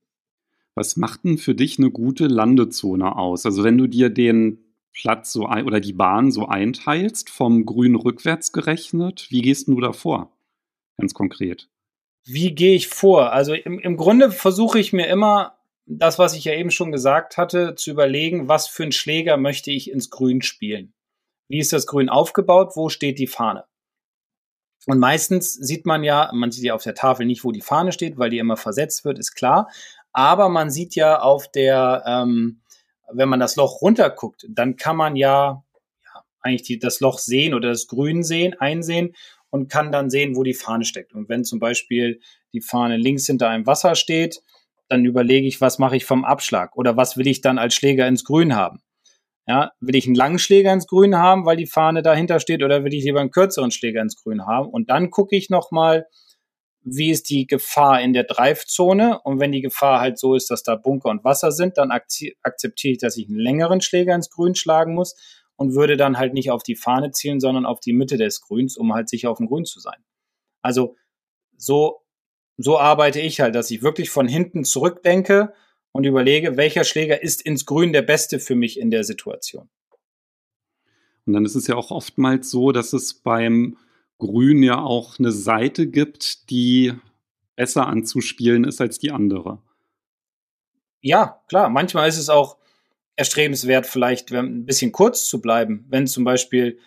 Was 0.75 0.97
macht 0.97 1.25
denn 1.25 1.39
für 1.39 1.55
dich 1.55 1.79
eine 1.79 1.91
gute 1.91 2.27
Landezone 2.27 3.17
aus? 3.17 3.47
Also 3.47 3.65
wenn 3.65 3.79
du 3.79 3.87
dir 3.87 4.11
den 4.11 4.59
Platz 4.93 5.33
so 5.33 5.47
ein, 5.47 5.65
oder 5.65 5.81
die 5.81 5.95
Bahn 5.95 6.31
so 6.31 6.47
einteilst, 6.47 7.31
vom 7.31 7.65
Grün 7.65 7.95
rückwärts 7.95 8.53
gerechnet, 8.53 9.27
wie 9.31 9.43
gehst 9.43 9.69
du 9.69 9.81
da 9.81 9.93
vor? 9.93 10.37
Ganz 10.99 11.15
konkret. 11.15 11.69
Wie 12.25 12.55
gehe 12.55 12.75
ich 12.75 12.89
vor? 12.89 13.33
Also 13.33 13.55
im, 13.55 13.79
im 13.79 13.97
Grunde 13.97 14.31
versuche 14.31 14.79
ich 14.79 14.93
mir 14.93 15.07
immer 15.07 15.57
das, 15.87 16.19
was 16.19 16.35
ich 16.35 16.45
ja 16.45 16.55
eben 16.55 16.71
schon 16.71 16.93
gesagt 16.93 17.37
hatte, 17.37 17.75
zu 17.77 17.91
überlegen, 17.91 18.49
was 18.49 18.67
für 18.67 18.83
einen 18.83 18.93
Schläger 18.93 19.37
möchte 19.37 19.71
ich 19.71 19.91
ins 19.91 20.11
Grün 20.11 20.43
spielen? 20.43 20.93
Wie 21.49 21.59
ist 21.59 21.73
das 21.73 21.87
Grün 21.87 22.09
aufgebaut? 22.09 22.73
Wo 22.75 22.89
steht 22.89 23.19
die 23.19 23.29
Fahne? 23.29 23.65
Und 24.87 24.99
meistens 24.99 25.55
sieht 25.55 25.87
man 25.87 26.05
ja, 26.05 26.31
man 26.33 26.53
sieht 26.53 26.65
ja 26.65 26.75
auf 26.75 26.83
der 26.83 26.95
Tafel 26.95 27.27
nicht, 27.27 27.45
wo 27.45 27.51
die 27.51 27.61
Fahne 27.61 27.93
steht, 27.93 28.19
weil 28.19 28.31
die 28.31 28.39
immer 28.39 28.57
versetzt 28.57 29.05
wird, 29.05 29.19
ist 29.19 29.35
klar. 29.35 29.69
Aber 30.13 30.49
man 30.49 30.71
sieht 30.71 30.95
ja 30.95 31.21
auf 31.21 31.51
der, 31.51 32.05
ähm, 32.07 32.61
wenn 33.13 33.29
man 33.29 33.41
das 33.41 33.57
Loch 33.57 33.83
runterguckt, 33.83 34.47
dann 34.49 34.77
kann 34.77 34.97
man 34.97 35.17
ja, 35.17 35.63
ja 36.05 36.23
eigentlich 36.41 36.63
die, 36.63 36.79
das 36.79 37.01
Loch 37.01 37.19
sehen 37.19 37.55
oder 37.55 37.71
das 37.71 37.87
Grün 37.87 38.23
sehen, 38.23 38.55
einsehen 38.59 39.15
und 39.51 39.71
kann 39.71 39.93
dann 39.93 40.11
sehen, 40.11 40.37
wo 40.37 40.43
die 40.43 40.55
Fahne 40.55 40.85
steckt. 40.85 41.15
Und 41.15 41.29
wenn 41.29 41.45
zum 41.45 41.59
Beispiel 41.59 42.21
die 42.53 42.61
Fahne 42.61 42.97
links 42.97 43.27
hinter 43.27 43.49
einem 43.49 43.67
Wasser 43.67 43.95
steht, 43.95 44.43
dann 44.89 45.05
überlege 45.05 45.47
ich, 45.47 45.61
was 45.61 45.79
mache 45.79 45.97
ich 45.97 46.05
vom 46.05 46.25
Abschlag 46.25 46.77
oder 46.77 46.97
was 46.97 47.17
will 47.17 47.27
ich 47.27 47.41
dann 47.41 47.59
als 47.59 47.75
Schläger 47.75 48.07
ins 48.07 48.25
Grün 48.25 48.55
haben. 48.55 48.81
Ja, 49.49 49.73
will 49.81 49.95
ich 49.95 50.07
einen 50.07 50.17
langen 50.17 50.41
Schläger 50.41 50.73
ins 50.73 50.89
Grün 50.89 51.17
haben, 51.17 51.47
weil 51.47 51.57
die 51.57 51.67
Fahne 51.67 52.03
dahinter 52.03 52.41
steht, 52.41 52.65
oder 52.65 52.83
will 52.83 52.93
ich 52.93 53.05
lieber 53.05 53.21
einen 53.21 53.31
kürzeren 53.31 53.71
Schläger 53.71 54.03
ins 54.03 54.17
Grün 54.17 54.45
haben? 54.45 54.69
Und 54.69 54.91
dann 54.91 55.11
gucke 55.11 55.37
ich 55.37 55.51
nochmal, 55.51 56.07
wie 56.83 57.11
ist 57.11 57.31
die 57.31 57.47
Gefahr 57.47 58.01
in 58.01 58.13
der 58.13 58.25
Dreifzone? 58.25 59.21
Und 59.23 59.39
wenn 59.41 59.53
die 59.53 59.61
Gefahr 59.61 60.01
halt 60.01 60.19
so 60.19 60.35
ist, 60.35 60.51
dass 60.51 60.63
da 60.63 60.75
Bunker 60.77 61.11
und 61.11 61.25
Wasser 61.25 61.53
sind, 61.53 61.79
dann 61.79 61.91
akzeptiere 61.91 62.93
ich, 62.93 62.99
dass 62.99 63.17
ich 63.17 63.29
einen 63.29 63.39
längeren 63.39 63.81
Schläger 63.81 64.15
ins 64.15 64.31
Grün 64.31 64.55
schlagen 64.55 64.95
muss 64.95 65.15
und 65.57 65.75
würde 65.75 65.97
dann 65.97 66.19
halt 66.19 66.35
nicht 66.35 66.51
auf 66.51 66.63
die 66.63 66.77
Fahne 66.77 67.13
zielen, 67.13 67.41
sondern 67.41 67.67
auf 67.67 67.81
die 67.81 67.93
Mitte 67.93 68.19
des 68.19 68.41
Grüns, 68.41 68.77
um 68.77 68.95
halt 68.95 69.09
sicher 69.09 69.31
auf 69.31 69.39
dem 69.39 69.47
Grün 69.47 69.65
zu 69.65 69.81
sein. 69.81 70.05
Also 70.63 70.97
so, 71.57 72.03
so 72.57 72.79
arbeite 72.79 73.21
ich 73.21 73.41
halt, 73.41 73.55
dass 73.55 73.71
ich 73.71 73.83
wirklich 73.83 74.11
von 74.11 74.29
hinten 74.29 74.65
zurückdenke 74.65 75.55
und 75.97 76.05
überlege, 76.05 76.59
welcher 76.59 76.85
Schläger 76.85 77.23
ist 77.23 77.41
ins 77.41 77.65
Grün 77.65 77.95
der 77.95 78.03
beste 78.03 78.39
für 78.39 78.55
mich 78.55 78.79
in 78.79 78.91
der 78.91 79.03
Situation. 79.03 79.71
Und 81.25 81.33
dann 81.33 81.47
ist 81.47 81.55
es 81.55 81.67
ja 81.67 81.75
auch 81.75 81.91
oftmals 81.91 82.51
so, 82.51 82.71
dass 82.71 82.93
es 82.93 83.15
beim 83.15 83.79
Grün 84.19 84.63
ja 84.63 84.79
auch 84.79 85.19
eine 85.19 85.33
Seite 85.33 85.87
gibt, 85.87 86.51
die 86.51 86.93
besser 87.57 87.87
anzuspielen 87.87 88.65
ist 88.65 88.81
als 88.83 88.99
die 88.99 89.11
andere. 89.11 89.59
Ja, 91.01 91.41
klar. 91.49 91.71
Manchmal 91.71 92.09
ist 92.09 92.19
es 92.19 92.29
auch 92.29 92.59
erstrebenswert, 93.17 93.87
vielleicht 93.87 94.31
ein 94.33 94.67
bisschen 94.67 94.93
kurz 94.93 95.25
zu 95.25 95.41
bleiben. 95.41 95.87
Wenn 95.89 96.07
zum 96.07 96.25
Beispiel 96.25 96.79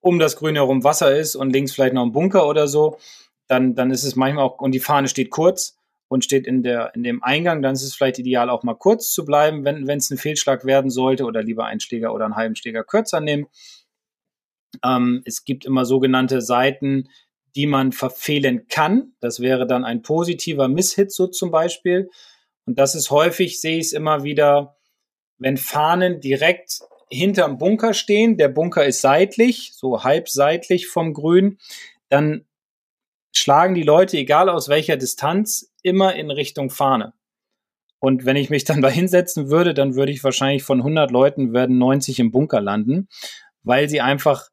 um 0.00 0.18
das 0.18 0.34
Grün 0.34 0.56
herum 0.56 0.82
Wasser 0.82 1.16
ist 1.16 1.36
und 1.36 1.52
links 1.52 1.72
vielleicht 1.72 1.94
noch 1.94 2.04
ein 2.04 2.12
Bunker 2.12 2.48
oder 2.48 2.66
so, 2.66 2.98
dann, 3.46 3.76
dann 3.76 3.92
ist 3.92 4.02
es 4.02 4.16
manchmal 4.16 4.44
auch, 4.44 4.60
und 4.60 4.72
die 4.72 4.80
Fahne 4.80 5.06
steht 5.06 5.30
kurz 5.30 5.73
und 6.08 6.24
steht 6.24 6.46
in, 6.46 6.62
der, 6.62 6.94
in 6.94 7.02
dem 7.02 7.22
Eingang, 7.22 7.62
dann 7.62 7.74
ist 7.74 7.82
es 7.82 7.94
vielleicht 7.94 8.18
ideal, 8.18 8.50
auch 8.50 8.62
mal 8.62 8.74
kurz 8.74 9.10
zu 9.10 9.24
bleiben, 9.24 9.64
wenn 9.64 9.88
es 9.88 10.10
ein 10.10 10.18
Fehlschlag 10.18 10.64
werden 10.64 10.90
sollte 10.90 11.24
oder 11.24 11.42
lieber 11.42 11.66
einen 11.66 11.80
Schläger 11.80 12.14
oder 12.14 12.24
einen 12.24 12.36
halben 12.36 12.56
Schläger 12.56 12.84
kürzer 12.84 13.20
nehmen. 13.20 13.46
Ähm, 14.84 15.22
es 15.24 15.44
gibt 15.44 15.64
immer 15.64 15.84
sogenannte 15.84 16.40
Seiten, 16.40 17.08
die 17.56 17.66
man 17.66 17.92
verfehlen 17.92 18.66
kann. 18.68 19.14
Das 19.20 19.40
wäre 19.40 19.66
dann 19.66 19.84
ein 19.84 20.02
positiver 20.02 20.68
Misshit 20.68 21.12
so 21.12 21.26
zum 21.26 21.50
Beispiel. 21.50 22.10
Und 22.66 22.78
das 22.78 22.94
ist 22.94 23.10
häufig, 23.10 23.60
sehe 23.60 23.78
ich 23.78 23.86
es 23.86 23.92
immer 23.92 24.24
wieder, 24.24 24.76
wenn 25.38 25.56
Fahnen 25.56 26.20
direkt 26.20 26.80
hinterm 27.10 27.58
Bunker 27.58 27.94
stehen, 27.94 28.36
der 28.36 28.48
Bunker 28.48 28.84
ist 28.84 29.00
seitlich, 29.00 29.72
so 29.74 30.02
halb 30.02 30.28
seitlich 30.28 30.86
vom 30.86 31.12
Grün, 31.12 31.58
dann 32.08 32.46
schlagen 33.36 33.74
die 33.74 33.82
Leute, 33.82 34.16
egal 34.16 34.48
aus 34.48 34.68
welcher 34.68 34.96
Distanz, 34.96 35.72
immer 35.82 36.14
in 36.14 36.30
Richtung 36.30 36.70
Fahne. 36.70 37.12
Und 38.00 38.24
wenn 38.24 38.36
ich 38.36 38.50
mich 38.50 38.64
dann 38.64 38.82
da 38.82 38.88
hinsetzen 38.88 39.50
würde, 39.50 39.74
dann 39.74 39.94
würde 39.94 40.12
ich 40.12 40.24
wahrscheinlich 40.24 40.62
von 40.62 40.78
100 40.78 41.10
Leuten 41.10 41.52
werden 41.52 41.78
90 41.78 42.20
im 42.20 42.30
Bunker 42.30 42.60
landen, 42.60 43.08
weil 43.62 43.88
sie 43.88 44.00
einfach 44.00 44.48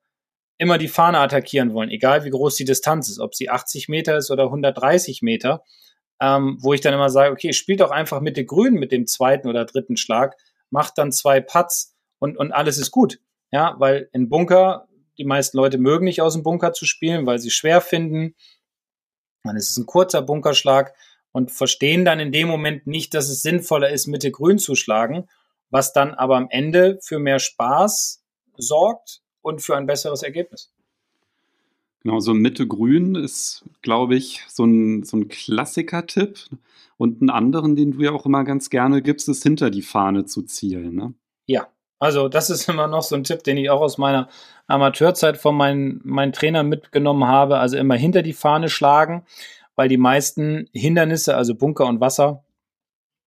immer 0.57 0.77
die 0.77 0.87
Fahne 0.87 1.19
attackieren 1.19 1.73
wollen, 1.73 1.89
egal 1.89 2.23
wie 2.23 2.29
groß 2.29 2.55
die 2.55 2.65
Distanz 2.65 3.09
ist, 3.09 3.19
ob 3.19 3.33
sie 3.33 3.49
80 3.49 3.89
Meter 3.89 4.17
ist 4.17 4.29
oder 4.29 4.43
130 4.43 5.23
Meter, 5.23 5.63
ähm, 6.21 6.59
wo 6.61 6.73
ich 6.73 6.81
dann 6.81 6.93
immer 6.93 7.09
sage, 7.09 7.31
okay, 7.31 7.51
spielt 7.51 7.81
doch 7.81 7.89
einfach 7.89 8.21
mit 8.21 8.37
der 8.37 8.43
Grün 8.43 8.75
mit 8.75 8.91
dem 8.91 9.07
zweiten 9.07 9.47
oder 9.47 9.65
dritten 9.65 9.97
Schlag, 9.97 10.37
macht 10.69 10.99
dann 10.99 11.11
zwei 11.11 11.41
Putts 11.41 11.95
und, 12.19 12.37
und 12.37 12.51
alles 12.51 12.77
ist 12.77 12.91
gut. 12.91 13.19
Ja, 13.51 13.75
weil 13.79 14.07
in 14.13 14.29
Bunker, 14.29 14.87
die 15.17 15.25
meisten 15.25 15.57
Leute 15.57 15.77
mögen 15.77 16.05
nicht 16.05 16.21
aus 16.21 16.33
dem 16.33 16.43
Bunker 16.43 16.73
zu 16.73 16.85
spielen, 16.85 17.25
weil 17.25 17.39
sie 17.39 17.51
schwer 17.51 17.81
finden. 17.81 18.35
Dann 19.43 19.55
ist 19.55 19.71
es 19.71 19.77
ein 19.77 19.85
kurzer 19.85 20.21
Bunkerschlag 20.21 20.93
und 21.31 21.51
verstehen 21.51 22.05
dann 22.05 22.19
in 22.19 22.31
dem 22.31 22.47
Moment 22.47 22.87
nicht, 22.87 23.13
dass 23.13 23.29
es 23.29 23.41
sinnvoller 23.41 23.89
ist, 23.89 24.07
Mitte 24.07 24.31
grün 24.31 24.59
zu 24.59 24.75
schlagen, 24.75 25.27
was 25.69 25.93
dann 25.93 26.13
aber 26.13 26.37
am 26.37 26.47
Ende 26.49 26.99
für 27.01 27.19
mehr 27.19 27.39
Spaß 27.39 28.23
sorgt 28.57 29.21
und 29.41 29.61
für 29.61 29.75
ein 29.75 29.85
besseres 29.85 30.23
Ergebnis. 30.23 30.73
Genau, 32.03 32.19
so 32.19 32.33
Mitte 32.33 32.67
Grün 32.67 33.15
ist, 33.15 33.63
glaube 33.83 34.15
ich, 34.15 34.43
so 34.47 34.65
ein, 34.65 35.03
so 35.03 35.17
ein 35.17 35.27
Klassiker-Tipp. 35.27 36.39
Und 36.97 37.21
einen 37.21 37.29
anderen, 37.29 37.75
den 37.75 37.91
du 37.91 38.01
ja 38.01 38.11
auch 38.11 38.25
immer 38.25 38.43
ganz 38.43 38.69
gerne 38.69 39.01
gibst, 39.01 39.29
ist 39.29 39.43
hinter 39.43 39.69
die 39.69 39.81
Fahne 39.81 40.25
zu 40.25 40.43
zielen. 40.43 40.95
Ne? 40.95 41.13
Ja, 41.45 41.67
also 42.01 42.29
das 42.29 42.49
ist 42.49 42.67
immer 42.67 42.87
noch 42.87 43.03
so 43.03 43.15
ein 43.15 43.23
Tipp, 43.23 43.43
den 43.43 43.57
ich 43.57 43.69
auch 43.69 43.79
aus 43.79 43.99
meiner 43.99 44.27
Amateurzeit 44.65 45.37
von 45.37 45.55
meinen, 45.55 46.01
meinen 46.03 46.33
Trainern 46.33 46.67
mitgenommen 46.67 47.27
habe. 47.27 47.59
Also 47.59 47.77
immer 47.77 47.95
hinter 47.95 48.23
die 48.23 48.33
Fahne 48.33 48.69
schlagen, 48.69 49.23
weil 49.75 49.87
die 49.87 49.97
meisten 49.97 50.67
Hindernisse, 50.73 51.37
also 51.37 51.53
Bunker 51.53 51.85
und 51.85 52.01
Wasser 52.01 52.43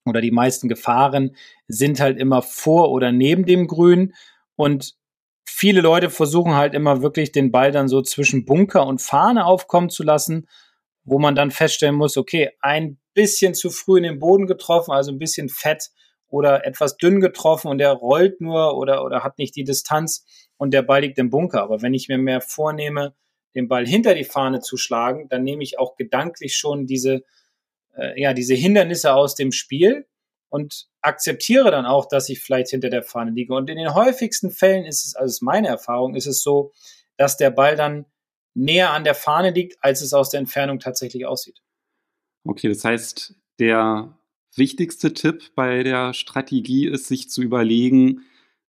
oder 0.05 0.21
die 0.21 0.33
meisten 0.33 0.69
Gefahren 0.69 1.37
sind 1.69 2.01
halt 2.01 2.19
immer 2.19 2.43
vor 2.43 2.91
oder 2.91 3.13
neben 3.13 3.47
dem 3.47 3.69
Grün. 3.69 4.13
Und 4.57 4.97
viele 5.45 5.81
Leute 5.81 6.11
versuchen 6.11 6.55
halt 6.57 6.75
immer 6.75 7.01
wirklich 7.01 7.31
den 7.31 7.53
Ball 7.53 7.71
dann 7.71 7.87
so 7.87 8.03
zwischen 8.03 8.45
Bunker 8.45 8.89
und 8.89 9.01
Fahne 9.01 9.47
aufkommen 9.47 9.89
zu 9.89 10.03
lassen, 10.03 10.49
wo 11.05 11.21
man 11.21 11.37
dann 11.37 11.53
feststellen 11.53 11.95
muss, 11.95 12.17
okay, 12.17 12.51
ein 12.61 12.99
bisschen 13.15 13.55
zu 13.55 13.71
früh 13.71 13.99
in 13.99 14.03
den 14.03 14.19
Boden 14.19 14.49
getroffen, 14.49 14.91
also 14.91 15.13
ein 15.13 15.21
bisschen 15.21 15.49
fett 15.49 15.93
oder 16.35 16.67
etwas 16.67 16.97
dünn 16.97 17.21
getroffen 17.21 17.69
und 17.69 17.79
der 17.79 17.93
rollt 17.93 18.41
nur 18.41 18.77
oder, 18.77 19.05
oder 19.05 19.23
hat 19.23 19.39
nicht 19.39 19.55
die 19.55 19.63
Distanz 19.63 20.27
und 20.57 20.75
der 20.75 20.83
Ball 20.83 21.03
liegt 21.03 21.17
im 21.19 21.31
Bunker. 21.31 21.63
Aber 21.63 21.81
wenn 21.81 21.95
ich 21.95 22.09
mir 22.09 22.19
mehr 22.19 22.41
vornehme, 22.41 23.15
den 23.55 23.69
Ball 23.69 23.87
hinter 23.87 24.17
die 24.17 24.25
Fahne 24.25 24.59
zu 24.59 24.77
schlagen, 24.77 25.29
dann 25.29 25.45
nehme 25.45 25.63
ich 25.63 25.79
auch 25.79 25.95
gedanklich 25.95 26.57
schon 26.57 26.87
diese, 26.87 27.23
äh, 27.97 28.21
ja, 28.21 28.33
diese 28.33 28.55
Hindernisse 28.55 29.15
aus 29.15 29.37
dem 29.37 29.53
Spiel 29.53 30.09
und 30.49 30.89
akzeptiere 31.03 31.71
dann 31.71 31.87
auch, 31.87 32.07
dass 32.07 32.29
ich 32.29 32.41
vielleicht 32.41 32.71
hinter 32.71 32.91
der 32.91 33.05
Fahne 33.05 33.31
liege. 33.31 33.55
Und 33.55 33.71
in 33.71 33.77
den 33.77 33.95
häufigsten 33.95 34.51
Fällen 34.51 34.87
ist 34.87 35.07
es, 35.07 35.15
also 35.15 35.31
ist 35.31 35.41
meine 35.41 35.69
Erfahrung, 35.69 36.17
ist 36.17 36.27
es 36.27 36.43
so, 36.43 36.73
dass 37.17 37.37
der 37.37 37.51
Ball 37.51 37.77
dann 37.77 38.07
näher 38.55 38.91
an 38.91 39.05
der 39.05 39.15
Fahne 39.15 39.51
liegt, 39.51 39.77
als 39.85 40.01
es 40.01 40.13
aus 40.13 40.31
der 40.31 40.41
Entfernung 40.41 40.81
tatsächlich 40.81 41.27
aussieht. 41.27 41.63
Okay, 42.45 42.69
das 42.69 42.83
heißt, 42.83 43.37
der 43.61 44.19
wichtigste 44.57 45.13
Tipp 45.15 45.55
bei 45.55 45.83
der 45.83 46.15
Strategie 46.15 46.87
ist, 46.87 47.07
sich 47.07 47.31
zu 47.31 47.43
überlegen, 47.43 48.23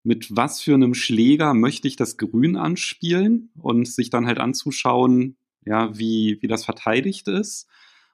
mit 0.03 0.35
was 0.35 0.61
für 0.61 0.73
einem 0.73 0.93
Schläger 0.93 1.53
möchte 1.53 1.87
ich 1.87 1.95
das 1.95 2.17
Grün 2.17 2.57
anspielen 2.57 3.49
und 3.61 3.87
sich 3.87 4.09
dann 4.09 4.27
halt 4.27 4.39
anzuschauen, 4.39 5.37
ja, 5.65 5.97
wie, 5.97 6.37
wie 6.41 6.47
das 6.47 6.65
verteidigt 6.65 7.27
ist. 7.27 7.67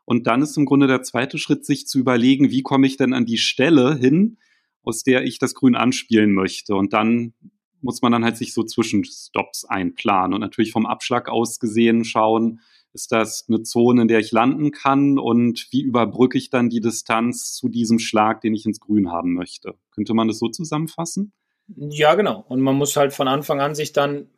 Und 0.06 0.28
dann 0.28 0.42
ist 0.42 0.58
im 0.58 0.66
Grunde 0.66 0.88
der 0.88 1.04
zweite 1.04 1.38
Schritt, 1.38 1.66
sich 1.66 1.88
zu 1.88 2.00
überlegen, 2.00 2.52
wie 2.52 2.62
komme 2.62 2.88
ich 2.88 2.98
denn 2.98 3.14
an 3.14 3.26
die 3.26 3.38
Stelle 3.38 3.96
hin, 3.96 4.38
aus 4.84 5.04
der 5.04 5.24
ich 5.24 5.40
das 5.40 5.56
Grün 5.56 5.76
anspielen 5.76 6.34
möchte. 6.34 6.76
Und 6.76 6.94
dann 6.94 7.34
muss 7.82 8.02
man 8.02 8.12
dann 8.12 8.24
halt 8.24 8.38
sich 8.38 8.54
so 8.54 8.64
Zwischenstops 8.64 9.66
einplanen 9.66 10.34
und 10.34 10.42
natürlich 10.42 10.72
vom 10.72 10.86
Abschlag 10.86 11.30
aus 11.30 11.60
gesehen 11.60 12.06
schauen, 12.06 12.60
ist 12.94 13.12
das 13.12 13.46
eine 13.48 13.64
Zone, 13.64 14.04
in 14.04 14.08
der 14.08 14.20
ich 14.20 14.32
landen 14.32 14.72
kann 14.72 15.20
und 15.20 15.68
wie 15.72 15.82
überbrücke 15.82 16.38
ich 16.38 16.50
dann 16.50 16.70
die 16.70 16.82
Distanz 16.82 17.54
zu 17.54 17.70
diesem 17.70 18.00
Schlag, 18.00 18.42
den 18.42 18.54
ich 18.54 18.66
ins 18.66 18.80
Grün 18.80 19.12
haben 19.12 19.34
möchte? 19.34 19.76
Könnte 19.92 20.14
man 20.14 20.28
das 20.28 20.40
so 20.40 20.48
zusammenfassen? 20.48 21.34
Ja, 21.76 22.16
genau. 22.16 22.44
Und 22.48 22.62
man 22.62 22.76
muss 22.76 22.96
halt 22.96 23.14
von 23.14 23.28
Anfang 23.28 23.62
an 23.62 23.76
sich 23.76 23.94
dann 23.94 24.30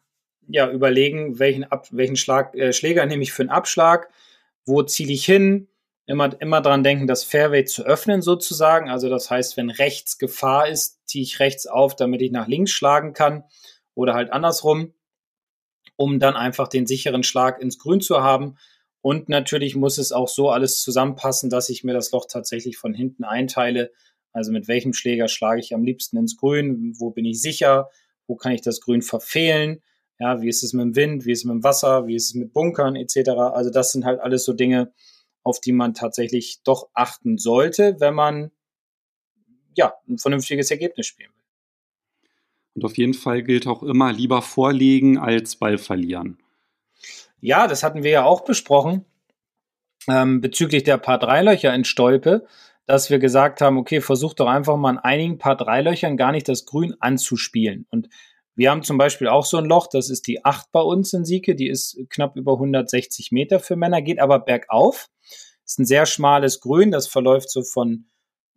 ja 0.47 0.69
überlegen, 0.69 1.39
welchen, 1.39 1.63
Ab 1.63 1.87
welchen 1.91 2.17
Schlag, 2.17 2.55
äh, 2.55 2.73
Schläger 2.73 3.05
nehme 3.05 3.23
ich 3.23 3.31
für 3.31 3.43
einen 3.43 3.49
Abschlag, 3.49 4.09
wo 4.65 4.83
ziele 4.83 5.13
ich 5.13 5.25
hin, 5.25 5.67
immer, 6.05 6.39
immer 6.41 6.61
dran 6.61 6.83
denken, 6.83 7.07
das 7.07 7.23
Fairway 7.23 7.63
zu 7.65 7.85
öffnen 7.85 8.21
sozusagen. 8.21 8.89
Also 8.89 9.09
das 9.09 9.29
heißt, 9.29 9.55
wenn 9.55 9.69
rechts 9.69 10.17
Gefahr 10.17 10.67
ist, 10.67 10.99
ziehe 11.07 11.23
ich 11.23 11.39
rechts 11.39 11.67
auf, 11.67 11.95
damit 11.95 12.21
ich 12.21 12.31
nach 12.31 12.47
links 12.47 12.71
schlagen 12.71 13.13
kann 13.13 13.43
oder 13.95 14.13
halt 14.13 14.33
andersrum, 14.33 14.93
um 16.01 16.17
dann 16.17 16.35
einfach 16.35 16.67
den 16.67 16.87
sicheren 16.87 17.21
Schlag 17.21 17.61
ins 17.61 17.77
Grün 17.77 18.01
zu 18.01 18.23
haben. 18.23 18.57
Und 19.01 19.29
natürlich 19.29 19.75
muss 19.75 19.99
es 19.99 20.11
auch 20.11 20.27
so 20.27 20.49
alles 20.49 20.81
zusammenpassen, 20.81 21.51
dass 21.51 21.69
ich 21.69 21.83
mir 21.83 21.93
das 21.93 22.11
Loch 22.11 22.25
tatsächlich 22.27 22.77
von 22.77 22.95
hinten 22.95 23.23
einteile. 23.23 23.91
Also 24.33 24.51
mit 24.51 24.67
welchem 24.67 24.93
Schläger 24.93 25.27
schlage 25.27 25.59
ich 25.59 25.75
am 25.75 25.83
liebsten 25.83 26.17
ins 26.17 26.37
Grün? 26.37 26.95
Wo 26.97 27.11
bin 27.11 27.25
ich 27.25 27.39
sicher? 27.39 27.91
Wo 28.25 28.35
kann 28.35 28.51
ich 28.51 28.61
das 28.61 28.81
Grün 28.81 29.03
verfehlen? 29.03 29.83
Ja, 30.17 30.41
wie 30.41 30.49
ist 30.49 30.63
es 30.63 30.73
mit 30.73 30.85
dem 30.85 30.95
Wind? 30.95 31.25
Wie 31.25 31.33
ist 31.33 31.39
es 31.39 31.45
mit 31.45 31.53
dem 31.53 31.63
Wasser? 31.63 32.07
Wie 32.07 32.15
ist 32.15 32.25
es 32.25 32.33
mit 32.33 32.51
Bunkern 32.51 32.95
etc.? 32.95 33.29
Also 33.29 33.69
das 33.69 33.91
sind 33.91 34.03
halt 34.03 34.19
alles 34.21 34.43
so 34.43 34.53
Dinge, 34.53 34.91
auf 35.43 35.59
die 35.59 35.71
man 35.71 35.93
tatsächlich 35.93 36.61
doch 36.63 36.89
achten 36.95 37.37
sollte, 37.37 37.97
wenn 37.99 38.15
man 38.15 38.49
ja 39.75 39.93
ein 40.09 40.17
vernünftiges 40.17 40.71
Ergebnis 40.71 41.05
spielen 41.05 41.29
will. 41.35 41.40
Und 42.75 42.85
auf 42.85 42.97
jeden 42.97 43.13
Fall 43.13 43.43
gilt 43.43 43.67
auch 43.67 43.83
immer 43.83 44.13
lieber 44.13 44.41
vorlegen 44.41 45.17
als 45.17 45.55
Ball 45.55 45.77
verlieren. 45.77 46.37
Ja, 47.41 47.67
das 47.67 47.83
hatten 47.83 48.03
wir 48.03 48.11
ja 48.11 48.23
auch 48.23 48.41
besprochen 48.41 49.05
ähm, 50.07 50.41
bezüglich 50.41 50.83
der 50.83 50.97
Paar 50.97 51.19
Dreilöcher 51.19 51.73
in 51.73 51.83
Stolpe, 51.83 52.45
dass 52.85 53.09
wir 53.09 53.19
gesagt 53.19 53.61
haben, 53.61 53.77
okay, 53.77 54.01
versucht 54.01 54.39
doch 54.39 54.47
einfach 54.47 54.77
mal 54.77 54.89
an 54.89 54.97
einigen 54.97 55.37
Paar 55.37 55.55
Dreilöchern 55.55 56.17
gar 56.17 56.31
nicht 56.31 56.47
das 56.47 56.65
Grün 56.65 56.95
anzuspielen. 56.99 57.85
Und 57.89 58.09
wir 58.55 58.69
haben 58.69 58.83
zum 58.83 58.97
Beispiel 58.97 59.27
auch 59.27 59.45
so 59.45 59.57
ein 59.57 59.65
Loch, 59.65 59.87
das 59.87 60.09
ist 60.09 60.27
die 60.27 60.43
8 60.43 60.71
bei 60.71 60.81
uns 60.81 61.13
in 61.13 61.25
Sieke, 61.25 61.55
die 61.55 61.69
ist 61.69 61.97
knapp 62.09 62.35
über 62.35 62.53
160 62.53 63.31
Meter 63.31 63.59
für 63.59 63.75
Männer, 63.75 64.01
geht 64.01 64.19
aber 64.19 64.39
bergauf. 64.39 65.09
Ist 65.65 65.79
ein 65.79 65.85
sehr 65.85 66.05
schmales 66.05 66.59
Grün, 66.59 66.91
das 66.91 67.07
verläuft 67.07 67.49
so 67.49 67.63
von 67.63 68.05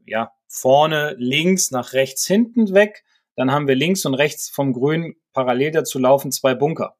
ja, 0.04 0.32
vorne 0.48 1.14
links 1.18 1.70
nach 1.70 1.92
rechts 1.92 2.26
hinten 2.26 2.74
weg. 2.74 3.04
Dann 3.36 3.50
haben 3.50 3.68
wir 3.68 3.74
links 3.74 4.04
und 4.06 4.14
rechts 4.14 4.48
vom 4.48 4.72
Grün 4.72 5.16
parallel 5.32 5.72
dazu 5.72 5.98
laufen 5.98 6.32
zwei 6.32 6.54
Bunker. 6.54 6.96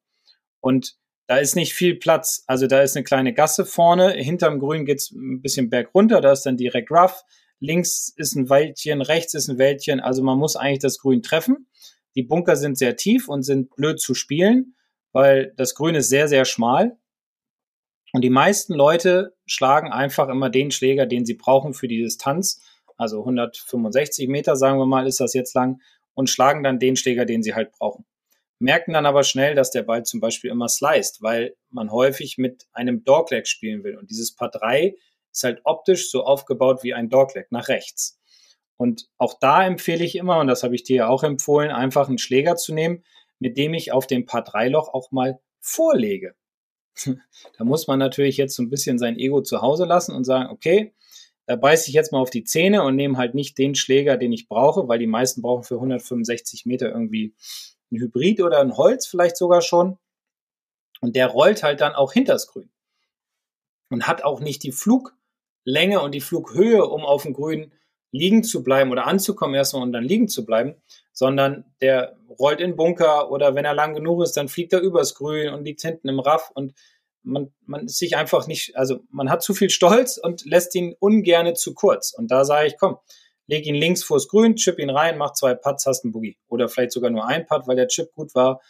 Und 0.59 0.97
da 1.27 1.37
ist 1.37 1.55
nicht 1.55 1.73
viel 1.73 1.95
Platz. 1.95 2.43
Also 2.47 2.67
da 2.67 2.81
ist 2.81 2.95
eine 2.95 3.03
kleine 3.03 3.33
Gasse 3.33 3.65
vorne. 3.65 4.11
Hinterm 4.11 4.59
Grün 4.59 4.85
geht's 4.85 5.11
ein 5.11 5.41
bisschen 5.41 5.69
berg 5.69 5.93
runter. 5.95 6.21
Da 6.21 6.31
ist 6.31 6.43
dann 6.43 6.57
direkt 6.57 6.91
rough. 6.91 7.23
Links 7.59 8.13
ist 8.15 8.35
ein 8.35 8.49
Wäldchen, 8.49 9.01
rechts 9.01 9.33
ist 9.33 9.47
ein 9.47 9.57
Wäldchen. 9.57 9.99
Also 9.99 10.23
man 10.23 10.37
muss 10.37 10.55
eigentlich 10.55 10.79
das 10.79 10.99
Grün 10.99 11.23
treffen. 11.23 11.67
Die 12.15 12.23
Bunker 12.23 12.55
sind 12.55 12.77
sehr 12.77 12.95
tief 12.95 13.27
und 13.27 13.43
sind 13.43 13.75
blöd 13.75 13.99
zu 13.99 14.13
spielen, 14.13 14.75
weil 15.11 15.53
das 15.57 15.75
Grün 15.75 15.95
ist 15.95 16.09
sehr, 16.09 16.27
sehr 16.27 16.45
schmal. 16.45 16.97
Und 18.13 18.21
die 18.21 18.29
meisten 18.29 18.73
Leute 18.73 19.35
schlagen 19.45 19.91
einfach 19.91 20.29
immer 20.29 20.49
den 20.49 20.71
Schläger, 20.71 21.05
den 21.05 21.25
sie 21.25 21.33
brauchen 21.33 21.73
für 21.73 21.87
die 21.87 22.01
Distanz. 22.01 22.61
Also 22.97 23.19
165 23.19 24.29
Meter, 24.29 24.55
sagen 24.55 24.79
wir 24.79 24.85
mal, 24.85 25.07
ist 25.07 25.19
das 25.19 25.33
jetzt 25.33 25.53
lang. 25.53 25.81
Und 26.15 26.29
schlagen 26.29 26.63
dann 26.63 26.79
den 26.79 26.95
Schläger, 26.95 27.25
den 27.25 27.43
sie 27.43 27.53
halt 27.53 27.71
brauchen. 27.71 28.05
Merken 28.59 28.93
dann 28.93 29.05
aber 29.05 29.23
schnell, 29.23 29.53
dass 29.53 29.69
der 29.69 29.83
Ball 29.83 30.03
zum 30.03 30.21
Beispiel 30.21 30.49
immer 30.49 30.69
sliced, 30.69 31.21
weil 31.21 31.55
man 31.69 31.91
häufig 31.91 32.37
mit 32.37 32.65
einem 32.71 33.03
Dogleg 33.03 33.47
spielen 33.47 33.83
will. 33.83 33.97
Und 33.97 34.09
dieses 34.09 34.33
Paar 34.33 34.49
3 34.49 34.95
ist 35.31 35.43
halt 35.43 35.61
optisch 35.65 36.09
so 36.09 36.23
aufgebaut 36.23 36.81
wie 36.81 36.93
ein 36.93 37.09
Dogleg 37.09 37.51
nach 37.51 37.67
rechts. 37.67 38.17
Und 38.77 39.07
auch 39.17 39.37
da 39.39 39.65
empfehle 39.65 40.03
ich 40.03 40.15
immer, 40.15 40.39
und 40.39 40.47
das 40.47 40.63
habe 40.63 40.75
ich 40.75 40.83
dir 40.83 40.95
ja 40.95 41.07
auch 41.07 41.23
empfohlen, 41.23 41.71
einfach 41.71 42.07
einen 42.07 42.17
Schläger 42.17 42.55
zu 42.55 42.73
nehmen, 42.73 43.03
mit 43.39 43.57
dem 43.57 43.73
ich 43.73 43.91
auf 43.91 44.07
dem 44.07 44.25
Paar 44.25 44.43
3 44.43 44.69
Loch 44.69 44.93
auch 44.93 45.11
mal 45.11 45.39
vorlege. 45.59 46.35
da 47.57 47.63
muss 47.63 47.87
man 47.87 47.99
natürlich 47.99 48.37
jetzt 48.37 48.55
so 48.55 48.63
ein 48.63 48.69
bisschen 48.69 48.97
sein 48.97 49.17
Ego 49.17 49.41
zu 49.41 49.61
Hause 49.61 49.85
lassen 49.85 50.15
und 50.15 50.23
sagen, 50.23 50.49
okay, 50.49 50.93
da 51.45 51.55
beiße 51.55 51.89
ich 51.89 51.93
jetzt 51.93 52.11
mal 52.11 52.19
auf 52.19 52.29
die 52.29 52.43
Zähne 52.43 52.83
und 52.83 52.95
nehme 52.95 53.17
halt 53.17 53.35
nicht 53.35 53.57
den 53.57 53.75
Schläger, 53.75 54.17
den 54.17 54.31
ich 54.31 54.47
brauche, 54.47 54.87
weil 54.87 54.99
die 54.99 55.07
meisten 55.07 55.41
brauchen 55.41 55.63
für 55.63 55.75
165 55.75 56.65
Meter 56.65 56.89
irgendwie 56.89 57.35
ein 57.91 57.99
Hybrid 57.99 58.41
oder 58.41 58.59
ein 58.59 58.77
Holz 58.77 59.05
vielleicht 59.05 59.37
sogar 59.37 59.61
schon. 59.61 59.97
Und 61.01 61.15
der 61.15 61.27
rollt 61.27 61.61
halt 61.61 61.81
dann 61.81 61.93
auch 61.93 62.13
hinters 62.13 62.47
Grün. 62.47 62.71
Und 63.89 64.07
hat 64.07 64.23
auch 64.23 64.39
nicht 64.39 64.63
die 64.63 64.71
Fluglänge 64.71 66.01
und 66.01 66.15
die 66.15 66.21
Flughöhe, 66.21 66.85
um 66.85 67.05
auf 67.05 67.23
dem 67.23 67.33
Grün 67.33 67.71
liegen 68.11 68.43
zu 68.43 68.63
bleiben 68.63 68.91
oder 68.91 69.05
anzukommen 69.07 69.55
erstmal 69.55 69.83
und 69.83 69.91
dann 69.91 70.03
liegen 70.03 70.27
zu 70.27 70.45
bleiben, 70.45 70.75
sondern 71.11 71.65
der 71.81 72.17
rollt 72.39 72.61
in 72.61 72.75
Bunker 72.75 73.29
oder 73.29 73.55
wenn 73.55 73.65
er 73.65 73.73
lang 73.73 73.93
genug 73.93 74.23
ist, 74.23 74.37
dann 74.37 74.47
fliegt 74.47 74.73
er 74.73 74.79
übers 74.79 75.15
Grün 75.15 75.53
und 75.53 75.65
liegt 75.65 75.81
hinten 75.81 76.07
im 76.07 76.19
Raff 76.19 76.49
und 76.55 76.73
man, 77.25 77.51
man 77.65 77.85
ist 77.85 77.97
sich 77.97 78.15
einfach 78.15 78.47
nicht, 78.47 78.77
also 78.77 79.01
man 79.09 79.29
hat 79.29 79.43
zu 79.43 79.53
viel 79.53 79.69
Stolz 79.69 80.17
und 80.17 80.45
lässt 80.45 80.75
ihn 80.75 80.95
ungerne 80.99 81.53
zu 81.53 81.73
kurz. 81.73 82.13
Und 82.13 82.31
da 82.31 82.45
sage 82.45 82.67
ich, 82.67 82.77
komm, 82.77 82.97
leg 83.47 83.65
ihn 83.65 83.75
links 83.75 84.03
vors 84.03 84.27
Grün, 84.27 84.55
chip 84.55 84.79
ihn 84.79 84.89
rein, 84.89 85.17
mach 85.17 85.33
zwei 85.33 85.55
Putts, 85.55 85.85
hast 85.85 86.03
einen 86.03 86.13
Boogie. 86.13 86.37
Oder 86.47 86.69
vielleicht 86.69 86.91
sogar 86.91 87.09
nur 87.09 87.27
ein 87.27 87.45
Putt, 87.45 87.67
weil 87.67 87.75
der 87.75 87.87
Chip 87.87 88.13
gut 88.13 88.35
war. 88.35 88.61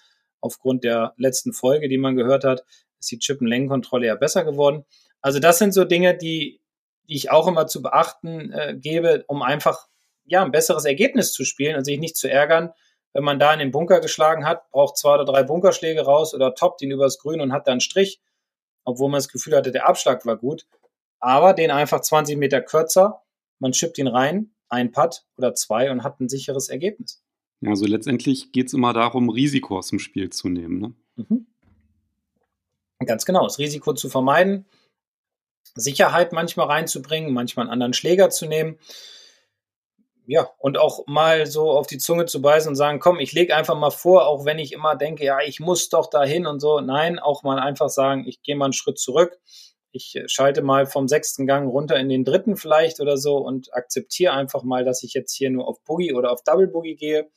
Aufgrund 0.42 0.84
der 0.84 1.14
letzten 1.18 1.54
Folge, 1.54 1.90
die 1.90 1.98
man 1.98 2.16
gehört 2.16 2.44
hat, 2.44 2.64
ist 3.00 3.12
die 3.12 3.20
Chip-Längenkontrolle 3.20 4.08
ja 4.08 4.16
besser 4.16 4.44
geworden. 4.44 4.86
Also 5.22 5.40
das 5.40 5.58
sind 5.58 5.74
so 5.74 5.86
Dinge, 5.86 6.16
die, 6.16 6.62
die 7.10 7.16
ich 7.16 7.32
auch 7.32 7.48
immer 7.48 7.68
zu 7.68 7.82
beachten 7.82 8.52
äh, 8.52 8.76
gebe, 8.78 9.26
um 9.28 9.42
einfach 9.42 9.88
ja 10.26 10.44
ein 10.44 10.52
besseres 10.52 10.86
Ergebnis 10.86 11.34
zu 11.34 11.46
spielen 11.46 11.76
und 11.76 11.86
sich 11.86 12.00
nicht 12.00 12.18
zu 12.18 12.30
ärgern, 12.30 12.74
wenn 13.14 13.24
man 13.24 13.40
da 13.40 13.54
in 13.54 13.60
den 13.60 13.72
Bunker 13.72 14.02
geschlagen 14.02 14.46
hat, 14.46 14.70
braucht 14.72 14.98
zwei 14.98 15.14
oder 15.14 15.26
drei 15.26 15.44
Bunkerschläge 15.44 16.02
raus 16.02 16.34
oder 16.34 16.54
toppt 16.54 16.82
ihn 16.82 16.92
übers 16.92 17.18
Grün 17.18 17.40
und 17.40 17.54
hat 17.54 17.66
da 17.66 17.72
einen 17.72 17.80
Strich, 17.80 18.20
obwohl 18.86 19.10
man 19.10 19.18
das 19.18 19.28
Gefühl 19.28 19.56
hatte, 19.56 19.72
der 19.72 19.88
Abschlag 19.88 20.26
war 20.26 20.38
gut. 20.38 20.66
Aber 21.20 21.54
den 21.54 21.72
einfach 21.72 22.02
20 22.02 22.38
Meter 22.38 22.62
kürzer, 22.62 23.24
man 23.60 23.74
schippt 23.74 23.98
ihn 23.98 24.08
rein, 24.08 24.52
ein 24.70 24.92
Putt 24.92 25.26
oder 25.38 25.54
zwei 25.56 25.92
und 25.92 26.04
hat 26.04 26.20
ein 26.20 26.30
sicheres 26.30 26.70
Ergebnis. 26.70 27.24
Ja, 27.62 27.72
also 27.72 27.86
letztendlich 27.86 28.52
geht 28.52 28.68
es 28.68 28.74
immer 28.74 28.94
darum, 28.94 29.30
Risiko 29.30 29.78
aus 29.78 29.88
dem 29.88 30.00
Spiel 30.00 30.30
zu 30.30 30.50
nehmen. 30.50 30.80
Ne? 30.80 30.94
Mhm. 31.16 31.48
Ganz 33.06 33.26
genau, 33.26 33.44
das 33.44 33.60
Risiko 33.60 33.94
zu 33.94 34.10
vermeiden, 34.10 34.66
Sicherheit 35.76 36.32
manchmal 36.32 36.68
reinzubringen, 36.68 37.34
manchmal 37.34 37.66
einen 37.66 37.74
anderen 37.74 37.94
Schläger 37.94 38.30
zu 38.30 38.46
nehmen. 38.46 38.78
Ja, 40.28 40.50
und 40.58 40.78
auch 40.78 41.06
mal 41.08 41.46
so 41.46 41.72
auf 41.72 41.88
die 41.88 41.98
Zunge 41.98 42.26
zu 42.26 42.42
beißen 42.42 42.70
und 42.70 42.76
sagen, 42.76 43.00
komm, 43.00 43.20
ich 43.20 43.34
lege 43.34 43.56
einfach 43.56 43.78
mal 43.78 43.92
vor, 43.92 44.28
auch 44.28 44.46
wenn 44.46 44.60
ich 44.60 44.74
immer 44.74 44.96
denke, 44.96 45.24
ja, 45.24 45.38
ich 45.46 45.60
muss 45.60 45.90
doch 45.90 46.10
dahin 46.10 46.48
und 46.48 46.60
so. 46.60 46.80
Nein, 46.80 47.20
auch 47.20 47.44
mal 47.44 47.60
einfach 47.60 47.90
sagen, 47.90 48.26
ich 48.28 48.42
gehe 48.42 48.56
mal 48.56 48.66
einen 48.66 48.74
Schritt 48.74 48.98
zurück 48.98 49.40
ich 49.96 50.22
schalte 50.28 50.62
mal 50.62 50.86
vom 50.86 51.08
sechsten 51.08 51.48
Gang 51.48 51.70
runter 51.70 51.98
in 51.98 52.10
den 52.10 52.26
dritten 52.26 52.58
vielleicht 52.58 53.00
oder 53.00 53.18
so 53.18 53.38
und 53.38 53.74
akzeptiere 53.74 54.34
einfach 54.34 54.64
mal, 54.64 54.84
dass 54.84 55.04
ich 55.04 55.14
jetzt 55.14 55.34
hier 55.34 55.50
nur 55.50 55.68
auf 55.68 55.82
Boogie 55.84 56.14
oder 56.14 56.32
auf 56.32 56.44
Double 56.44 56.68
Boogie 56.68 56.96
gehe. 56.96 57.30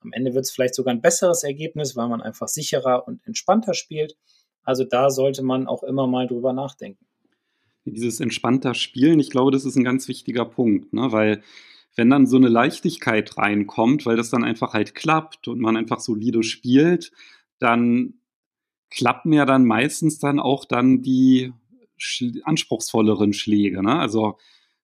Am 0.00 0.12
Ende 0.12 0.34
wird 0.34 0.44
es 0.44 0.50
vielleicht 0.50 0.74
sogar 0.74 0.92
ein 0.92 1.00
besseres 1.00 1.44
Ergebnis, 1.44 1.94
weil 1.94 2.08
man 2.08 2.20
einfach 2.20 2.48
sicherer 2.48 3.06
und 3.06 3.24
entspannter 3.24 3.72
spielt. 3.72 4.16
Also 4.64 4.84
da 4.84 5.10
sollte 5.10 5.42
man 5.42 5.68
auch 5.68 5.84
immer 5.84 6.08
mal 6.08 6.26
drüber 6.26 6.52
nachdenken. 6.52 7.06
Dieses 7.84 8.20
entspannter 8.20 8.74
Spielen, 8.74 9.20
ich 9.20 9.30
glaube, 9.30 9.52
das 9.52 9.64
ist 9.64 9.76
ein 9.76 9.84
ganz 9.84 10.08
wichtiger 10.08 10.44
Punkt, 10.44 10.92
ne? 10.92 11.12
weil 11.12 11.42
wenn 11.96 12.10
dann 12.10 12.26
so 12.26 12.36
eine 12.36 12.48
Leichtigkeit 12.48 13.36
reinkommt, 13.36 14.06
weil 14.06 14.16
das 14.16 14.30
dann 14.30 14.44
einfach 14.44 14.72
halt 14.72 14.94
klappt 14.94 15.48
und 15.48 15.60
man 15.60 15.76
einfach 15.76 16.00
solide 16.00 16.42
spielt, 16.42 17.12
dann 17.58 18.14
klappen 18.90 19.32
ja 19.32 19.46
dann 19.46 19.64
meistens 19.64 20.18
dann 20.18 20.40
auch 20.40 20.64
dann 20.64 21.02
die 21.02 21.52
anspruchsvolleren 22.44 23.32
Schläge. 23.32 23.82
Ne? 23.82 23.98
Also 23.98 24.38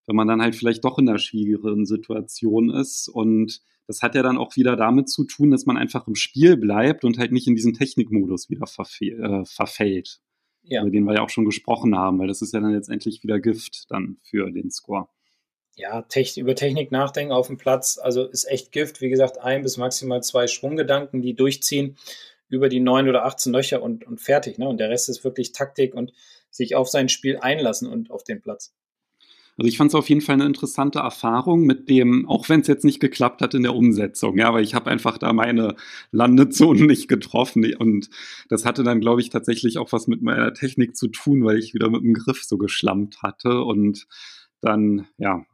wenn 0.09 0.17
man 0.17 0.27
dann 0.27 0.41
halt 0.41 0.57
vielleicht 0.57 0.85
doch 0.85 0.99
in 0.99 1.09
einer 1.09 1.19
schwierigeren 1.19 1.85
Situation 1.85 2.71
ist. 2.71 3.09
Und 3.09 3.61
das 3.87 4.01
hat 4.01 4.15
ja 4.15 4.23
dann 4.23 4.39
auch 4.39 4.57
wieder 4.57 4.75
damit 4.75 5.11
zu 5.11 5.25
tun, 5.25 5.51
dass 5.51 5.67
man 5.67 5.77
einfach 5.77 6.09
im 6.09 6.15
Spiel 6.15 6.57
bleibt 6.57 7.05
und 7.05 7.19
halt 7.19 7.31
nicht 7.31 7.47
in 7.47 7.55
diesen 7.55 7.75
Technikmodus 7.75 8.49
wieder 8.49 8.67
äh, 8.67 9.45
verfällt. 9.45 10.21
Ja. 10.63 10.81
Über 10.81 10.91
den 10.91 11.05
wir 11.05 11.15
ja 11.15 11.23
auch 11.23 11.31
schon 11.31 11.45
gesprochen 11.45 11.95
haben, 11.95 12.19
weil 12.19 12.27
das 12.27 12.41
ist 12.41 12.55
ja 12.55 12.61
dann 12.61 12.73
letztendlich 12.73 13.23
wieder 13.23 13.39
Gift 13.39 13.91
dann 13.91 14.17
für 14.23 14.51
den 14.51 14.71
Score. 14.71 15.09
Ja, 15.79 16.03
Techn 16.03 16.41
über 16.41 16.57
Technik 16.57 16.91
nachdenken 16.91 17.33
auf 17.33 17.47
dem 17.47 17.57
Platz, 17.57 18.01
also 18.03 18.27
ist 18.27 18.51
echt 18.51 18.73
Gift. 18.73 19.01
Wie 19.01 19.11
gesagt, 19.11 19.39
ein 19.39 19.63
bis 19.63 19.77
maximal 19.77 20.21
zwei 20.25 20.49
Schwunggedanken, 20.49 21.23
die 21.23 21.35
durchziehen 21.35 21.97
über 22.49 22.69
die 22.69 22.81
neun 22.81 23.09
oder 23.09 23.25
18 23.25 23.53
Löcher 23.53 23.81
und, 23.81 24.05
und 24.05 24.21
fertig. 24.21 24.59
Ne? 24.59 24.69
Und 24.69 24.79
der 24.79 24.91
Rest 24.91 25.09
ist 25.09 25.23
wirklich 25.23 25.53
Taktik 25.53 25.95
und 25.95 26.13
sich 26.51 26.75
auf 26.75 26.89
sein 26.89 27.09
Spiel 27.09 27.39
einlassen 27.39 27.89
und 27.89 28.11
auf 28.11 28.25
den 28.25 28.41
Platz. 28.41 28.75
Also 29.57 29.69
ich 29.69 29.77
fand 29.77 29.93
es 29.93 29.95
auf 29.95 30.09
jeden 30.09 30.21
Fall 30.21 30.35
eine 30.35 30.47
interessante 30.47 30.99
Erfahrung 30.99 31.63
mit 31.63 31.89
dem, 31.89 32.29
auch 32.29 32.49
wenn 32.49 32.61
es 32.63 32.67
jetzt 32.67 32.85
nicht 32.85 32.99
geklappt 32.99 33.41
hat 33.41 33.55
in 33.55 33.63
der 33.63 33.77
Umsetzung, 33.77 34.37
ja, 34.37 34.53
weil 34.53 34.65
ich 34.65 34.75
habe 34.75 34.91
einfach 34.91 35.17
da 35.17 35.33
meine 35.33 35.77
Landezonen 36.11 36.87
nicht 36.89 37.07
getroffen 37.07 37.73
und 37.77 38.11
das 38.49 38.65
hatte 38.65 38.83
dann, 38.83 39.01
glaube 39.01 39.21
ich, 39.21 39.31
tatsächlich 39.31 39.79
auch 39.79 39.93
was 39.93 40.09
mit 40.09 40.23
meiner 40.23 40.55
Technik 40.55 40.97
zu 40.97 41.07
tun, 41.07 41.45
weil 41.45 41.59
ich 41.59 41.73
wieder 41.73 41.89
mit 41.89 42.03
dem 42.03 42.15
Griff 42.15 42.43
so 42.43 42.59
geschlammt 42.59 43.23
hatte 43.23 43.63
und 43.63 44.09
dann, 44.61 45.07
ja, 45.19 45.45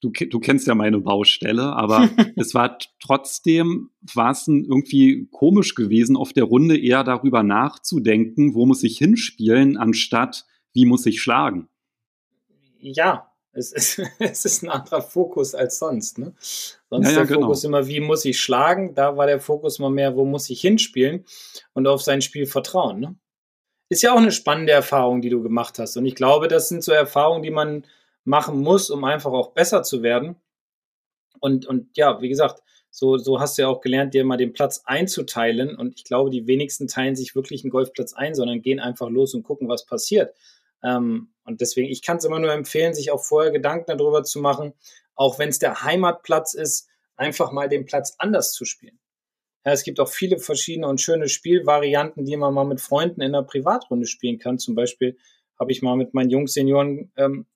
du, 0.00 0.10
du 0.10 0.40
kennst 0.40 0.66
ja 0.66 0.74
meine 0.74 0.98
Baustelle, 0.98 1.74
aber 1.74 2.08
es 2.36 2.54
war 2.54 2.78
trotzdem, 3.00 3.90
war 4.14 4.30
es 4.30 4.46
irgendwie 4.48 5.28
komisch 5.30 5.74
gewesen, 5.74 6.16
auf 6.16 6.32
der 6.32 6.44
Runde 6.44 6.78
eher 6.78 7.04
darüber 7.04 7.42
nachzudenken, 7.42 8.54
wo 8.54 8.66
muss 8.66 8.82
ich 8.82 8.98
hinspielen, 8.98 9.76
anstatt 9.76 10.46
wie 10.72 10.86
muss 10.86 11.06
ich 11.06 11.20
schlagen. 11.20 11.68
Ja, 12.78 13.30
es 13.52 13.72
ist, 13.72 14.02
es 14.18 14.44
ist 14.44 14.62
ein 14.62 14.68
anderer 14.68 15.02
Fokus 15.02 15.54
als 15.54 15.78
sonst. 15.78 16.18
Ne? 16.18 16.34
Sonst 16.90 17.06
ja, 17.06 17.12
ja, 17.12 17.18
der 17.18 17.26
genau. 17.26 17.40
Fokus 17.42 17.64
immer, 17.64 17.86
wie 17.88 18.00
muss 18.00 18.24
ich 18.24 18.40
schlagen? 18.40 18.94
Da 18.94 19.16
war 19.16 19.26
der 19.26 19.40
Fokus 19.40 19.78
mal 19.78 19.90
mehr, 19.90 20.16
wo 20.16 20.24
muss 20.24 20.50
ich 20.50 20.60
hinspielen 20.60 21.24
und 21.72 21.86
auf 21.86 22.02
sein 22.02 22.22
Spiel 22.22 22.46
vertrauen. 22.46 23.00
Ne? 23.00 23.16
Ist 23.88 24.02
ja 24.02 24.12
auch 24.12 24.18
eine 24.18 24.32
spannende 24.32 24.72
Erfahrung, 24.72 25.22
die 25.22 25.30
du 25.30 25.42
gemacht 25.42 25.78
hast. 25.78 25.96
Und 25.96 26.06
ich 26.06 26.14
glaube, 26.14 26.48
das 26.48 26.68
sind 26.68 26.82
so 26.84 26.92
Erfahrungen, 26.92 27.42
die 27.42 27.50
man 27.50 27.86
machen 28.26 28.60
muss, 28.60 28.90
um 28.90 29.04
einfach 29.04 29.32
auch 29.32 29.52
besser 29.52 29.82
zu 29.82 30.02
werden. 30.02 30.36
Und, 31.40 31.66
und 31.66 31.96
ja, 31.96 32.20
wie 32.20 32.28
gesagt, 32.28 32.62
so, 32.90 33.18
so 33.18 33.40
hast 33.40 33.56
du 33.56 33.62
ja 33.62 33.68
auch 33.68 33.80
gelernt, 33.80 34.14
dir 34.14 34.24
mal 34.24 34.36
den 34.36 34.52
Platz 34.52 34.82
einzuteilen. 34.84 35.76
Und 35.76 35.94
ich 35.96 36.04
glaube, 36.04 36.30
die 36.30 36.46
wenigsten 36.46 36.88
teilen 36.88 37.14
sich 37.14 37.34
wirklich 37.34 37.62
einen 37.62 37.70
Golfplatz 37.70 38.14
ein, 38.14 38.34
sondern 38.34 38.62
gehen 38.62 38.80
einfach 38.80 39.08
los 39.08 39.34
und 39.34 39.42
gucken, 39.42 39.68
was 39.68 39.84
passiert. 39.84 40.34
Ähm, 40.82 41.28
und 41.44 41.60
deswegen, 41.60 41.88
ich 41.88 42.02
kann 42.02 42.16
es 42.16 42.24
immer 42.24 42.38
nur 42.38 42.52
empfehlen, 42.52 42.94
sich 42.94 43.10
auch 43.10 43.22
vorher 43.22 43.52
Gedanken 43.52 43.96
darüber 43.96 44.24
zu 44.24 44.40
machen, 44.40 44.72
auch 45.14 45.38
wenn 45.38 45.50
es 45.50 45.58
der 45.58 45.82
Heimatplatz 45.82 46.54
ist, 46.54 46.88
einfach 47.16 47.52
mal 47.52 47.68
den 47.68 47.84
Platz 47.84 48.14
anders 48.18 48.52
zu 48.52 48.64
spielen. 48.64 48.98
Ja, 49.64 49.72
es 49.72 49.82
gibt 49.82 50.00
auch 50.00 50.08
viele 50.08 50.38
verschiedene 50.38 50.86
und 50.86 51.00
schöne 51.00 51.28
Spielvarianten, 51.28 52.24
die 52.24 52.36
man 52.36 52.54
mal 52.54 52.64
mit 52.64 52.80
Freunden 52.80 53.20
in 53.20 53.34
einer 53.34 53.42
Privatrunde 53.42 54.06
spielen 54.06 54.38
kann. 54.38 54.58
Zum 54.58 54.74
Beispiel 54.74 55.16
habe 55.58 55.72
ich 55.72 55.82
mal 55.82 55.96
mit 55.96 56.14
meinen 56.14 56.30
Jungs 56.30 56.52
Senioren 56.52 57.10
ähm, 57.16 57.46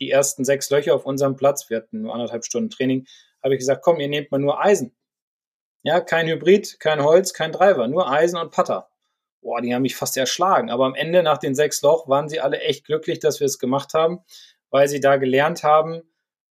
die 0.00 0.10
ersten 0.10 0.44
sechs 0.44 0.70
Löcher 0.70 0.94
auf 0.94 1.06
unserem 1.06 1.36
Platz, 1.36 1.68
wir 1.70 1.78
hatten 1.78 2.02
nur 2.02 2.14
anderthalb 2.14 2.44
Stunden 2.44 2.70
Training, 2.70 3.06
habe 3.42 3.54
ich 3.54 3.60
gesagt, 3.60 3.82
komm, 3.82 4.00
ihr 4.00 4.08
nehmt 4.08 4.30
mal 4.30 4.38
nur 4.38 4.62
Eisen. 4.62 4.96
Ja, 5.82 6.00
kein 6.00 6.26
Hybrid, 6.26 6.80
kein 6.80 7.02
Holz, 7.02 7.32
kein 7.32 7.52
Driver, 7.52 7.86
nur 7.88 8.10
Eisen 8.10 8.38
und 8.38 8.50
Putter. 8.50 8.88
Boah, 9.40 9.60
die 9.60 9.74
haben 9.74 9.82
mich 9.82 9.96
fast 9.96 10.16
erschlagen. 10.16 10.70
Aber 10.70 10.86
am 10.86 10.94
Ende, 10.94 11.22
nach 11.22 11.38
den 11.38 11.54
sechs 11.54 11.80
Loch, 11.82 12.08
waren 12.08 12.28
sie 12.28 12.40
alle 12.40 12.60
echt 12.60 12.84
glücklich, 12.84 13.20
dass 13.20 13.40
wir 13.40 13.46
es 13.46 13.58
gemacht 13.58 13.94
haben, 13.94 14.20
weil 14.70 14.88
sie 14.88 15.00
da 15.00 15.16
gelernt 15.16 15.62
haben, 15.62 16.02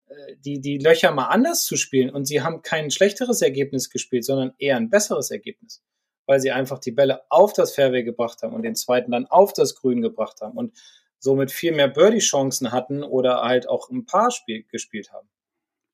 äh, 0.07 0.35
die, 0.37 0.61
die 0.61 0.77
Löcher 0.77 1.11
mal 1.11 1.27
anders 1.27 1.65
zu 1.65 1.75
spielen. 1.75 2.09
Und 2.09 2.25
sie 2.25 2.41
haben 2.41 2.61
kein 2.61 2.89
schlechteres 2.89 3.41
Ergebnis 3.41 3.89
gespielt, 3.89 4.23
sondern 4.23 4.53
eher 4.57 4.77
ein 4.77 4.89
besseres 4.89 5.29
Ergebnis. 5.29 5.83
Weil 6.25 6.39
sie 6.39 6.51
einfach 6.51 6.79
die 6.79 6.91
Bälle 6.91 7.21
auf 7.29 7.51
das 7.53 7.75
Fairway 7.75 8.03
gebracht 8.03 8.41
haben 8.41 8.53
und 8.53 8.63
den 8.63 8.75
zweiten 8.75 9.11
dann 9.11 9.27
auf 9.27 9.51
das 9.53 9.75
Grün 9.75 10.01
gebracht 10.01 10.39
haben. 10.41 10.57
Und 10.57 10.73
somit 11.19 11.51
viel 11.51 11.73
mehr 11.73 11.87
Birdie-Chancen 11.87 12.71
hatten 12.71 13.03
oder 13.03 13.41
halt 13.41 13.67
auch 13.69 13.89
ein 13.89 14.05
paar 14.05 14.31
Spiel 14.31 14.63
gespielt 14.69 15.11
haben. 15.11 15.27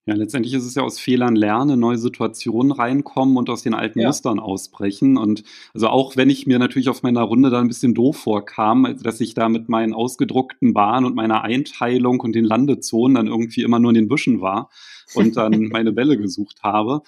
Ja, 0.06 0.16
letztendlich 0.16 0.54
ist 0.54 0.66
es 0.66 0.76
ja 0.76 0.84
aus 0.84 1.00
Fehlern 1.00 1.38
lernen, 1.38 1.80
neue 1.80 1.98
Situationen 1.98 2.74
reinkommen 2.74 3.38
und 3.38 3.50
aus 3.50 3.64
den 3.64 3.74
alten 3.74 4.02
ja. 4.02 4.08
Mustern 4.08 4.38
ausbrechen. 4.38 5.16
Und 5.16 5.46
also 5.74 5.88
auch 5.88 6.18
wenn 6.18 6.30
ich 6.30 6.46
mir 6.46 6.60
natürlich 6.60 6.90
auf 6.90 7.04
meiner 7.04 7.22
Runde 7.22 7.50
da 7.50 7.62
ein 7.62 7.70
bisschen 7.70 7.94
doof 7.94 8.18
vorkam, 8.18 8.98
dass 9.02 9.22
ich 9.22 9.34
da 9.34 9.48
mit 9.48 9.70
meinen 9.70 9.94
ausgedruckten 9.94 10.74
Bahnen 10.74 11.06
und 11.06 11.16
meiner 11.16 11.44
Einteilung 11.44 12.20
und 12.20 12.36
den 12.36 12.44
Landezonen 12.44 13.16
dann 13.16 13.28
irgendwie 13.28 13.64
immer 13.64 13.80
nur 13.80 13.92
in 13.92 13.96
den 13.96 14.08
Büschen 14.10 14.42
war 14.42 14.70
und 15.14 15.38
dann 15.38 15.68
meine 15.72 15.94
Bälle 15.94 16.18
gesucht 16.18 16.64
habe, 16.64 17.02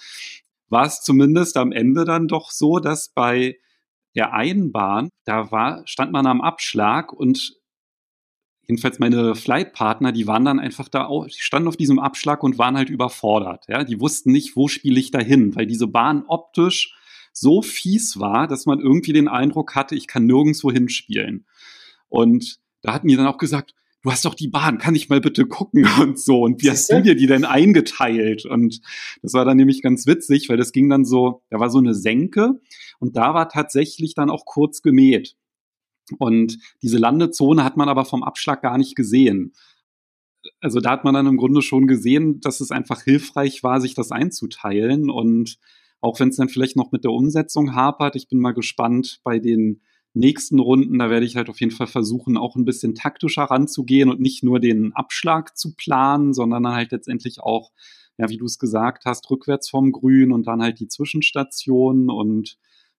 war 0.70 0.86
es 0.86 1.02
zumindest 1.02 1.58
am 1.58 1.72
Ende 1.72 2.06
dann 2.06 2.28
doch 2.28 2.50
so, 2.50 2.78
dass 2.78 3.10
bei 3.10 3.58
der 4.14 4.32
einen 4.32 4.72
Bahn, 4.72 5.10
da 5.26 5.50
war, 5.52 5.82
stand 5.86 6.12
man 6.12 6.26
am 6.26 6.40
Abschlag 6.40 7.12
und 7.12 7.56
jedenfalls 8.66 8.98
meine 8.98 9.34
Flightpartner, 9.34 10.12
die 10.12 10.26
waren 10.26 10.44
dann 10.44 10.58
einfach 10.58 10.88
da, 10.88 11.08
die 11.26 11.40
standen 11.40 11.68
auf 11.68 11.76
diesem 11.76 11.98
Abschlag 11.98 12.42
und 12.42 12.58
waren 12.58 12.76
halt 12.76 12.90
überfordert. 12.90 13.64
Ja, 13.68 13.84
die 13.84 14.00
wussten 14.00 14.32
nicht, 14.32 14.56
wo 14.56 14.68
spiele 14.68 14.98
ich 14.98 15.10
da 15.10 15.20
hin, 15.20 15.54
weil 15.54 15.66
diese 15.66 15.86
Bahn 15.86 16.24
optisch 16.26 16.94
so 17.32 17.62
fies 17.62 18.18
war, 18.18 18.48
dass 18.48 18.66
man 18.66 18.80
irgendwie 18.80 19.12
den 19.12 19.28
Eindruck 19.28 19.74
hatte, 19.74 19.94
ich 19.94 20.06
kann 20.06 20.26
nirgendwo 20.26 20.72
hinspielen. 20.72 21.46
Und 22.08 22.58
da 22.82 22.94
hatten 22.94 23.08
die 23.08 23.16
dann 23.16 23.26
auch 23.26 23.38
gesagt, 23.38 23.74
du 24.02 24.10
hast 24.10 24.24
doch 24.24 24.34
die 24.34 24.48
Bahn, 24.48 24.78
kann 24.78 24.94
ich 24.94 25.08
mal 25.08 25.20
bitte 25.20 25.46
gucken 25.46 25.86
und 26.00 26.18
so. 26.18 26.42
Und 26.42 26.62
wie 26.62 26.70
hast 26.70 26.90
du 26.90 27.02
dir 27.02 27.14
die 27.14 27.26
denn 27.26 27.44
eingeteilt? 27.44 28.46
Und 28.46 28.80
das 29.22 29.34
war 29.34 29.44
dann 29.44 29.56
nämlich 29.56 29.82
ganz 29.82 30.06
witzig, 30.06 30.48
weil 30.48 30.56
das 30.56 30.72
ging 30.72 30.88
dann 30.88 31.04
so, 31.04 31.42
da 31.50 31.60
war 31.60 31.70
so 31.70 31.78
eine 31.78 31.94
Senke 31.94 32.60
und 32.98 33.16
da 33.16 33.34
war 33.34 33.48
tatsächlich 33.48 34.14
dann 34.14 34.30
auch 34.30 34.44
kurz 34.44 34.80
gemäht. 34.80 35.36
Und 36.18 36.58
diese 36.82 36.98
Landezone 36.98 37.64
hat 37.64 37.76
man 37.76 37.88
aber 37.88 38.04
vom 38.04 38.22
Abschlag 38.22 38.62
gar 38.62 38.78
nicht 38.78 38.96
gesehen. 38.96 39.52
Also 40.60 40.80
da 40.80 40.90
hat 40.90 41.04
man 41.04 41.14
dann 41.14 41.26
im 41.26 41.36
Grunde 41.36 41.62
schon 41.62 41.86
gesehen, 41.86 42.40
dass 42.40 42.60
es 42.60 42.70
einfach 42.70 43.02
hilfreich 43.02 43.62
war, 43.62 43.80
sich 43.80 43.94
das 43.94 44.12
einzuteilen. 44.12 45.10
Und 45.10 45.58
auch 46.00 46.20
wenn 46.20 46.28
es 46.28 46.36
dann 46.36 46.48
vielleicht 46.48 46.76
noch 46.76 46.92
mit 46.92 47.04
der 47.04 47.12
Umsetzung 47.12 47.74
hapert, 47.74 48.16
ich 48.16 48.28
bin 48.28 48.38
mal 48.38 48.52
gespannt 48.52 49.20
bei 49.24 49.38
den 49.38 49.80
nächsten 50.14 50.58
Runden, 50.58 50.98
da 50.98 51.10
werde 51.10 51.26
ich 51.26 51.36
halt 51.36 51.50
auf 51.50 51.60
jeden 51.60 51.72
Fall 51.72 51.86
versuchen, 51.86 52.36
auch 52.36 52.56
ein 52.56 52.64
bisschen 52.64 52.94
taktischer 52.94 53.44
ranzugehen 53.44 54.08
und 54.08 54.20
nicht 54.20 54.42
nur 54.42 54.60
den 54.60 54.92
Abschlag 54.94 55.56
zu 55.56 55.74
planen, 55.74 56.32
sondern 56.32 56.66
halt 56.68 56.90
letztendlich 56.90 57.40
auch, 57.40 57.70
ja, 58.16 58.30
wie 58.30 58.38
du 58.38 58.46
es 58.46 58.58
gesagt 58.58 59.04
hast, 59.04 59.30
rückwärts 59.30 59.68
vom 59.68 59.92
Grün 59.92 60.32
und 60.32 60.46
dann 60.46 60.62
halt 60.62 60.80
die 60.80 60.88
Zwischenstationen 60.88 62.08
und 62.08 62.56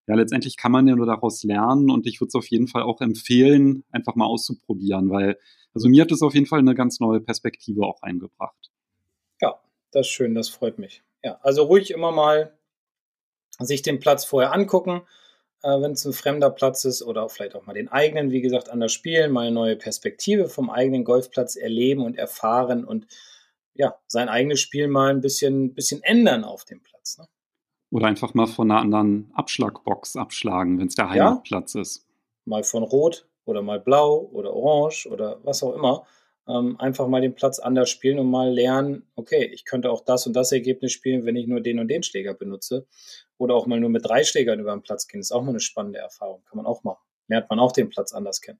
ja, 0.08 0.14
letztendlich 0.14 0.56
kann 0.56 0.72
man 0.72 0.88
ja 0.88 0.96
nur 0.96 1.04
daraus 1.04 1.44
lernen 1.44 1.90
und 1.90 2.06
ich 2.06 2.18
würde 2.20 2.28
es 2.28 2.34
auf 2.34 2.48
jeden 2.48 2.66
Fall 2.66 2.82
auch 2.82 3.02
empfehlen, 3.02 3.84
einfach 3.92 4.14
mal 4.14 4.24
auszuprobieren, 4.24 5.10
weil, 5.10 5.38
also 5.74 5.88
mir 5.88 6.02
hat 6.02 6.10
es 6.10 6.22
auf 6.22 6.32
jeden 6.32 6.46
Fall 6.46 6.60
eine 6.60 6.74
ganz 6.74 6.98
neue 6.98 7.20
Perspektive 7.20 7.82
auch 7.82 8.00
eingebracht. 8.00 8.70
Ja, 9.42 9.60
das 9.92 10.06
ist 10.06 10.12
schön, 10.12 10.34
das 10.34 10.48
freut 10.48 10.78
mich. 10.78 11.02
Ja, 11.22 11.38
also 11.42 11.64
ruhig 11.64 11.90
immer 11.90 12.10
mal 12.10 12.58
sich 13.58 13.82
den 13.82 14.00
Platz 14.00 14.24
vorher 14.24 14.54
angucken, 14.54 15.02
äh, 15.62 15.78
wenn 15.80 15.92
es 15.92 16.06
ein 16.06 16.14
fremder 16.14 16.48
Platz 16.48 16.86
ist 16.86 17.02
oder 17.02 17.28
vielleicht 17.28 17.54
auch 17.54 17.66
mal 17.66 17.74
den 17.74 17.88
eigenen, 17.88 18.30
wie 18.30 18.40
gesagt, 18.40 18.70
anders 18.70 18.94
spielen, 18.94 19.30
mal 19.30 19.42
eine 19.42 19.52
neue 19.52 19.76
Perspektive 19.76 20.48
vom 20.48 20.70
eigenen 20.70 21.04
Golfplatz 21.04 21.54
erleben 21.54 22.02
und 22.02 22.16
erfahren 22.16 22.86
und 22.86 23.06
ja, 23.74 23.94
sein 24.06 24.30
eigenes 24.30 24.60
Spiel 24.60 24.88
mal 24.88 25.10
ein 25.10 25.20
bisschen, 25.20 25.74
bisschen 25.74 26.02
ändern 26.02 26.44
auf 26.44 26.64
dem 26.64 26.82
Platz. 26.82 27.18
Ne? 27.18 27.28
Oder 27.90 28.06
einfach 28.06 28.34
mal 28.34 28.46
von 28.46 28.70
einer 28.70 28.80
anderen 28.80 29.30
Abschlagbox 29.34 30.16
abschlagen, 30.16 30.78
wenn 30.78 30.88
es 30.88 30.94
der 30.94 31.10
Heimatplatz 31.10 31.74
ja, 31.74 31.80
ist. 31.80 32.06
Mal 32.44 32.62
von 32.62 32.82
Rot 32.82 33.26
oder 33.44 33.62
mal 33.62 33.80
Blau 33.80 34.28
oder 34.32 34.52
Orange 34.52 35.08
oder 35.10 35.40
was 35.42 35.62
auch 35.62 35.74
immer. 35.74 36.06
Ähm, 36.46 36.78
einfach 36.78 37.08
mal 37.08 37.20
den 37.20 37.34
Platz 37.34 37.58
anders 37.58 37.90
spielen 37.90 38.18
und 38.18 38.30
mal 38.30 38.50
lernen, 38.50 39.06
okay, 39.16 39.50
ich 39.52 39.64
könnte 39.64 39.90
auch 39.90 40.02
das 40.02 40.26
und 40.26 40.34
das 40.34 40.52
Ergebnis 40.52 40.92
spielen, 40.92 41.24
wenn 41.26 41.36
ich 41.36 41.46
nur 41.46 41.60
den 41.60 41.78
und 41.78 41.88
den 41.88 42.02
Schläger 42.02 42.34
benutze. 42.34 42.86
Oder 43.36 43.54
auch 43.54 43.66
mal 43.66 43.80
nur 43.80 43.90
mit 43.90 44.06
drei 44.06 44.24
Schlägern 44.24 44.60
über 44.60 44.72
den 44.72 44.82
Platz 44.82 45.06
gehen. 45.06 45.20
Das 45.20 45.28
ist 45.28 45.32
auch 45.32 45.42
mal 45.42 45.50
eine 45.50 45.60
spannende 45.60 45.98
Erfahrung. 45.98 46.42
Kann 46.48 46.56
man 46.56 46.66
auch 46.66 46.84
machen. 46.84 47.04
Lernt 47.28 47.50
man 47.50 47.58
auch 47.58 47.72
den 47.72 47.90
Platz 47.90 48.12
anders 48.12 48.40
kennen. 48.40 48.58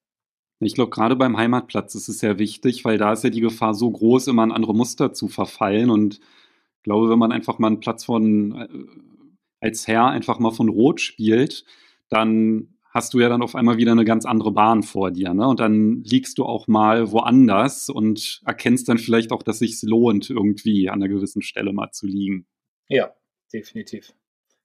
Ich 0.60 0.74
glaube, 0.74 0.90
gerade 0.90 1.16
beim 1.16 1.36
Heimatplatz 1.36 1.94
ist 1.94 2.08
es 2.08 2.18
sehr 2.18 2.38
wichtig, 2.38 2.84
weil 2.84 2.98
da 2.98 3.12
ist 3.12 3.24
ja 3.24 3.30
die 3.30 3.40
Gefahr 3.40 3.74
so 3.74 3.90
groß, 3.90 4.26
immer 4.26 4.44
in 4.44 4.52
andere 4.52 4.74
Muster 4.74 5.12
zu 5.12 5.28
verfallen. 5.28 5.88
Und 5.88 6.18
ich 6.18 6.82
glaube, 6.82 7.08
wenn 7.08 7.18
man 7.18 7.32
einfach 7.32 7.58
mal 7.58 7.68
einen 7.68 7.80
Platz 7.80 8.04
von 8.04 8.52
äh, 8.60 8.68
als 9.60 9.86
Herr 9.88 10.06
einfach 10.06 10.38
mal 10.38 10.50
von 10.50 10.68
Rot 10.68 11.00
spielt, 11.00 11.64
dann 12.08 12.78
hast 12.90 13.14
du 13.14 13.20
ja 13.20 13.28
dann 13.28 13.42
auf 13.42 13.54
einmal 13.54 13.76
wieder 13.76 13.92
eine 13.92 14.04
ganz 14.04 14.24
andere 14.24 14.52
Bahn 14.52 14.82
vor 14.82 15.10
dir. 15.10 15.34
Ne? 15.34 15.46
Und 15.46 15.60
dann 15.60 16.02
liegst 16.04 16.38
du 16.38 16.44
auch 16.44 16.66
mal 16.68 17.12
woanders 17.12 17.88
und 17.88 18.40
erkennst 18.46 18.88
dann 18.88 18.98
vielleicht 18.98 19.30
auch, 19.30 19.42
dass 19.42 19.60
es 19.60 19.80
sich 19.80 19.88
lohnt, 19.88 20.30
irgendwie 20.30 20.88
an 20.88 21.02
einer 21.02 21.08
gewissen 21.08 21.42
Stelle 21.42 21.72
mal 21.72 21.90
zu 21.92 22.06
liegen. 22.06 22.46
Ja, 22.88 23.14
definitiv. 23.52 24.14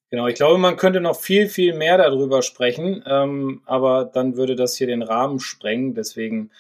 Genau, 0.10 0.28
ich 0.28 0.36
glaube, 0.36 0.60
man 0.60 0.78
könnte 0.78 1.02
noch 1.02 1.20
viel, 1.20 1.48
viel 1.48 1.74
mehr 1.74 1.98
darüber 1.98 2.44
sprechen, 2.44 3.04
ähm, 3.08 3.62
aber 3.66 4.06
dann 4.06 4.38
würde 4.38 4.56
das 4.56 4.78
hier 4.78 4.88
den 4.88 5.02
Rahmen 5.02 5.40
sprengen. 5.40 5.96
Deswegen 5.96 6.52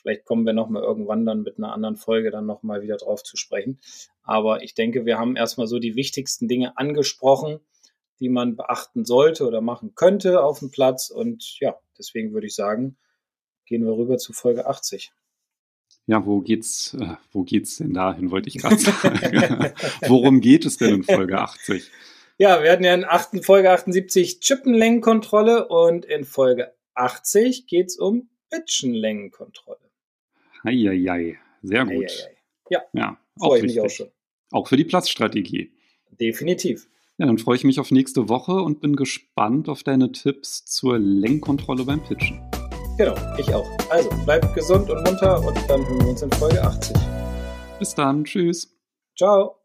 Vielleicht 0.00 0.24
kommen 0.24 0.46
wir 0.46 0.52
nochmal 0.52 0.82
irgendwann 0.82 1.26
dann 1.26 1.42
mit 1.42 1.58
einer 1.58 1.72
anderen 1.72 1.96
Folge 1.96 2.30
dann 2.30 2.46
nochmal 2.46 2.82
wieder 2.82 2.96
drauf 2.96 3.22
zu 3.22 3.36
sprechen. 3.36 3.78
Aber 4.22 4.62
ich 4.62 4.74
denke, 4.74 5.04
wir 5.04 5.18
haben 5.18 5.36
erstmal 5.36 5.66
so 5.66 5.78
die 5.78 5.96
wichtigsten 5.96 6.48
Dinge 6.48 6.76
angesprochen, 6.76 7.60
die 8.18 8.28
man 8.28 8.56
beachten 8.56 9.04
sollte 9.04 9.46
oder 9.46 9.60
machen 9.60 9.94
könnte 9.94 10.42
auf 10.42 10.60
dem 10.60 10.70
Platz. 10.70 11.10
Und 11.10 11.58
ja, 11.60 11.76
deswegen 11.98 12.32
würde 12.32 12.46
ich 12.46 12.54
sagen, 12.54 12.96
gehen 13.66 13.84
wir 13.84 13.96
rüber 13.96 14.18
zu 14.18 14.32
Folge 14.32 14.66
80. 14.66 15.12
Ja, 16.06 16.24
wo 16.26 16.40
geht's, 16.40 16.94
äh, 16.94 17.14
wo 17.30 17.42
geht's 17.44 17.76
denn 17.76 17.94
dahin, 17.94 18.30
wollte 18.30 18.48
ich 18.48 18.58
gerade 18.58 18.78
sagen. 18.78 19.72
Worum 20.08 20.40
geht 20.40 20.64
es 20.64 20.76
denn 20.76 20.94
in 20.94 21.02
Folge 21.04 21.38
80? 21.38 21.90
Ja, 22.38 22.62
wir 22.62 22.72
hatten 22.72 22.84
ja 22.84 22.94
in 22.94 23.04
8, 23.04 23.44
Folge 23.44 23.70
78 23.70 24.40
Chippenlängenkontrolle 24.40 25.68
und 25.68 26.04
in 26.06 26.24
Folge 26.24 26.72
80 26.94 27.66
geht 27.66 27.88
es 27.88 27.96
um 27.98 28.30
Bitchenlängenkontrolle. 28.50 29.89
Eieiei, 30.64 31.38
sehr 31.62 31.84
gut. 31.84 32.04
Eieiei. 32.04 32.36
Ja, 32.70 32.82
ja 32.92 33.18
auch 33.38 33.48
freue 33.48 33.62
mich 33.62 33.80
auch 33.80 33.90
schon. 33.90 34.08
Auch 34.52 34.68
für 34.68 34.76
die 34.76 34.84
Platzstrategie. 34.84 35.72
Definitiv. 36.20 36.88
Ja, 37.18 37.26
dann 37.26 37.38
freue 37.38 37.56
ich 37.56 37.64
mich 37.64 37.78
auf 37.78 37.90
nächste 37.90 38.28
Woche 38.28 38.52
und 38.52 38.80
bin 38.80 38.96
gespannt 38.96 39.68
auf 39.68 39.82
deine 39.82 40.10
Tipps 40.12 40.64
zur 40.64 40.98
Lenkkontrolle 40.98 41.84
beim 41.84 42.02
Pitchen. 42.02 42.40
Genau, 42.96 43.14
ich 43.38 43.52
auch. 43.54 43.66
Also, 43.90 44.10
bleibt 44.24 44.54
gesund 44.54 44.90
und 44.90 45.02
munter 45.04 45.38
und 45.46 45.56
dann 45.68 45.86
hören 45.86 46.00
wir 46.00 46.08
uns 46.08 46.22
in 46.22 46.30
Folge 46.32 46.62
80. 46.62 46.96
Bis 47.78 47.94
dann, 47.94 48.24
tschüss. 48.24 48.76
Ciao. 49.16 49.59